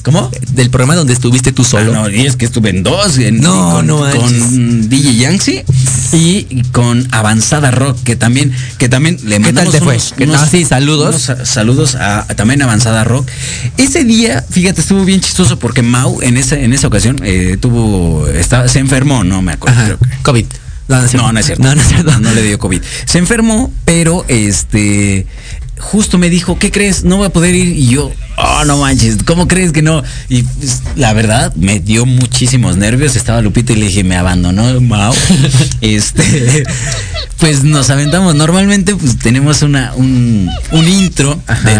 ¿Cómo? 0.02 0.30
Del 0.52 0.68
programa 0.70 0.96
donde 0.96 1.12
estuviste 1.12 1.52
tú 1.52 1.62
solo. 1.64 1.92
Ah, 1.92 1.94
no, 2.02 2.10
y 2.10 2.26
es 2.26 2.34
que 2.36 2.44
estuve 2.44 2.70
en 2.70 2.82
dos. 2.82 3.18
en- 3.18 3.40
No, 3.40 3.70
con, 3.76 3.86
no 3.86 3.98
con 4.10 4.88
DJ 4.88 5.14
Yancy 5.16 5.62
y 6.12 6.62
con 6.72 7.06
Avanzada 7.12 7.70
Rock, 7.70 7.98
que 8.02 8.16
también, 8.16 8.52
que 8.78 8.88
también 8.88 9.18
le 9.24 9.36
¿Qué 9.38 9.44
tal 9.44 9.54
mandamos 9.54 9.72
te 9.74 9.78
fue? 9.80 9.94
unos- 9.94 10.12
¿Qué 10.16 10.26
tal? 10.26 10.36
unos- 10.36 10.50
Sí, 10.50 10.64
saludos. 10.64 11.28
unos 11.28 11.48
saludos 11.48 11.94
a, 11.94 12.20
a 12.20 12.34
también 12.34 12.62
Avanzada 12.62 13.04
Rock. 13.04 13.28
Ese 13.76 14.04
día, 14.04 14.44
fíjate, 14.50 14.80
estuvo 14.80 15.04
bien 15.04 15.20
chistoso 15.20 15.58
porque 15.58 15.82
Mau 15.82 16.20
en 16.20 16.36
esa, 16.36 16.58
en 16.58 16.72
esa 16.72 16.88
ocasión 16.88 17.20
eh, 17.22 17.56
tuvo, 17.60 18.26
estaba, 18.28 18.66
se 18.68 18.80
enfermó, 18.80 19.22
no 19.22 19.40
me 19.40 19.52
acuerdo. 19.52 19.76
Ajá. 19.78 19.86
creo 19.86 19.98
que- 19.98 20.22
COVID. 20.22 20.46
No, 20.88 20.98
no 20.98 21.04
es 21.04 21.10
cierto. 21.10 21.22
no, 21.24 21.32
no 21.32 21.40
es 21.40 21.46
cierto. 21.46 21.62
No, 21.62 21.74
no 21.74 21.80
es 21.80 21.88
cierto. 21.88 22.18
No, 22.20 22.32
le 22.32 22.42
dio 22.42 22.58
COVID. 22.58 22.82
Se 23.06 23.16
enfermó, 23.18 23.72
pero 23.86 24.26
este 24.28 25.26
justo 25.82 26.16
me 26.16 26.30
dijo, 26.30 26.58
¿qué 26.58 26.70
crees? 26.70 27.04
No 27.04 27.18
voy 27.18 27.26
a 27.26 27.30
poder 27.30 27.54
ir. 27.54 27.76
Y 27.76 27.88
yo, 27.88 28.10
oh, 28.38 28.64
no 28.64 28.78
manches, 28.78 29.18
¿cómo 29.24 29.48
crees 29.48 29.72
que 29.72 29.82
no? 29.82 30.02
Y 30.28 30.42
pues, 30.42 30.82
la 30.96 31.12
verdad, 31.12 31.52
me 31.56 31.80
dio 31.80 32.06
muchísimos 32.06 32.76
nervios. 32.76 33.16
Estaba 33.16 33.42
Lupita 33.42 33.72
y 33.72 33.76
le 33.76 33.86
dije, 33.86 34.04
me 34.04 34.16
abandonó 34.16 34.80
Mau. 34.80 35.12
este, 35.80 36.64
pues 37.38 37.64
nos 37.64 37.90
aventamos. 37.90 38.34
Normalmente, 38.34 38.94
pues 38.94 39.18
tenemos 39.18 39.62
una, 39.62 39.92
un, 39.94 40.48
un 40.70 40.88
intro 40.88 41.38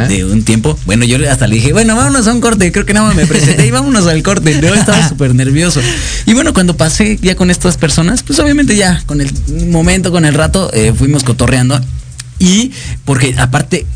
de 0.08 0.24
un 0.24 0.42
tiempo. 0.42 0.78
Bueno, 0.84 1.04
yo 1.04 1.16
hasta 1.30 1.46
le 1.46 1.54
dije, 1.54 1.72
bueno, 1.72 1.96
vámonos 1.96 2.26
a 2.26 2.32
un 2.32 2.40
corte. 2.40 2.70
Creo 2.72 2.84
que 2.84 2.94
nada 2.94 3.06
más 3.06 3.16
me 3.16 3.26
presenté 3.26 3.66
y 3.66 3.70
vámonos 3.70 4.06
al 4.06 4.22
corte. 4.22 4.60
Yo 4.60 4.74
estaba 4.74 5.08
súper 5.08 5.34
nervioso. 5.34 5.80
Y 6.26 6.34
bueno, 6.34 6.52
cuando 6.52 6.76
pasé 6.76 7.18
ya 7.22 7.36
con 7.36 7.50
estas 7.50 7.76
personas, 7.76 8.22
pues 8.22 8.38
obviamente 8.40 8.76
ya 8.76 9.02
con 9.06 9.20
el 9.20 9.32
momento, 9.68 10.10
con 10.10 10.24
el 10.24 10.34
rato, 10.34 10.70
eh, 10.74 10.92
fuimos 10.96 11.22
cotorreando. 11.22 11.80
Y 12.42 12.72
porque 13.04 13.34
aparte, 13.38 13.86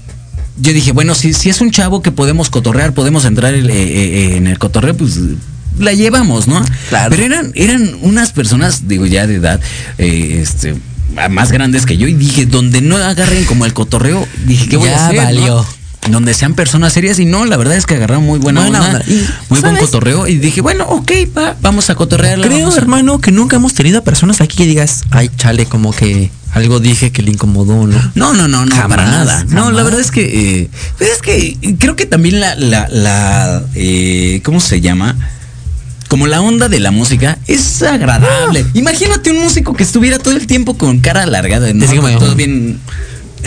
yo 0.60 0.72
dije, 0.72 0.92
bueno, 0.92 1.14
si, 1.14 1.32
si 1.34 1.50
es 1.50 1.60
un 1.60 1.70
chavo 1.70 2.02
que 2.02 2.12
podemos 2.12 2.48
cotorrear, 2.50 2.92
podemos 2.94 3.24
entrar 3.24 3.54
el- 3.54 3.68
eh, 3.70 3.74
eh, 3.74 4.36
en 4.36 4.46
el 4.46 4.58
cotorreo, 4.58 4.96
pues 4.96 5.18
la 5.78 5.92
llevamos, 5.92 6.48
¿no? 6.48 6.64
Claro. 6.88 7.10
Pero 7.10 7.24
eran, 7.24 7.52
eran 7.54 7.96
unas 8.02 8.32
personas, 8.32 8.88
digo 8.88 9.04
ya 9.06 9.26
de 9.26 9.34
edad, 9.36 9.60
eh, 9.98 10.38
este 10.42 10.74
más 11.30 11.50
grandes 11.50 11.86
que 11.86 11.96
yo 11.96 12.08
y 12.08 12.12
dije 12.14 12.44
donde 12.46 12.82
no 12.82 12.96
agarren 12.96 13.44
como 13.46 13.64
el 13.64 13.72
cotorreo 13.72 14.26
dije 14.44 14.68
qué 14.68 14.76
voy 14.76 14.88
Ya 14.90 14.98
a 14.98 15.06
hacer 15.06 15.16
no? 15.18 15.24
valió. 15.24 15.66
donde 16.10 16.34
sean 16.34 16.52
personas 16.54 16.92
serias 16.92 17.18
y 17.20 17.24
no 17.24 17.46
la 17.46 17.56
verdad 17.56 17.76
es 17.76 17.86
que 17.86 17.94
agarraron 17.94 18.24
muy 18.24 18.38
buena, 18.38 18.62
Buena 18.62 18.80
onda, 18.84 18.98
onda. 19.00 19.04
Y, 19.10 19.24
muy 19.48 19.60
buen 19.60 19.76
cotorreo 19.76 20.26
y 20.26 20.36
dije 20.38 20.60
bueno 20.60 20.84
ok 20.88 21.10
va, 21.34 21.56
vamos 21.62 21.88
a 21.88 21.94
cotorrear 21.94 22.40
Creo, 22.42 22.76
hermano, 22.76 23.18
que 23.20 23.30
nunca 23.32 23.56
hemos 23.56 23.72
tenido 23.72 24.00
a 24.00 24.04
personas 24.04 24.40
aquí 24.42 24.56
que 24.58 24.66
digas, 24.66 25.04
ay, 25.10 25.30
chale, 25.38 25.64
como 25.66 25.92
que 25.94 26.30
algo 26.56 26.80
dije 26.80 27.12
que 27.12 27.22
le 27.22 27.32
incomodó, 27.32 27.86
¿no? 27.86 28.12
No, 28.14 28.32
no, 28.32 28.48
no, 28.48 28.64
no, 28.64 28.74
para 28.88 29.04
Jamás, 29.04 29.26
nada. 29.26 29.44
No, 29.48 29.70
la 29.70 29.82
verdad 29.82 30.00
es 30.00 30.10
que, 30.10 30.60
eh, 30.60 30.70
pues 30.96 31.10
es 31.10 31.22
que 31.22 31.76
creo 31.78 31.96
que 31.96 32.06
también 32.06 32.40
la, 32.40 32.54
la, 32.54 32.88
la 32.88 33.62
eh, 33.74 34.40
¿cómo 34.42 34.58
se 34.60 34.80
llama? 34.80 35.16
Como 36.08 36.26
la 36.26 36.40
onda 36.40 36.70
de 36.70 36.80
la 36.80 36.92
música 36.92 37.38
es 37.46 37.82
agradable. 37.82 38.64
Ah. 38.66 38.70
Imagínate 38.72 39.32
un 39.32 39.40
músico 39.42 39.74
que 39.74 39.82
estuviera 39.82 40.18
todo 40.18 40.34
el 40.34 40.46
tiempo 40.46 40.78
con 40.78 41.00
cara 41.00 41.24
alargada, 41.24 41.70
¿no? 41.74 42.18
Todo 42.18 42.34
bien 42.34 42.80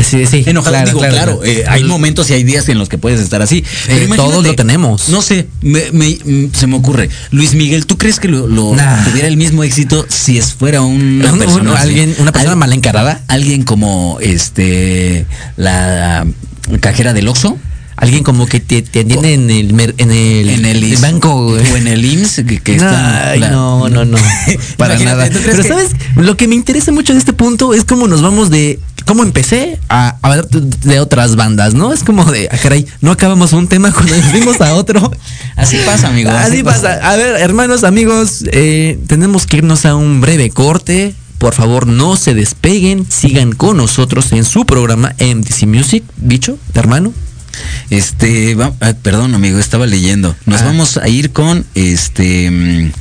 Sí, 0.03 0.25
sí. 0.25 0.43
enojado. 0.45 0.85
Digo, 0.85 0.99
claro, 0.99 1.41
eh, 1.43 1.63
hay 1.67 1.83
momentos 1.83 2.29
y 2.29 2.33
hay 2.33 2.43
días 2.43 2.67
en 2.69 2.77
los 2.77 2.89
que 2.89 2.97
puedes 2.97 3.19
estar 3.19 3.41
así. 3.41 3.63
Pero 3.87 4.13
Eh, 4.13 4.17
todos 4.17 4.43
lo 4.45 4.55
tenemos. 4.55 5.09
No 5.09 5.21
sé, 5.21 5.47
me- 5.61 5.91
me- 5.91 6.17
mm, 6.23 6.51
se 6.53 6.67
me 6.67 6.75
ocurre. 6.75 7.09
Luis 7.31 7.53
Miguel, 7.53 7.85
¿tú 7.85 7.97
crees 7.97 8.19
que 8.19 8.27
lo, 8.27 8.47
lo- 8.47 8.75
Nah. 8.75 9.03
tuviera 9.05 9.27
el 9.27 9.37
mismo 9.37 9.63
éxito 9.63 10.05
si 10.09 10.37
es 10.37 10.53
fuera 10.53 10.81
una 10.81 11.25
Un- 11.27 11.33
un- 11.33 11.39
persona 11.39 11.73
así? 11.73 11.81
alguien, 11.89 12.15
una 12.19 12.31
persona 12.31 12.53
Al- 12.53 12.59
mal 12.59 12.73
encarada. 12.73 13.21
alguien 13.27 13.63
como 13.63 14.17
este 14.21 15.25
la 15.57 16.25
cajera 16.81 17.13
del 17.13 17.27
Oxxo 17.27 17.57
Alguien 18.01 18.23
como 18.23 18.45
que 18.47 18.61
te, 18.61 18.81
te 18.81 19.01
atiende 19.01 19.33
en 19.33 19.49
el, 19.49 19.71
en 19.97 20.11
el, 20.11 20.49
en 20.49 20.65
el, 20.65 20.95
banco, 21.01 21.35
o 21.35 21.57
en 21.59 21.85
el 21.85 22.05
IMSS 22.05 22.45
que, 22.47 22.61
que 22.61 22.75
está 22.75 23.35
la- 23.35 23.49
no, 23.49 23.89
no, 23.89 24.05
no. 24.05 24.17
Para 24.77 24.97
nada. 24.99 25.29
¿tú 25.29 25.37
crees 25.39 25.57
Pero 25.57 25.67
sabes, 25.67 25.91
lo 26.15 26.37
que 26.37 26.47
me 26.47 26.55
interesa 26.55 26.93
mucho 26.93 27.11
de 27.11 27.19
este 27.19 27.33
punto 27.33 27.73
es 27.73 27.83
cómo 27.83 28.07
nos 28.07 28.21
vamos 28.21 28.49
de 28.49 28.79
cómo 29.05 29.23
empecé 29.23 29.79
a 29.89 30.17
hablar 30.21 30.47
de 30.49 30.99
otras 30.99 31.35
bandas, 31.35 31.73
¿no? 31.73 31.91
Es 31.93 32.03
como 32.03 32.25
de, 32.31 32.49
ah, 32.51 32.57
caray, 32.61 32.85
no 33.01 33.11
acabamos 33.11 33.53
un 33.53 33.67
tema 33.67 33.91
cuando 33.93 34.15
nos 34.45 34.61
a 34.61 34.73
otro. 34.75 35.11
así 35.55 35.77
pasa 35.85 36.07
amigo 36.09 36.29
Así 36.31 36.63
pasa. 36.63 36.93
A 37.09 37.15
ver, 37.15 37.35
hermanos, 37.41 37.83
amigos, 37.83 38.43
eh, 38.51 38.99
tenemos 39.07 39.45
que 39.45 39.57
irnos 39.57 39.85
a 39.85 39.95
un 39.95 40.21
breve 40.21 40.49
corte. 40.49 41.13
Por 41.37 41.53
favor, 41.53 41.87
no 41.87 42.17
se 42.17 42.33
despeguen, 42.33 43.05
sigan 43.09 43.53
con 43.53 43.77
nosotros 43.77 44.33
en 44.33 44.43
su 44.43 44.65
programa 44.65 45.15
MDC 45.19 45.65
Music, 45.67 46.03
bicho, 46.17 46.57
hermano. 46.73 47.13
este 47.89 48.55
va- 48.55 48.73
ah, 48.81 48.93
perdón 49.01 49.33
amigo 49.35 49.59
estaba 49.59 49.85
leyendo 49.85 50.35
nos 50.45 50.61
Ah. 50.61 50.65
vamos 50.65 50.97
a 50.97 51.07
ir 51.09 51.31
con 51.31 51.65
este 51.75 52.49
mm, 52.51 52.91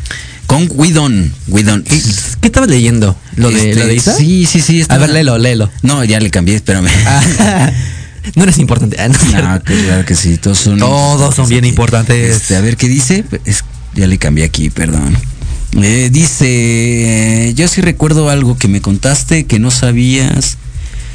con 0.49 0.66
Widon 0.74 1.32
Widon 1.46 1.84
¿Qué, 1.84 2.01
qué 2.40 2.49
estabas 2.49 2.68
leyendo? 2.68 3.16
¿Lo 3.36 3.51
de, 3.53 3.70
Este, 3.70 3.80
¿lo 3.80 3.86
de 3.86 3.94
Isa? 3.94 4.16
sí 4.16 4.46
sí 4.46 4.61
sí 4.61 4.82
A 4.88 4.99
ver, 4.99 5.11
léelo, 5.11 5.38
léelo. 5.38 5.70
no 5.82 6.03
ya 6.03 6.18
le 6.18 6.30
cambié 6.30 6.57
espérame 6.57 6.88
Ah, 7.07 7.70
no 8.34 8.42
eres 8.42 8.59
importante. 8.59 8.96
Ah, 9.01 9.09
no. 9.09 9.14
No, 9.55 9.62
que 9.62 9.74
claro 9.84 10.05
que 10.05 10.14
sí, 10.16 10.36
todos 10.38 10.59
son 10.59 10.78
Todos 10.80 11.34
son 11.34 11.49
bien 11.49 11.64
importantes. 11.64 12.36
Este, 12.36 12.57
a 12.57 12.61
ver 12.61 12.76
qué 12.76 12.88
dice. 12.88 13.24
Es- 13.44 13.64
ya 13.94 14.07
le 14.07 14.18
cambié 14.18 14.44
aquí, 14.44 14.68
perdón. 14.70 15.16
Eh, 15.82 16.09
dice, 16.12 17.53
yo 17.57 17.66
sí 17.68 17.80
recuerdo 17.80 18.28
algo 18.30 18.57
que 18.59 18.68
me 18.68 18.80
contaste 18.82 19.44
que 19.44 19.59
no 19.59 19.70
sabías. 19.70 20.57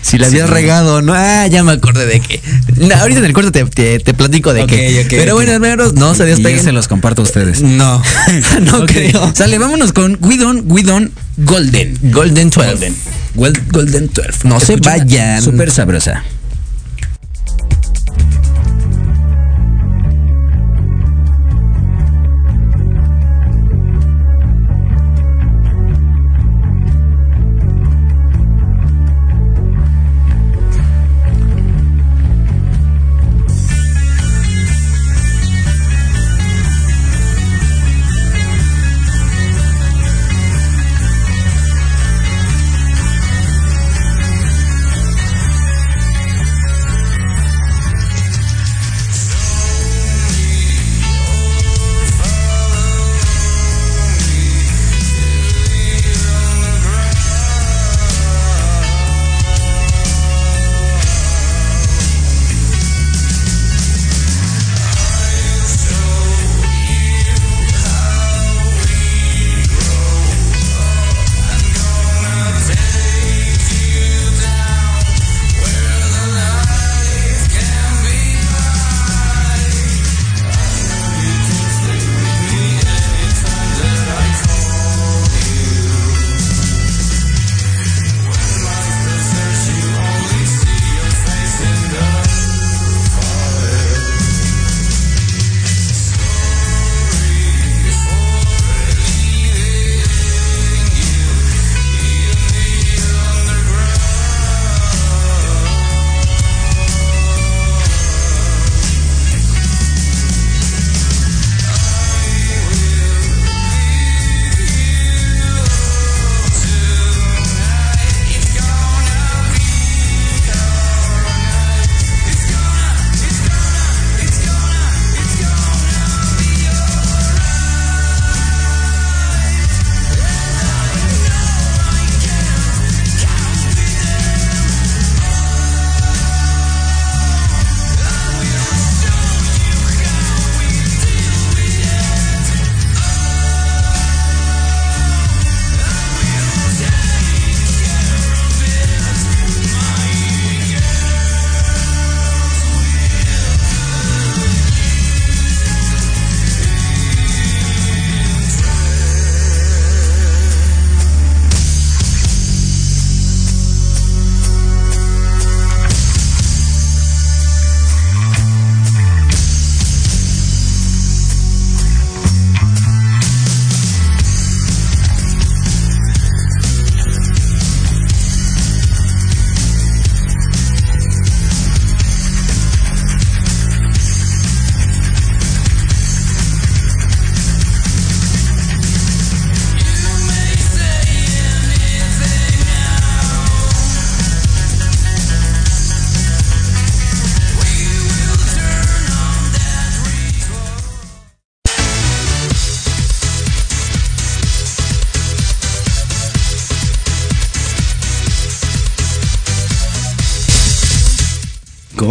Si 0.04 0.18
la 0.20 0.28
habías 0.28 0.48
Sí. 0.48 0.54
regado, 0.54 1.02
no, 1.02 1.14
ah, 1.16 1.48
ya 1.48 1.64
me 1.64 1.72
acordé 1.72 2.06
de 2.06 2.20
que. 2.20 2.42
No, 2.78 2.94
ahorita 2.96 3.20
en 3.20 3.26
el 3.26 3.34
corte 3.34 3.52
te, 3.52 3.64
te- 3.66 4.00
te 4.00 4.14
platico 4.14 4.54
de 4.54 4.64
Ok, 4.64 4.70
que. 4.70 5.08
Pero 5.10 5.32
ok. 5.34 5.38
bueno, 5.40 5.54
hermanos, 5.54 5.94
no 5.94 6.14
se 6.14 6.24
Y 6.24 6.28
despeguen. 6.28 6.64
se 6.64 6.72
los 6.74 6.88
comparto 6.88 7.22
a 7.22 7.26
ustedes. 7.26 7.62
No, 7.62 8.02
no 8.62 8.86
creo. 8.86 9.32
Sale, 9.34 9.58
vámonos 9.58 9.94
con 9.94 10.18
Widon, 10.22 10.64
Widon 10.68 11.12
Golden. 11.38 11.98
Golden 12.04 12.50
12. 12.50 12.70
Golden. 12.72 12.96
Golden 13.72 14.10
12. 14.14 14.30
No 14.48 14.60
se 14.60 14.76
vayan. 14.76 15.42
Súper 15.42 15.72
sabrosa. 15.72 16.24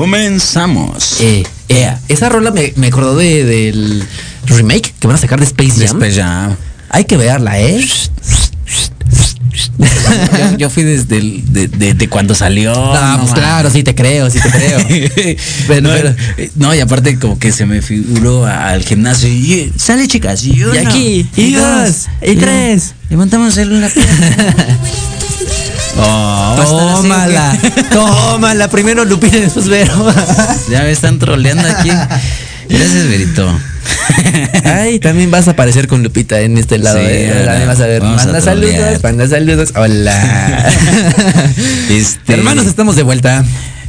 Comenzamos. 0.02 1.20
Eh, 1.20 1.44
eh, 1.68 1.94
esa 2.08 2.28
rola 2.28 2.50
me, 2.50 2.72
me 2.76 2.88
acordó 2.88 3.16
de, 3.16 3.44
del 3.44 4.04
remake 4.46 4.92
que 4.98 5.06
van 5.06 5.16
a 5.16 5.18
sacar 5.20 5.38
de 5.38 5.46
Space 5.46 5.86
Jam. 5.86 6.00
Ya. 6.10 6.56
Hay 6.90 7.04
que 7.04 7.16
verla, 7.16 7.60
¿eh? 7.60 7.86
Yo, 9.78 10.56
yo 10.56 10.70
fui 10.70 10.82
desde 10.82 11.18
el- 11.18 11.52
de, 11.52 11.68
de- 11.68 11.94
de 11.94 12.08
cuando 12.08 12.34
salió. 12.34 12.72
Pues 13.20 13.32
claro, 13.32 13.70
sí 13.70 13.82
te 13.82 13.94
creo, 13.94 14.30
sí 14.30 14.38
te 14.40 14.50
creo. 14.50 14.78
Pero- 15.68 15.80
no, 15.82 15.90
pero- 15.90 16.14
no, 16.56 16.74
y 16.74 16.80
aparte 16.80 17.18
como 17.18 17.38
que 17.38 17.52
se 17.52 17.66
me 17.66 17.82
figuró 17.82 18.46
al 18.46 18.82
gimnasio 18.82 19.28
y 19.28 19.70
sale 19.76 20.08
chicas 20.08 20.42
y 20.44 20.62
uno, 20.62 20.74
Y 20.74 20.78
aquí, 20.78 21.26
y 21.36 21.52
dos, 21.52 22.06
y 22.22 22.34
tres. 22.36 22.94
Levantamos 23.10 23.56
el 23.58 23.72
una. 23.72 23.90
Oh, 25.98 26.56
a 26.58 26.62
estar 26.62 26.88
así, 26.88 26.92
¿o 26.92 27.02
tómala, 27.02 27.58
tómala. 27.90 28.68
Primero 28.68 29.04
Lupita 29.04 29.36
y 29.36 29.40
después 29.40 29.68
Vero. 29.68 30.12
Ya 30.70 30.82
me 30.82 30.90
están 30.90 31.18
troleando 31.18 31.66
aquí. 31.68 31.90
Gracias, 32.68 33.08
Verito. 33.08 33.58
Ay, 34.64 34.98
también 34.98 35.30
vas 35.30 35.48
a 35.48 35.52
aparecer 35.52 35.88
con 35.88 36.02
Lupita 36.02 36.40
en 36.40 36.56
este 36.56 36.78
lado. 36.78 36.98
Sí, 36.98 37.04
eh. 37.06 37.64
vas 37.66 37.80
a 37.80 37.86
ver. 37.86 38.02
a 38.02 38.06
Manda 38.06 38.40
trolear. 38.40 38.42
saludos, 38.42 39.02
manda 39.02 39.28
saludos. 39.28 39.72
Hola. 39.74 40.72
Este- 41.90 42.32
Hermanos, 42.34 42.66
estamos 42.66 42.96
de 42.96 43.02
vuelta. 43.02 43.44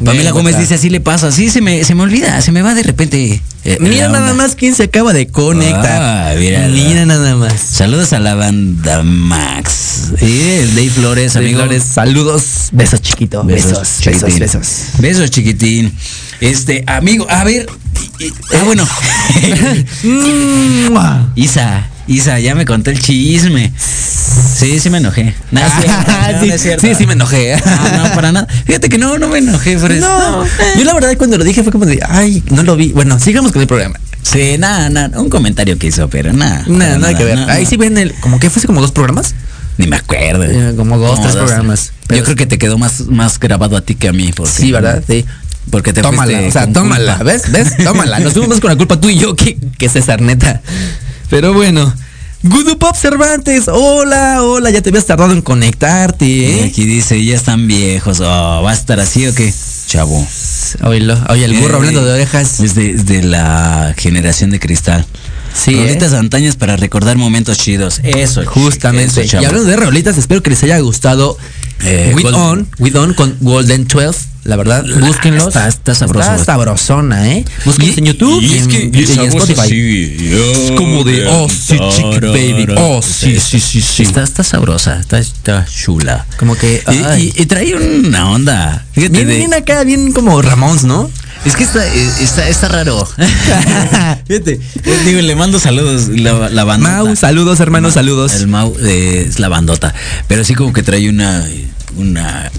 Pamela 0.06 0.32
Gómez 0.32 0.58
dice, 0.58 0.76
así 0.76 0.90
le 0.90 1.00
pasa, 1.00 1.32
sí, 1.32 1.50
se 1.50 1.62
me, 1.62 1.84
se 1.84 1.96
me 1.96 2.04
olvida, 2.04 2.42
se 2.42 2.52
me 2.52 2.62
va 2.62 2.74
de 2.74 2.84
repente. 2.84 3.42
eh, 3.64 3.78
Mira 3.80 4.08
la 4.08 4.20
nada 4.20 4.32
onda. 4.32 4.44
más 4.44 4.56
quién 4.56 4.76
se 4.76 4.84
acaba 4.84 5.14
de 5.14 5.28
conectar. 5.28 6.02
Ah. 6.02 6.34
Mira 6.38 7.06
nada 7.06 7.36
más. 7.36 7.60
Saludos 7.60 8.14
a 8.14 8.20
la 8.20 8.36
banda 8.36 9.04
Max. 9.04 10.12
El 10.20 10.76
Dave 10.76 10.90
Flores, 10.90 11.34
Dave 11.34 11.46
amigo. 11.48 11.62
Flores, 11.62 11.84
saludos. 11.84 12.44
Besos 12.72 13.02
chiquito. 13.02 13.44
Besos, 13.44 13.72
besos, 14.06 14.30
chiquitín. 14.30 14.40
besos. 14.40 14.68
Besos, 15.00 15.32
chiquitín. 15.32 15.94
Este, 16.42 16.84
amigo, 16.88 17.26
a 17.30 17.44
ver. 17.44 17.68
ah, 18.54 18.64
bueno. 18.66 18.88
Mua. 20.04 21.32
Isa, 21.36 21.88
Isa, 22.08 22.40
ya 22.40 22.56
me 22.56 22.66
contó 22.66 22.90
el 22.92 23.00
chisme. 23.00 23.72
Sí, 24.64 24.80
sí 24.80 24.90
me 24.90 25.00
enojé. 25.00 25.36
No, 25.52 25.60
sí, 25.60 25.88
no 26.48 26.54
es 26.54 26.62
cierto. 26.62 26.88
sí, 26.88 26.96
sí 26.96 27.06
me 27.06 27.14
enojé. 27.14 27.58
No, 27.66 28.04
no, 28.08 28.16
para 28.16 28.32
nada. 28.32 28.48
Fíjate 28.66 28.88
que 28.88 28.98
no, 28.98 29.18
no 29.18 29.28
me 29.28 29.40
enojé 29.40 29.78
por 29.78 29.92
eso. 29.92 30.08
No, 30.08 30.46
yo 30.78 30.84
la 30.86 30.94
verdad 30.94 31.18
cuando 31.18 31.38
lo 31.38 31.44
dije 31.44 31.64
fue 31.64 31.72
como 31.72 31.86
de, 31.86 32.00
ay, 32.08 32.42
no 32.50 32.64
lo 32.64 32.78
vi. 32.78 32.94
Bueno, 32.94 33.20
sigamos 33.20 33.52
con 33.52 33.62
el 33.62 33.68
programa. 33.68 34.00
Sí, 34.22 34.58
nada, 34.58 34.90
nada. 34.90 35.20
Un 35.20 35.30
comentario 35.30 35.78
que 35.78 35.88
hizo, 35.88 36.08
pero 36.08 36.32
nada. 36.32 36.64
Nada, 36.68 36.98
nada 36.98 37.18
que 37.18 37.26
ver. 37.26 37.38
Ahí 37.50 37.66
sí 37.66 37.76
ven 37.76 37.98
el, 37.98 38.14
como 38.16 38.40
que 38.40 38.50
fuese 38.50 38.66
como 38.68 38.80
dos 38.80 38.92
programas. 38.92 39.36
Ni 39.78 39.88
me 39.88 39.98
acuerdo. 39.98 40.46
Eh, 40.46 40.74
como 40.78 40.98
dos, 40.98 41.20
tres 41.20 41.36
programas. 41.36 41.92
Yo 42.10 42.24
creo 42.24 42.36
que 42.38 42.46
te 42.46 42.58
quedó 42.58 42.78
más, 42.78 43.02
más 43.08 43.40
grabado 43.40 43.76
a 43.76 43.82
ti 43.82 43.96
que 43.96 44.08
a 44.08 44.14
mí. 44.14 44.32
Porque, 44.34 44.52
Sí, 44.52 44.72
¿verdad? 44.72 45.04
Sí. 45.06 45.26
Porque 45.72 45.92
te 45.92 46.02
tómala, 46.02 46.40
o 46.48 46.52
sea, 46.52 46.72
tómala, 46.72 47.18
culpa. 47.18 47.32
¿ves? 47.32 47.52
¿Ves? 47.52 47.78
Tómala. 47.84 48.20
Nos 48.20 48.34
fuimos 48.34 48.50
más 48.50 48.60
con 48.60 48.70
la 48.70 48.78
culpa 48.78 49.00
tú 49.00 49.10
y 49.10 49.18
yo 49.18 49.36
que, 49.36 49.58
que 49.78 49.90
César, 49.90 50.22
neta. 50.22 50.62
Pero 51.30 51.54
bueno. 51.54 51.94
Gudu 52.44 52.78
Pop 52.78 52.94
Cervantes, 52.96 53.70
hola, 53.70 54.44
hola, 54.44 54.70
ya 54.70 54.82
te 54.82 54.90
habías 54.90 55.06
tardado 55.06 55.32
en 55.32 55.42
conectarte, 55.42 56.26
Y 56.26 56.44
¿eh? 56.46 56.64
aquí 56.66 56.84
dice, 56.86 57.24
ya 57.24 57.36
están 57.36 57.68
viejos. 57.68 58.20
Oh, 58.20 58.62
¿Va 58.64 58.72
a 58.72 58.74
estar 58.74 59.00
así 59.00 59.26
o 59.28 59.34
qué? 59.34 59.54
Chavo. 59.88 60.28
Oílo, 60.84 61.18
oye, 61.30 61.46
el 61.46 61.54
burro 61.54 61.76
Eh, 61.76 61.78
hablando 61.78 62.04
de 62.04 62.12
orejas. 62.14 62.60
Es 62.60 62.76
de, 62.76 63.24
la 63.24 63.94
generación 63.98 64.50
de 64.50 64.60
cristal. 64.60 65.06
Sí, 65.54 65.74
Rolitas 65.76 66.12
¿eh? 66.12 66.18
antañas 66.18 66.58
para 66.58 66.76
recordar 66.76 67.16
momentos 67.18 67.58
chidos. 67.60 68.02
Eso, 68.04 68.44
Justamente. 68.46 69.22
eso, 69.22 69.32
chavo. 69.32 69.44
y 69.44 69.46
hablando 69.46 69.70
de 69.70 69.76
rolitas, 69.78 70.18
espero 70.18 70.44
que 70.44 70.50
les 70.50 70.62
haya 70.64 70.80
gustado 70.80 71.38
Eh, 71.82 72.12
With 72.16 72.24
Golden- 72.24 72.42
On, 72.42 72.68
With 72.80 72.96
On 72.98 73.14
con 73.14 73.38
Golden 73.40 73.88
12. 73.88 74.20
La 74.44 74.58
verdad, 74.58 74.84
búsquenlos. 75.00 75.48
está- 75.48 75.68
está 75.70 75.96
sabroso. 75.96 76.32
Está 76.32 76.44
sabrosona, 76.44 77.30
¿eh? 77.32 77.46
Búsquenlos 77.66 77.98
en 77.98 78.06
YouTube 78.06 78.42
y, 78.42 78.58
en 78.58 79.20
Spotify. 79.30 79.74
Es 80.34 80.72
como 80.76 81.04
de, 81.04 81.26
oh, 81.28 81.48
sí, 81.50 81.78
baby. 81.78 82.68
Oh, 82.78 83.02
sí, 83.02 83.40
sí, 83.40 83.60
sí, 83.60 83.82
sí. 83.82 84.04
Está, 84.04 84.24
está 84.24 84.44
sabrosa, 84.44 85.00
está, 85.00 85.20
está 85.20 85.66
chula. 85.66 86.26
Como 86.38 86.58
que, 86.58 86.84
Y, 87.38 87.46
trae 87.46 87.74
una 87.76 88.32
onda. 88.32 88.86
Fíjate, 88.92 89.24
Bien, 89.24 89.54
acá, 89.54 89.84
bien 89.86 90.12
como 90.12 90.42
Ramones, 90.42 90.84
¿no? 90.84 91.10
es 91.46 91.56
que 91.58 91.64
está, 91.66 91.86
eh, 91.86 92.10
está, 92.22 92.48
está 92.48 92.68
raro. 92.70 93.06
Fíjate, 94.28 94.54
eh, 94.86 95.00
digo, 95.06 95.22
le 95.22 95.36
mando 95.36 95.60
saludos 95.60 96.08
la, 96.10 96.50
la 96.50 96.64
bandota. 96.64 97.04
Mau, 97.04 97.16
saludos, 97.16 97.60
hermanos, 97.60 97.92
Ma- 97.92 97.94
saludos. 97.96 98.34
El 98.36 98.48
Mau 98.48 98.74
eh, 98.82 99.26
es 99.28 99.40
la 99.40 99.50
bandota, 99.50 99.94
pero 100.28 100.44
sí 100.44 100.54
como 100.54 100.72
que 100.74 100.84
trae 100.84 101.10
una 101.10 101.46
una 101.98 102.52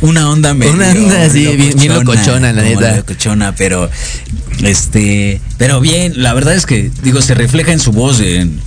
una 0.00 0.30
onda 0.30 0.54
medio 0.54 0.72
Una 0.74 0.90
onda 0.90 1.22
así, 1.24 1.46
bien- 1.46 1.76
bien 1.78 1.94
locochona, 1.94 2.52
la 2.52 2.62
neta. 2.62 2.96
locochona, 2.96 3.54
pero 3.54 3.90
este, 4.62 5.40
pero 5.58 5.80
bien, 5.80 6.14
la 6.22 6.32
verdad 6.34 6.54
es 6.54 6.66
que 6.66 6.90
digo 7.02 7.20
se 7.22 7.34
refleja 7.34 7.72
en 7.72 7.80
su 7.80 7.92
voz 7.92 8.20
en 8.20 8.60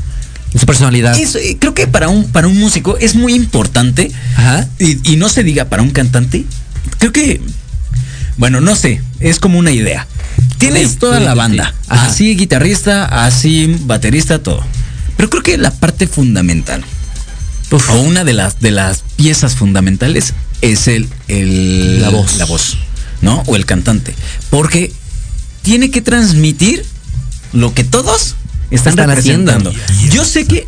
Su 0.57 0.65
personalidad. 0.65 1.15
eh, 1.17 1.57
creo 1.59 1.73
que 1.73 1.87
para 1.87 2.09
un 2.09 2.25
para 2.31 2.47
un 2.47 2.57
músico 2.57 2.97
es 2.97 3.15
muy 3.15 3.33
importante 3.33 4.11
Ajá. 4.35 4.67
y, 4.79 5.13
y 5.13 5.15
no 5.17 5.29
se 5.29 5.43
diga 5.43 5.65
para 5.65 5.81
un 5.83 5.91
cantante. 5.91 6.45
Creo 6.97 7.11
que, 7.11 7.39
bueno, 8.37 8.59
no 8.61 8.75
sé, 8.75 9.01
es 9.19 9.39
como 9.39 9.59
una 9.59 9.71
idea. 9.71 10.07
Tienes 10.57 10.91
Sí, 10.91 10.95
toda 10.97 11.19
sí, 11.19 11.23
la 11.25 11.33
banda, 11.35 11.73
así 11.87 12.35
guitarrista, 12.35 13.05
así 13.25 13.75
baterista, 13.81 14.39
todo. 14.39 14.65
Pero 15.17 15.29
creo 15.29 15.43
que 15.43 15.57
la 15.57 15.71
parte 15.71 16.07
fundamental, 16.07 16.83
o 17.71 17.93
una 18.01 18.23
de 18.23 18.33
las, 18.33 18.59
de 18.59 18.71
las 18.71 19.03
piezas 19.15 19.55
fundamentales, 19.55 20.33
es 20.61 20.87
el, 20.87 21.07
el 21.27 22.01
La 22.01 22.09
voz. 22.09 22.37
la 22.37 22.45
voz, 22.45 22.77
¿no? 23.21 23.43
O 23.47 23.55
el 23.55 23.65
cantante. 23.65 24.13
Porque 24.49 24.91
tiene 25.61 25.91
que 25.91 26.01
transmitir 26.01 26.85
lo 27.53 27.73
que 27.73 27.83
todos 27.83 28.35
están, 28.71 28.93
Están 28.99 29.09
haciendo. 29.11 29.51
representando. 29.51 30.13
Yo 30.13 30.25
sé 30.25 30.45
que. 30.45 30.67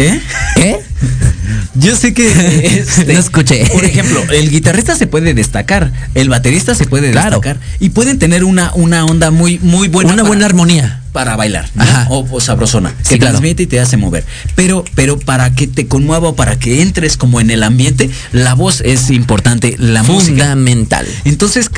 ¿Eh? 0.00 0.20
¿Qué? 0.56 0.78
Yo 1.74 1.96
sé 1.96 2.12
que 2.14 2.26
este, 2.80 3.12
No 3.14 3.18
escuché. 3.20 3.64
Por 3.72 3.84
ejemplo, 3.84 4.22
el 4.32 4.50
guitarrista 4.50 4.96
se 4.96 5.06
puede 5.06 5.34
destacar, 5.34 5.92
el 6.14 6.28
baterista 6.28 6.74
se 6.74 6.84
puede 6.86 7.10
Claro. 7.12 7.30
destacar 7.40 7.58
y 7.80 7.90
pueden 7.90 8.18
tener 8.18 8.44
una, 8.44 8.72
una 8.74 9.04
onda 9.04 9.30
muy 9.30 9.58
muy 9.60 9.88
buena 9.88 10.12
Una 10.12 10.22
para- 10.22 10.28
buena 10.28 10.46
armonía. 10.46 11.02
para 11.12 11.36
bailar, 11.36 11.68
¿no? 11.74 11.82
Ajá. 11.82 12.06
o, 12.10 12.26
o 12.30 12.40
sabrosona, 12.40 12.94
Sí, 13.02 13.14
que 13.14 13.18
claro. 13.18 13.32
transmite 13.38 13.62
y 13.64 13.66
te 13.66 13.80
hace 13.80 13.96
mover. 13.96 14.24
Pero 14.54 14.84
pero 14.94 15.18
para 15.18 15.54
que 15.54 15.66
te 15.66 15.86
conmueva 15.88 16.28
o 16.28 16.36
para 16.36 16.58
que 16.58 16.82
entres 16.82 17.16
como 17.16 17.40
en 17.40 17.50
el 17.50 17.62
ambiente, 17.62 18.08
la 18.32 18.54
voz 18.54 18.80
es 18.82 19.10
importante, 19.10 19.76
la 19.78 20.02
música. 20.02 20.44
Fundamental. 20.50 21.06
Entonces, 21.24 21.70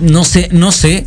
no 0.00 0.24
sé, 0.24 0.48
no 0.52 0.72
sé. 0.72 1.06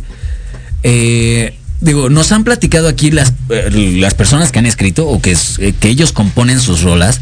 eh, 0.82 1.54
digo, 1.80 2.10
nos 2.10 2.32
han 2.32 2.44
platicado 2.44 2.88
aquí 2.88 3.10
las, 3.10 3.32
eh, 3.50 3.96
las 3.98 4.14
personas 4.14 4.52
que 4.52 4.58
han 4.58 4.66
escrito 4.66 5.06
o 5.06 5.20
que, 5.20 5.36
eh, 5.58 5.74
que 5.78 5.88
ellos 5.88 6.12
componen 6.12 6.60
sus 6.60 6.82
rolas. 6.82 7.20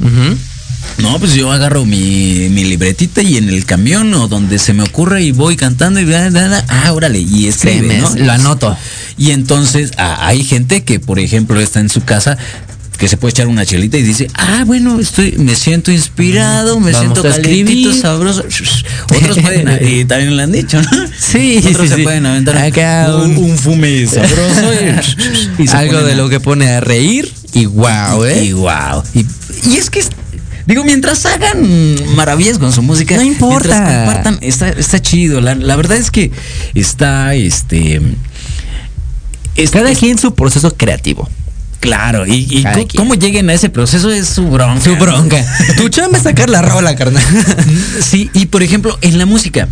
No, 0.98 1.18
pues 1.18 1.34
yo 1.34 1.52
agarro 1.52 1.84
mi, 1.84 2.48
mi 2.50 2.64
libretita 2.64 3.20
y 3.20 3.36
en 3.36 3.48
el 3.48 3.66
camión 3.66 4.14
o 4.14 4.28
donde 4.28 4.58
se 4.58 4.72
me 4.72 4.82
ocurre 4.82 5.22
y 5.22 5.32
voy 5.32 5.56
cantando 5.56 6.00
y 6.00 6.04
bla, 6.04 6.30
bla, 6.30 6.46
bla, 6.46 6.64
ah, 6.68 6.92
órale, 6.92 7.18
y 7.20 7.48
escribe, 7.48 7.98
¿no? 7.98 8.14
lo 8.16 8.32
anoto. 8.32 8.76
Y 9.18 9.32
entonces 9.32 9.92
ah, 9.98 10.26
hay 10.26 10.42
gente 10.44 10.84
que, 10.84 11.00
por 11.00 11.18
ejemplo, 11.18 11.60
está 11.60 11.80
en 11.80 11.88
su 11.88 12.04
casa 12.04 12.38
que 12.98 13.08
se 13.08 13.16
puede 13.16 13.30
echar 13.32 13.46
una 13.48 13.64
chelita 13.66 13.98
y 13.98 14.02
dice, 14.02 14.28
ah, 14.34 14.64
bueno, 14.66 14.98
estoy, 15.00 15.32
me 15.38 15.54
siento 15.54 15.90
inspirado, 15.92 16.80
me 16.80 16.92
Vamos 16.92 17.18
siento 17.18 17.22
calientito, 17.22 17.92
sabroso. 17.94 18.42
Otros 19.14 19.38
pueden, 19.40 19.78
y 19.86 20.04
también 20.06 20.36
lo 20.36 20.42
han 20.42 20.52
dicho, 20.52 20.80
¿no? 20.80 20.88
Sí, 21.18 21.58
Otros 21.58 21.82
sí, 21.82 21.88
se 21.88 21.96
sí. 21.96 22.02
pueden 22.02 22.24
aventar 22.26 22.56
Acá 22.56 23.14
un, 23.14 23.36
un- 23.36 23.58
fume 23.58 24.06
sabroso 24.06 24.70
y, 25.58 25.68
Algo 25.72 26.02
de 26.02 26.12
a- 26.12 26.16
lo 26.16 26.28
que 26.28 26.40
pone 26.40 26.68
a 26.70 26.80
reír 26.80 27.30
y 27.52 27.66
wow, 27.66 28.24
¿eh? 28.24 28.44
y 28.44 28.52
wow. 28.54 29.02
Y, 29.14 29.26
y 29.70 29.76
es 29.76 29.90
que, 29.90 29.98
es- 30.00 30.10
digo, 30.66 30.82
mientras 30.84 31.26
hagan 31.26 32.14
maravillas 32.14 32.58
con 32.58 32.72
su 32.72 32.82
música, 32.82 33.16
No 33.16 33.22
importa. 33.22 33.68
mientras 33.68 34.04
compartan, 34.06 34.38
está, 34.40 34.68
está 34.70 35.00
chido. 35.02 35.40
La, 35.40 35.54
la 35.54 35.76
verdad 35.76 35.96
es 35.98 36.10
que 36.10 36.30
está, 36.74 37.34
este... 37.34 38.00
es- 39.54 39.70
Cada 39.70 39.94
quien 39.94 40.18
su 40.18 40.34
proceso 40.34 40.74
creativo. 40.76 41.28
Claro, 41.86 42.26
y, 42.26 42.64
cómo 42.96 43.14
lleguen 43.14 43.48
a 43.50 43.54
ese 43.54 43.70
proceso 43.70 44.10
es 44.10 44.28
su 44.28 44.48
bronca. 44.48 44.82
Su 44.84 44.96
bronca. 44.96 45.44
tu 45.76 45.88
chamba 45.88 46.18
es 46.18 46.24
sacar 46.24 46.50
la 46.50 46.62
rola, 46.62 46.94
carnal. 46.96 47.22
Sí, 48.02 48.30
y 48.34 48.46
por 48.46 48.62
ejemplo, 48.62 48.98
en 49.02 49.18
la 49.18 49.26
música. 49.26 49.68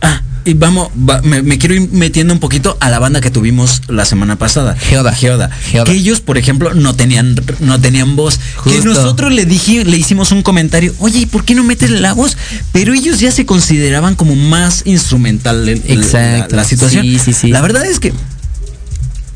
Ah, 0.00 0.20
y 0.44 0.54
vamos, 0.54 0.88
va- 1.08 1.22
me, 1.22 1.42
me 1.42 1.56
quiero 1.58 1.74
ir 1.76 1.88
metiendo 1.92 2.34
un 2.34 2.40
poquito 2.40 2.76
a 2.80 2.90
la 2.90 2.98
banda 2.98 3.20
que 3.20 3.30
tuvimos 3.30 3.82
la 3.88 4.04
semana 4.04 4.36
pasada. 4.36 4.74
Geoda. 4.76 5.12
Geoda. 5.14 5.48
Geoda. 5.70 5.84
Que 5.84 5.92
ellos, 5.96 6.20
por 6.20 6.36
ejemplo, 6.38 6.74
no 6.74 6.94
tenían, 6.96 7.36
no 7.60 7.80
tenían 7.80 8.16
voz. 8.16 8.40
Que 8.64 8.80
nosotros 8.80 9.32
le 9.32 9.46
dije, 9.46 9.84
le 9.84 9.96
hicimos 9.96 10.32
un 10.32 10.42
comentario, 10.42 10.92
oye, 10.98 11.20
¿y 11.20 11.26
por 11.26 11.44
qué 11.44 11.54
no 11.54 11.62
metes 11.62 11.90
la 11.90 12.12
voz? 12.14 12.36
Pero 12.72 12.92
ellos 12.92 13.20
ya 13.20 13.30
se 13.30 13.46
consideraban 13.46 14.16
como 14.16 14.34
más 14.34 14.82
instrumental 14.84 15.68
el- 15.68 15.82
Exacto. 15.86 16.56
La, 16.56 16.62
la 16.62 16.68
situación. 16.68 17.04
Sí, 17.04 17.18
sí, 17.18 17.32
sí. 17.32 17.48
La 17.48 17.60
verdad 17.60 17.86
es 17.86 18.00
que 18.00 18.12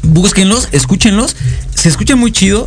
búsquenlos, 0.03 0.69
escúchenlos, 0.73 1.35
se 1.87 1.91
escucha 1.91 2.17
muy 2.17 2.33
chido. 2.33 2.67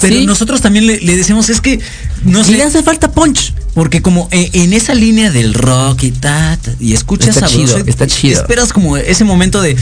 Pero 0.00 0.16
Sí. 0.16 0.26
nosotros 0.26 0.60
también 0.60 0.86
le, 0.86 1.00
le 1.00 1.16
decimos, 1.16 1.48
es 1.50 1.60
que 1.60 1.80
no 2.24 2.40
Y 2.48 2.52
le 2.52 2.62
hace 2.62 2.82
falta 2.84 3.10
punch. 3.10 3.52
Porque 3.74 4.00
como 4.00 4.28
eh, 4.30 4.48
en 4.52 4.72
esa 4.72 4.94
línea 4.94 5.30
del 5.32 5.54
rock 5.54 6.04
y 6.04 6.10
ta, 6.12 6.56
ta, 6.62 6.72
y 6.78 6.92
escuchas 6.92 7.30
Está 7.36 7.48
sabroso, 7.48 7.74
chido, 7.78 7.84
está 7.88 8.06
chido. 8.06 8.40
Esperas 8.40 8.72
como 8.72 8.96
ese 8.96 9.24
momento 9.24 9.60
de 9.60 9.76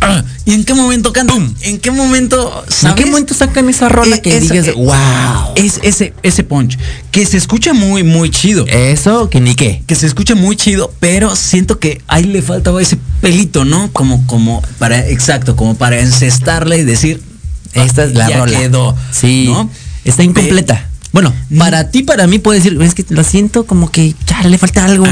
ah, 0.00 0.24
¿y 0.44 0.52
en 0.54 0.64
qué 0.64 0.74
momento 0.74 1.12
cantan? 1.12 1.54
¿En 1.60 1.78
qué 1.78 1.90
momento 1.92 2.64
¿En 2.84 2.94
qué 2.96 3.06
momento 3.06 3.34
sacan 3.34 3.68
esa 3.68 3.88
rola 3.88 4.16
Eh, 4.16 4.22
que 4.22 4.36
esa- 4.38 4.52
digas, 4.54 4.66
eh, 4.68 4.72
wow? 4.72 5.52
Es 5.54 5.78
ese 5.82 6.14
ese 6.24 6.42
punch 6.44 6.76
que 7.12 7.24
se 7.26 7.36
escucha 7.36 7.72
muy 7.74 8.02
muy 8.02 8.30
chido. 8.30 8.64
Eso 8.66 9.28
que 9.30 9.40
ni 9.40 9.54
qué. 9.54 9.82
que 9.86 9.94
se 9.96 10.06
escucha 10.06 10.34
muy 10.34 10.56
chido, 10.56 10.92
pero 11.00 11.34
siento 11.36 11.78
que 11.78 12.00
ahí 12.08 12.24
le 12.24 12.42
faltaba 12.42 12.80
ese 12.82 12.96
pelito, 13.20 13.64
¿no? 13.64 13.92
Como, 13.92 14.24
como 14.26 14.62
para, 14.78 15.06
exacto, 15.08 15.54
como 15.56 15.76
para 15.76 16.00
encestarle 16.00 16.78
y 16.78 16.84
decir, 16.84 17.20
Esta 17.74 18.04
es 18.04 18.14
la 18.14 18.28
ya 18.28 18.38
rola. 18.38 18.58
quedó. 18.58 18.96
Sí. 19.12 19.44
¿no? 19.46 19.70
Está 20.04 20.22
incompleta. 20.22 20.86
Bueno, 21.12 21.32
No. 21.48 21.58
para 21.60 21.90
ti, 21.90 22.02
para 22.02 22.26
mí 22.26 22.38
puedes 22.38 22.62
decir, 22.62 22.80
es 22.82 22.94
que 22.94 23.04
lo 23.08 23.24
siento 23.24 23.64
como 23.64 23.90
que 23.90 24.14
ya 24.26 24.42
le 24.46 24.58
falta 24.58 24.84
algo. 24.84 25.06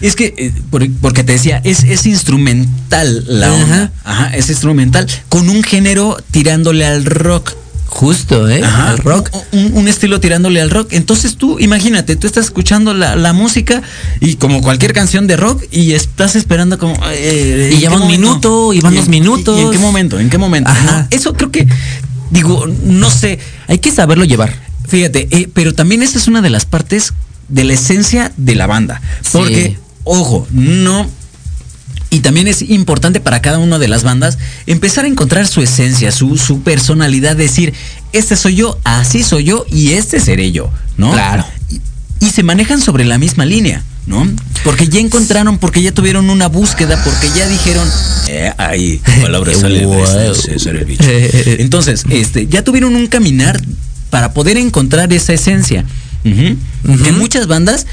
Es 0.00 0.14
que, 0.14 0.34
eh, 0.38 0.52
por- 0.70 0.88
porque 1.00 1.24
te 1.24 1.32
decía, 1.32 1.60
es, 1.64 1.82
es 1.82 2.06
instrumental 2.06 3.24
la 3.28 3.46
Ajá. 3.48 3.54
onda. 3.62 3.92
Ajá, 4.04 4.36
es 4.36 4.48
instrumental 4.50 5.06
con 5.28 5.48
un 5.48 5.62
género 5.62 6.16
tirándole 6.30 6.86
al 6.86 7.04
rock. 7.04 7.54
Justo, 7.94 8.48
¿eh? 8.48 8.62
Ajá, 8.64 8.90
Al 8.90 8.98
rock. 8.98 9.28
Un, 9.52 9.72
un 9.74 9.86
estilo 9.86 10.18
tirándole 10.18 10.62
al 10.62 10.70
rock. 10.70 10.92
Entonces 10.94 11.36
tú, 11.36 11.58
imagínate, 11.60 12.16
tú 12.16 12.26
estás 12.26 12.46
escuchando 12.46 12.94
la, 12.94 13.16
la 13.16 13.34
música 13.34 13.82
y 14.18 14.36
como 14.36 14.62
cualquier 14.62 14.94
canción 14.94 15.26
de 15.26 15.36
rock 15.36 15.62
y 15.70 15.92
estás 15.92 16.34
esperando 16.34 16.78
como... 16.78 16.96
eh, 17.12 17.68
Y 17.72 17.74
¿en 17.76 17.80
ya 17.82 17.90
va 17.90 18.00
un 18.00 18.06
minuto, 18.08 18.72
y 18.72 18.80
van 18.80 18.94
dos 18.94 19.08
minutos. 19.08 19.58
¿Y 19.58 19.62
en 19.62 19.70
qué 19.70 19.78
momento? 19.78 20.18
¿En 20.18 20.30
qué 20.30 20.38
momento? 20.38 20.70
Ajá. 20.70 21.02
¿No? 21.02 21.06
Eso 21.10 21.34
creo 21.34 21.50
que, 21.52 21.68
digo, 22.30 22.66
no 22.84 23.10
sé, 23.10 23.38
Hay 23.68 23.78
que 23.78 23.92
saberlo 23.92 24.24
llevar. 24.24 24.54
fíjate, 24.88 25.28
eh, 25.30 25.48
pero 25.52 25.74
también 25.74 26.02
esa 26.02 26.18
es 26.18 26.26
una 26.28 26.40
de 26.40 26.48
las 26.50 26.64
partes 26.64 27.12
de 27.48 27.64
la 27.64 27.74
esencia 27.74 28.32
de 28.38 28.54
la 28.54 28.66
banda. 28.66 29.02
Porque, 29.32 29.76
Sí. 29.76 29.76
ojo, 30.04 30.46
no... 30.50 31.08
Y 32.12 32.20
también 32.20 32.46
es 32.46 32.60
importante 32.60 33.20
para 33.20 33.40
cada 33.40 33.58
una 33.58 33.78
de 33.78 33.88
las 33.88 34.02
bandas 34.02 34.36
empezar 34.66 35.06
a 35.06 35.08
encontrar 35.08 35.48
su 35.48 35.62
esencia, 35.62 36.12
su, 36.12 36.36
su 36.36 36.60
personalidad, 36.60 37.36
decir, 37.36 37.72
este 38.12 38.36
soy 38.36 38.56
yo, 38.56 38.78
así 38.84 39.22
soy 39.22 39.44
yo 39.44 39.64
y 39.70 39.92
este 39.92 40.20
seré 40.20 40.52
yo, 40.52 40.70
¿no? 40.98 41.12
Claro. 41.12 41.46
Y, 41.70 41.80
y 42.20 42.28
se 42.28 42.42
manejan 42.42 42.82
sobre 42.82 43.06
la 43.06 43.16
misma 43.16 43.46
línea, 43.46 43.82
¿no? 44.06 44.28
Porque 44.62 44.88
ya 44.88 45.00
encontraron, 45.00 45.56
porque 45.56 45.80
ya 45.80 45.92
tuvieron 45.92 46.28
una 46.28 46.48
búsqueda, 46.48 47.02
porque 47.02 47.30
ya 47.34 47.48
dijeron, 47.48 47.88
eh, 48.28 48.52
ahí, 48.58 49.00
palabras 49.22 49.60
sale 49.60 49.86
Wow. 49.86 50.34
César 50.34 50.76
el 50.76 50.84
bicho. 50.84 51.04
Entonces, 51.06 52.04
este, 52.10 52.46
ya 52.46 52.62
tuvieron 52.62 52.94
un 52.94 53.06
caminar 53.06 53.58
para 54.10 54.34
poder 54.34 54.58
encontrar 54.58 55.10
esa 55.14 55.32
esencia. 55.32 55.86
Que 56.22 57.12
muchas 57.12 57.46
bandas 57.46 57.86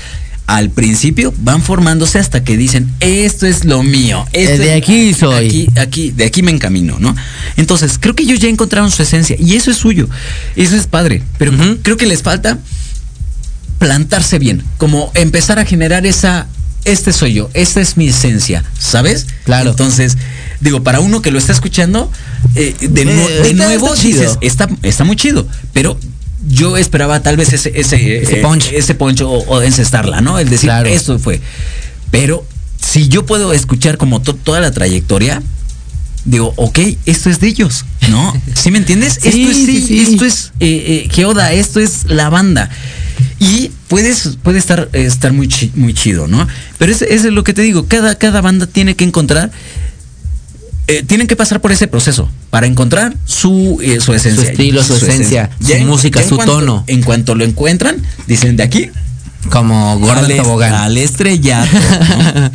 al 0.56 0.72
principio 0.72 1.32
van 1.38 1.62
formándose 1.62 2.18
hasta 2.18 2.44
que 2.44 2.58
dicen, 2.58 2.92
esto 3.02 3.46
es 3.46 3.66
lo 3.66 3.84
mío. 3.84 4.26
esto 4.34 4.58
de 4.58 4.76
es- 4.78 4.82
aquí 4.82 5.14
soy". 5.14 5.46
Aquí, 5.46 5.68
aquí, 5.78 6.10
de 6.12 6.26
aquí 6.26 6.42
me 6.42 6.50
encamino, 6.50 6.98
¿no? 7.00 7.16
Entonces, 7.56 7.98
creo 8.00 8.16
que 8.16 8.24
ellos 8.24 8.40
ya 8.40 8.50
encontraron 8.50 8.90
su 8.90 9.04
esencia 9.04 9.36
y 9.40 9.54
eso 9.56 9.70
es 9.70 9.78
suyo. 9.78 10.10
Eso 10.56 10.76
es 10.76 10.88
padre. 10.88 11.22
Pero 11.38 11.52
creo 11.84 11.98
que 11.98 12.08
les 12.08 12.24
falta 12.24 12.58
plantarse 13.78 14.40
bien, 14.40 14.64
como 14.78 15.12
empezar 15.14 15.60
a 15.60 15.66
generar 15.66 16.06
esa, 16.08 16.48
este 16.84 17.14
soy 17.14 17.34
yo, 17.36 17.50
esta 17.54 17.80
es 17.80 17.96
mi 17.96 18.08
esencia, 18.10 18.64
¿sabes? 18.78 19.28
Claro. 19.46 19.70
Entonces, 19.70 20.18
digo, 20.62 20.84
para 20.84 21.00
uno 21.00 21.22
que 21.22 21.30
lo 21.32 21.38
está 21.38 21.54
escuchando, 21.54 22.12
eh, 22.56 22.76
de, 22.80 23.02
Eh, 23.04 23.42
de 23.44 23.54
nuevo 23.54 23.94
dices, 23.96 24.38
está, 24.42 24.68
está 24.82 25.04
muy 25.04 25.16
chido, 25.16 25.48
pero 25.74 25.98
yo 26.48 26.78
esperaba 26.78 27.22
tal 27.22 27.38
vez 27.38 27.52
ese, 27.54 27.72
ese, 27.76 28.22
Ese 28.22 28.40
eh, 28.40 28.42
punch. 28.42 28.72
ese 28.72 28.96
punch 28.96 29.22
o, 29.22 29.30
o 29.30 29.62
encestarla, 29.62 30.22
¿no? 30.22 30.40
El 30.40 30.50
decir, 30.50 30.68
Claro. 30.70 30.88
esto 30.90 31.20
fue. 31.20 31.42
Pero 32.12 32.46
si 32.82 33.08
yo 33.10 33.26
puedo 33.26 33.54
escuchar 33.54 33.98
como 33.98 34.22
to- 34.22 34.36
toda 34.36 34.60
la 34.60 34.72
trayectoria, 34.72 35.44
digo, 36.26 36.54
ok, 36.58 36.80
esto 37.06 37.30
es 37.30 37.40
de 37.40 37.48
ellos, 37.48 37.86
¿no? 38.10 38.34
¿Sí 38.56 38.72
me 38.72 38.78
entiendes? 38.78 39.20
Sí, 39.22 39.28
esto 39.46 39.52
es, 39.52 39.58
sí, 39.58 39.66
sí, 39.66 39.82
sí. 39.88 40.00
esto 40.14 40.26
es 40.26 40.52
eh, 40.60 41.06
eh, 41.06 41.10
Geoda, 41.12 41.52
esto 41.54 41.80
es 41.80 42.06
la 42.06 42.30
banda. 42.30 42.70
Y 43.40 43.72
puedes, 43.88 44.38
puede 44.44 44.60
estar, 44.60 44.90
eh, 44.94 45.04
estar 45.06 45.34
muy, 45.34 45.48
chi- 45.48 45.72
muy 45.76 45.94
chido, 45.94 46.28
¿no? 46.28 46.48
Pero 46.78 46.92
es, 46.92 47.02
es 47.02 47.24
lo 47.26 47.44
que 47.44 47.54
te 47.54 47.62
digo, 47.62 47.86
cada, 47.88 48.16
cada 48.16 48.42
banda 48.42 48.66
tiene 48.68 48.96
que 48.96 49.04
encontrar, 49.04 49.52
eh, 50.90 51.04
tienen 51.08 51.28
que 51.28 51.36
pasar 51.36 51.62
por 51.62 51.72
ese 51.72 51.88
proceso 51.88 52.30
para 52.50 52.68
encontrar 52.68 53.16
su, 53.26 53.80
eh, 53.82 54.00
su 54.02 54.14
esencia. 54.14 54.50
estilo, 54.50 54.84
su 54.84 54.96
esencia, 54.96 55.50
su 55.62 55.78
música, 55.86 56.22
en 56.22 56.28
su 56.30 56.36
cuanto- 56.36 56.54
tono. 56.60 56.84
En 56.88 57.02
cuanto 57.04 57.36
lo 57.36 57.46
encuentran, 57.46 57.98
dicen 58.28 58.56
de 58.58 58.64
aquí 58.64 58.90
Como 59.50 59.98
Gordon 60.00 60.26
al, 60.32 60.38
Tobogán. 60.38 60.74
al 60.74 60.98
estrellato. 60.98 61.70
¿no? 61.72 62.52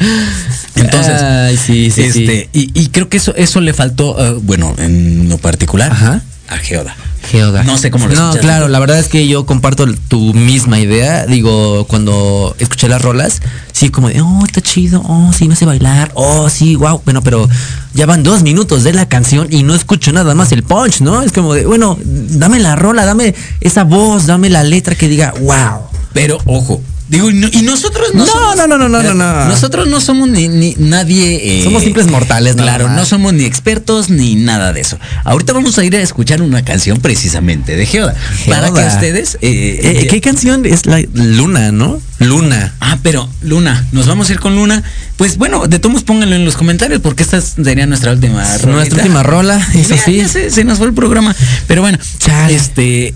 Entonces, 0.82 1.22
Ay, 1.22 1.56
sí, 1.56 1.90
sí, 1.90 2.10
sí. 2.12 2.24
este, 2.24 2.48
Y, 2.52 2.70
y 2.78 2.88
creo 2.88 3.08
que 3.08 3.16
eso, 3.16 3.34
eso 3.36 3.60
le 3.60 3.72
faltó, 3.72 4.16
eh, 4.18 4.38
bueno, 4.42 4.74
en 4.78 5.28
lo 5.28 5.38
particular, 5.38 5.92
Ajá. 5.92 6.22
A 6.48 6.56
Geoda. 6.58 6.96
Geoda. 7.30 7.62
No 7.64 7.78
sé 7.78 7.90
cómo 7.90 8.06
lo 8.06 8.14
No, 8.14 8.20
escuchaste 8.20 8.40
claro, 8.46 8.68
la 8.68 8.78
verdad 8.78 8.98
es 8.98 9.08
que 9.08 9.26
yo 9.26 9.46
comparto 9.46 9.86
tu 10.08 10.34
misma 10.34 10.78
idea. 10.78 11.26
Digo, 11.26 11.86
cuando 11.86 12.54
escuché 12.58 12.88
las 12.88 13.00
rolas, 13.00 13.40
sí, 13.72 13.88
como 13.88 14.08
de, 14.08 14.20
oh, 14.20 14.44
está 14.44 14.60
chido, 14.60 15.02
oh, 15.06 15.32
sí, 15.32 15.48
no 15.48 15.56
sé 15.56 15.64
bailar, 15.64 16.10
oh, 16.14 16.50
sí, 16.50 16.76
wow. 16.76 17.00
Bueno, 17.04 17.22
pero 17.22 17.48
ya 17.94 18.06
van 18.06 18.22
dos 18.22 18.42
minutos 18.42 18.84
de 18.84 18.92
la 18.92 19.08
canción 19.08 19.46
y 19.50 19.62
no 19.62 19.74
escucho 19.74 20.12
nada 20.12 20.34
más 20.34 20.52
el 20.52 20.62
punch, 20.62 21.00
¿no? 21.00 21.22
Es 21.22 21.32
como 21.32 21.54
de, 21.54 21.64
bueno, 21.64 21.98
dame 22.04 22.58
la 22.58 22.76
rola, 22.76 23.04
dame 23.04 23.34
esa 23.60 23.84
voz, 23.84 24.26
dame 24.26 24.50
la 24.50 24.62
letra 24.62 24.94
que 24.94 25.08
diga, 25.08 25.32
wow. 25.40 25.80
Pero 26.12 26.38
ojo, 26.44 26.82
digo, 27.08 27.30
y, 27.30 27.34
no- 27.34 27.48
y 27.52 27.62
nosotros 27.62 28.08
no, 28.14 28.24
No, 28.24 28.32
somos- 28.32 28.56
no, 28.56 28.66
no, 28.66 28.78
no, 28.78 28.88
no, 28.88 29.02
no, 29.02 29.14
no. 29.14 29.44
Nosotros 29.48 29.88
no 29.88 30.00
somos 30.00 30.28
ni, 30.28 30.48
ni 30.48 30.74
nadie. 30.78 31.60
eh, 31.60 31.64
Somos 31.64 31.82
simples 31.82 32.06
mortales, 32.06 32.56
Claro, 32.56 32.88
no 32.88 33.04
somos 33.04 33.32
ni 33.34 33.44
expertos 33.44 34.10
ni 34.10 34.34
nada 34.34 34.72
de 34.72 34.80
eso. 34.80 34.98
Ahorita 35.24 35.52
vamos 35.52 35.76
a 35.78 35.84
ir 35.84 35.94
a 35.96 36.00
escuchar 36.00 36.42
una 36.42 36.64
canción 36.64 36.98
precisamente 37.00 37.76
de 37.76 37.86
Geoda. 37.86 38.14
Para 38.48 38.72
que 38.72 38.80
ustedes. 38.80 39.36
eh, 39.40 39.80
Eh, 40.02 40.06
¿Qué 40.08 40.20
canción 40.20 40.64
es 40.66 40.86
la 40.86 41.02
Luna, 41.14 41.72
no? 41.72 42.00
Luna. 42.20 42.74
Ah, 42.80 42.98
pero 43.02 43.28
Luna, 43.42 43.86
nos 43.92 44.06
vamos 44.06 44.28
a 44.30 44.32
ir 44.32 44.40
con 44.40 44.54
Luna. 44.56 44.82
Pues 45.16 45.36
bueno, 45.36 45.66
de 45.66 45.78
todos 45.78 46.02
pónganlo 46.04 46.34
en 46.36 46.44
los 46.44 46.56
comentarios 46.56 47.00
porque 47.00 47.22
esta 47.22 47.40
sería 47.40 47.86
nuestra 47.86 48.12
última 48.12 48.42
Nuestra 48.44 48.72
rolita. 48.72 48.96
última 48.96 49.22
rola, 49.22 49.56
eso 49.74 49.94
Ya, 49.96 50.02
sí. 50.04 50.16
ya 50.16 50.28
se, 50.28 50.50
se 50.50 50.64
nos 50.64 50.78
fue 50.78 50.86
el 50.88 50.94
programa. 50.94 51.34
Pero 51.66 51.82
bueno, 51.82 51.98
Chale. 52.18 52.54
este. 52.54 53.14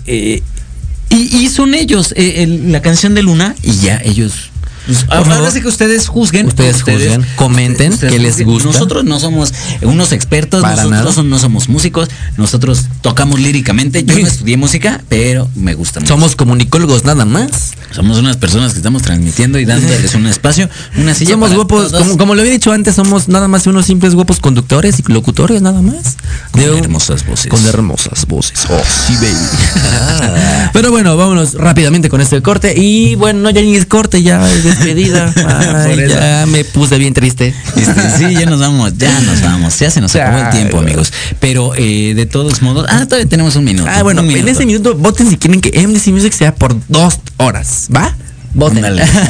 Y, 1.09 1.37
y 1.37 1.49
son 1.49 1.73
ellos, 1.73 2.13
eh, 2.15 2.45
la 2.47 2.81
canción 2.81 3.15
de 3.15 3.23
Luna, 3.23 3.55
y 3.63 3.73
ya 3.73 4.01
ellos. 4.03 4.48
Pues, 4.89 5.03
Por 5.05 5.25
favor. 5.25 5.51
sí 5.51 5.61
que 5.61 5.67
ustedes 5.67 6.07
juzguen. 6.07 6.47
Ustedes 6.47 6.81
juzguen, 6.81 7.25
comenten 7.35 7.97
qué 7.97 8.17
les 8.19 8.43
gusta. 8.43 8.69
Nosotros 8.69 9.03
no 9.05 9.19
somos 9.19 9.53
unos 9.81 10.11
expertos, 10.11 10.61
Para 10.61 10.83
nosotros 10.83 11.17
nada. 11.17 11.29
no 11.29 11.39
somos 11.39 11.69
músicos, 11.69 12.09
nosotros 12.37 12.85
tocamos 13.01 13.39
líricamente. 13.39 14.03
Yo 14.03 14.17
no 14.17 14.27
estudié 14.27 14.57
música, 14.57 15.01
pero 15.09 15.47
me 15.55 15.73
gusta 15.73 15.99
mucho. 15.99 16.13
Somos 16.13 16.35
comunicólogos 16.35 17.03
nada 17.05 17.25
más. 17.25 17.73
Somos 17.91 18.17
unas 18.17 18.37
personas 18.37 18.73
que 18.73 18.79
estamos 18.79 19.01
transmitiendo 19.01 19.59
y 19.59 19.65
dándoles 19.65 20.13
un 20.13 20.27
espacio, 20.27 20.69
una 20.95 21.13
silla. 21.15 21.31
somos 21.31 21.53
guapos, 21.53 21.91
como, 21.91 22.17
como 22.17 22.35
lo 22.35 22.41
había 22.41 22.53
dicho 22.53 22.71
antes, 22.71 22.95
somos 22.95 23.27
nada 23.27 23.47
más 23.47 23.65
unos 23.67 23.85
simples 23.85 24.13
guapos 24.15 24.39
conductores 24.39 24.99
y 24.99 25.11
locutores, 25.11 25.61
nada 25.61 25.81
más. 25.81 26.17
Con 26.51 26.61
De 26.61 26.77
hermosas 26.77 27.25
voces. 27.25 27.47
Con 27.47 27.65
hermosas 27.65 28.25
voces. 28.27 28.65
Oh, 28.69 28.81
sí, 29.07 29.15
baby. 29.15 29.33
Pero 30.73 30.91
bueno, 30.91 31.17
vámonos 31.17 31.53
rápidamente 31.55 32.09
con 32.09 32.21
este 32.21 32.41
corte. 32.41 32.73
Y 32.77 33.15
bueno, 33.15 33.39
no, 33.41 33.49
ya 33.49 33.61
ni 33.61 33.75
es 33.75 33.85
corte, 33.85 34.21
ya 34.21 34.47
es 34.49 34.78
despedida. 34.79 35.33
Ay, 35.85 36.07
ya 36.09 36.45
me 36.47 36.63
puse 36.65 36.97
bien 36.97 37.13
triste. 37.13 37.53
Este, 37.75 38.17
sí, 38.17 38.33
ya 38.33 38.45
nos 38.45 38.59
vamos, 38.59 38.97
ya 38.97 39.19
nos 39.21 39.41
vamos, 39.41 39.77
ya 39.79 39.91
se 39.91 40.01
nos 40.01 40.13
Ya, 40.13 40.27
acabó 40.27 40.43
el 40.45 40.49
tiempo, 40.51 40.77
amigos. 40.79 41.11
Pero 41.39 41.73
eh, 41.75 42.13
de 42.15 42.25
todos 42.25 42.61
modos, 42.61 42.85
ah, 42.89 43.05
todavía 43.05 43.27
tenemos 43.29 43.55
un 43.55 43.63
minuto. 43.65 43.89
Ah, 43.91 44.03
bueno, 44.03 44.21
un 44.21 44.27
en 44.27 44.33
minuto. 44.33 44.51
ese 44.51 44.65
minuto 44.65 44.95
voten 44.95 45.29
si 45.29 45.37
quieren 45.37 45.61
que 45.61 45.71
MDC 45.87 46.07
Music 46.07 46.33
sea 46.33 46.55
por 46.55 46.75
dos 46.87 47.19
horas, 47.37 47.87
¿va? 47.95 48.15
Voten. 48.53 48.81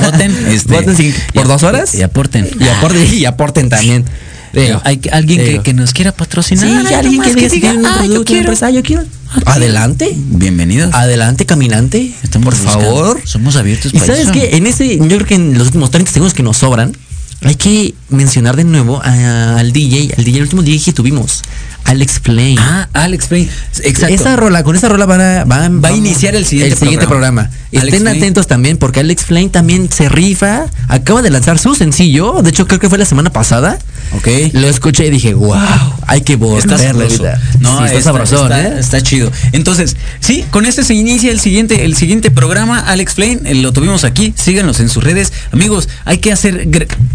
Voten, 0.02 0.32
este, 0.48 0.74
Voten 0.74 0.96
si- 0.96 1.14
por 1.34 1.48
dos 1.48 1.64
horas. 1.64 1.94
y 1.96 2.02
aporten. 2.04 2.50
Y 2.60 2.68
aporten, 2.68 3.14
y 3.14 3.26
aporten 3.26 3.70
también. 3.70 4.06
Digo, 4.54 4.82
Hay 4.84 5.00
alguien 5.12 5.62
que, 5.62 5.74
nos 5.74 5.94
quiera 5.94 6.12
patrocinar. 6.12 6.66
Sí, 6.66 6.74
Ay, 6.88 6.94
alguien 6.96 7.18
nomás 7.22 7.36
que 7.36 7.50
diga 7.50 7.70
tiene 7.72 7.78
un 7.80 7.86
"Ah, 7.86 7.92
yo 7.98 8.06
producto, 8.06 8.24
quiero". 8.26 8.40
empresa, 8.42 8.70
yo 8.72 8.82
quiero. 8.82 9.04
Adelante. 9.46 10.12
Bienvenidos. 10.16 10.94
Adelante, 10.94 11.46
caminante. 11.46 12.14
Estamos 12.24 12.46
por 12.56 12.56
buscando. 12.64 12.86
favor. 12.86 13.22
Somos 13.26 13.56
abiertos 13.56 13.94
Y 13.94 13.98
para 14.00 14.08
sabes 14.08 14.24
eso. 14.24 14.32
que 14.32 14.58
en 14.58 14.66
ese, 14.68 14.98
yo 14.98 15.06
creo 15.08 15.26
que 15.26 15.36
en 15.36 15.54
los 15.58 15.68
últimos 15.68 15.92
30 15.92 16.12
segundos 16.12 16.34
que 16.34 16.44
nos 16.44 16.58
sobran, 16.58 16.96
hay 17.42 17.56
que 17.56 17.94
mencionar 18.10 18.56
de 18.56 18.64
nuevo 18.64 19.02
a- 19.04 19.58
al 19.60 19.72
DJ, 19.72 20.14
al 20.18 20.24
DJ, 20.24 20.38
el 20.38 20.44
último 20.44 20.62
DJ 20.64 20.86
que 20.86 20.94
tuvimos, 20.94 21.42
Alex 21.86 22.20
Flame. 22.20 22.56
Ah, 22.60 22.90
Alex 22.94 23.28
Play. 23.28 23.50
Exacto. 23.84 24.14
Esa 24.14 24.36
rola, 24.36 24.64
con 24.64 24.76
esa 24.76 24.90
rola 24.90 25.06
van 25.06 25.22
a, 25.22 25.46
van- 25.46 25.82
Va 25.84 25.90
a 25.90 25.94
iniciar 25.94 26.36
el 26.36 26.46
siguiente 26.46 27.08
programa. 27.08 27.50
Estén 27.72 28.08
atentos 28.08 28.48
también 28.48 28.78
porque 28.78 29.00
Alex 29.00 29.24
Flame 29.26 29.50
también 29.50 29.90
se 29.92 30.10
rifa. 30.10 30.66
Acaba 30.88 31.22
de 31.22 31.30
lanzar 31.30 31.58
su 31.60 31.76
sencillo. 31.76 32.42
De 32.44 32.50
hecho, 32.50 32.68
creo 32.68 32.80
que 32.80 32.90
fue 32.90 32.98
la 32.98 33.06
semana 33.06 33.30
pasada. 33.32 33.80
Ok. 34.12 34.28
Lo 34.54 34.68
escuché 34.68 35.06
y 35.06 35.10
dije, 35.12 35.34
wow, 35.36 35.56
hay 36.08 36.22
que 36.22 36.34
Está 36.34 36.46
volverlo 36.48 37.02
ahorita. 37.04 37.42
No, 37.60 37.78
Sí, 37.80 37.86
está, 37.86 38.02
sabrosón, 38.02 38.52
está, 38.52 38.64
¿eh? 38.68 38.80
está 38.80 39.02
chido. 39.02 39.32
Entonces, 39.52 39.96
sí, 40.20 40.44
con 40.50 40.66
este 40.66 40.84
se 40.84 40.96
inicia 40.96 41.32
el 41.32 41.40
siguiente, 41.40 41.86
el 41.86 41.96
siguiente 41.96 42.32
programa, 42.32 42.80
Alex 42.80 43.14
Plain, 43.14 43.42
eh, 43.46 43.54
lo 43.56 43.72
tuvimos 43.72 44.04
aquí, 44.04 44.34
síganos 44.36 44.80
en 44.80 44.90
sus 44.90 45.04
redes. 45.04 45.32
Amigos, 45.52 45.90
hay 46.06 46.18
que 46.18 46.32
hacer 46.32 46.68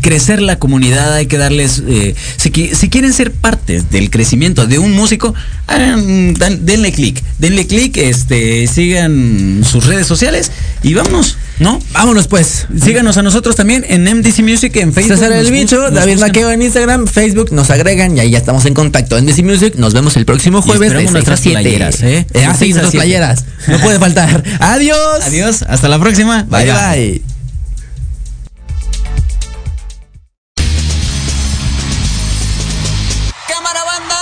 crecer 0.03 0.41
la 0.41 0.57
comunidad, 0.61 1.15
hay 1.15 1.27
que 1.27 1.37
darles, 1.37 1.83
eh, 1.87 2.15
si, 2.37 2.51
si 2.75 2.89
quieren 2.89 3.13
ser 3.13 3.33
parte 3.33 3.83
del 3.91 4.09
crecimiento 4.11 4.67
de 4.67 4.79
un 4.79 4.93
músico, 4.93 5.35
hagan- 5.67 6.35
dan- 6.35 6.65
denle 6.65 6.93
clic, 6.93 7.23
denle 7.41 7.67
clic, 7.67 7.97
este, 7.97 8.67
sigan 8.69 9.63
sus 9.69 9.85
redes 9.87 10.07
sociales 10.07 10.53
y 10.83 10.95
vámonos, 10.95 11.39
¿no? 11.59 11.81
Vámonos 11.93 12.29
pues. 12.29 12.67
Síganos 12.83 13.17
a 13.17 13.23
nosotros 13.23 13.57
también 13.57 13.85
en 13.89 14.03
MDC 14.05 14.41
Music 14.41 14.77
en 14.77 14.93
Facebook. 14.93 15.17
César 15.17 15.33
el 15.33 15.51
Bicho, 15.51 15.91
David. 15.91 16.19
Maqueo 16.19 16.51
en 16.51 16.63
Instagram, 16.63 17.07
Facebook, 17.07 17.53
nos 17.53 17.71
agregan 17.71 18.17
y 18.17 18.21
ahí 18.21 18.31
ya 18.31 18.39
estamos 18.39 18.65
en 18.67 18.75
contacto. 18.75 19.17
En 19.17 19.27
DC 19.27 19.43
Music, 19.43 19.75
nos 19.77 19.95
vemos 19.95 20.17
el 20.17 20.25
próximo 20.25 20.63
jueves 20.63 20.93
de 20.93 21.05
esperamos 21.05 21.11
6 21.11 21.11
a 21.11 21.13
nuestras 21.13 21.41
7. 21.41 21.61
playeras, 21.61 22.03
¿eh? 22.03 22.27
Eh, 22.33 22.45
ah, 22.45 22.53
sí, 22.53 22.73
6 22.73 22.77
a 22.77 22.81
nuestras 22.81 22.91
7. 22.91 22.99
playeras. 22.99 23.45
No 23.69 23.79
puede 23.79 23.99
faltar. 23.99 24.43
Adiós. 24.61 25.25
Adiós, 25.25 25.63
hasta 25.63 25.89
la 25.89 25.99
próxima. 25.99 26.45
Bye 26.45 26.67
bye. 26.67 27.23
Cámara 33.49 33.85
banda. 33.85 34.21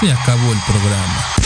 Se 0.00 0.12
acabó 0.12 0.52
el 0.52 0.58
programa. 0.66 1.45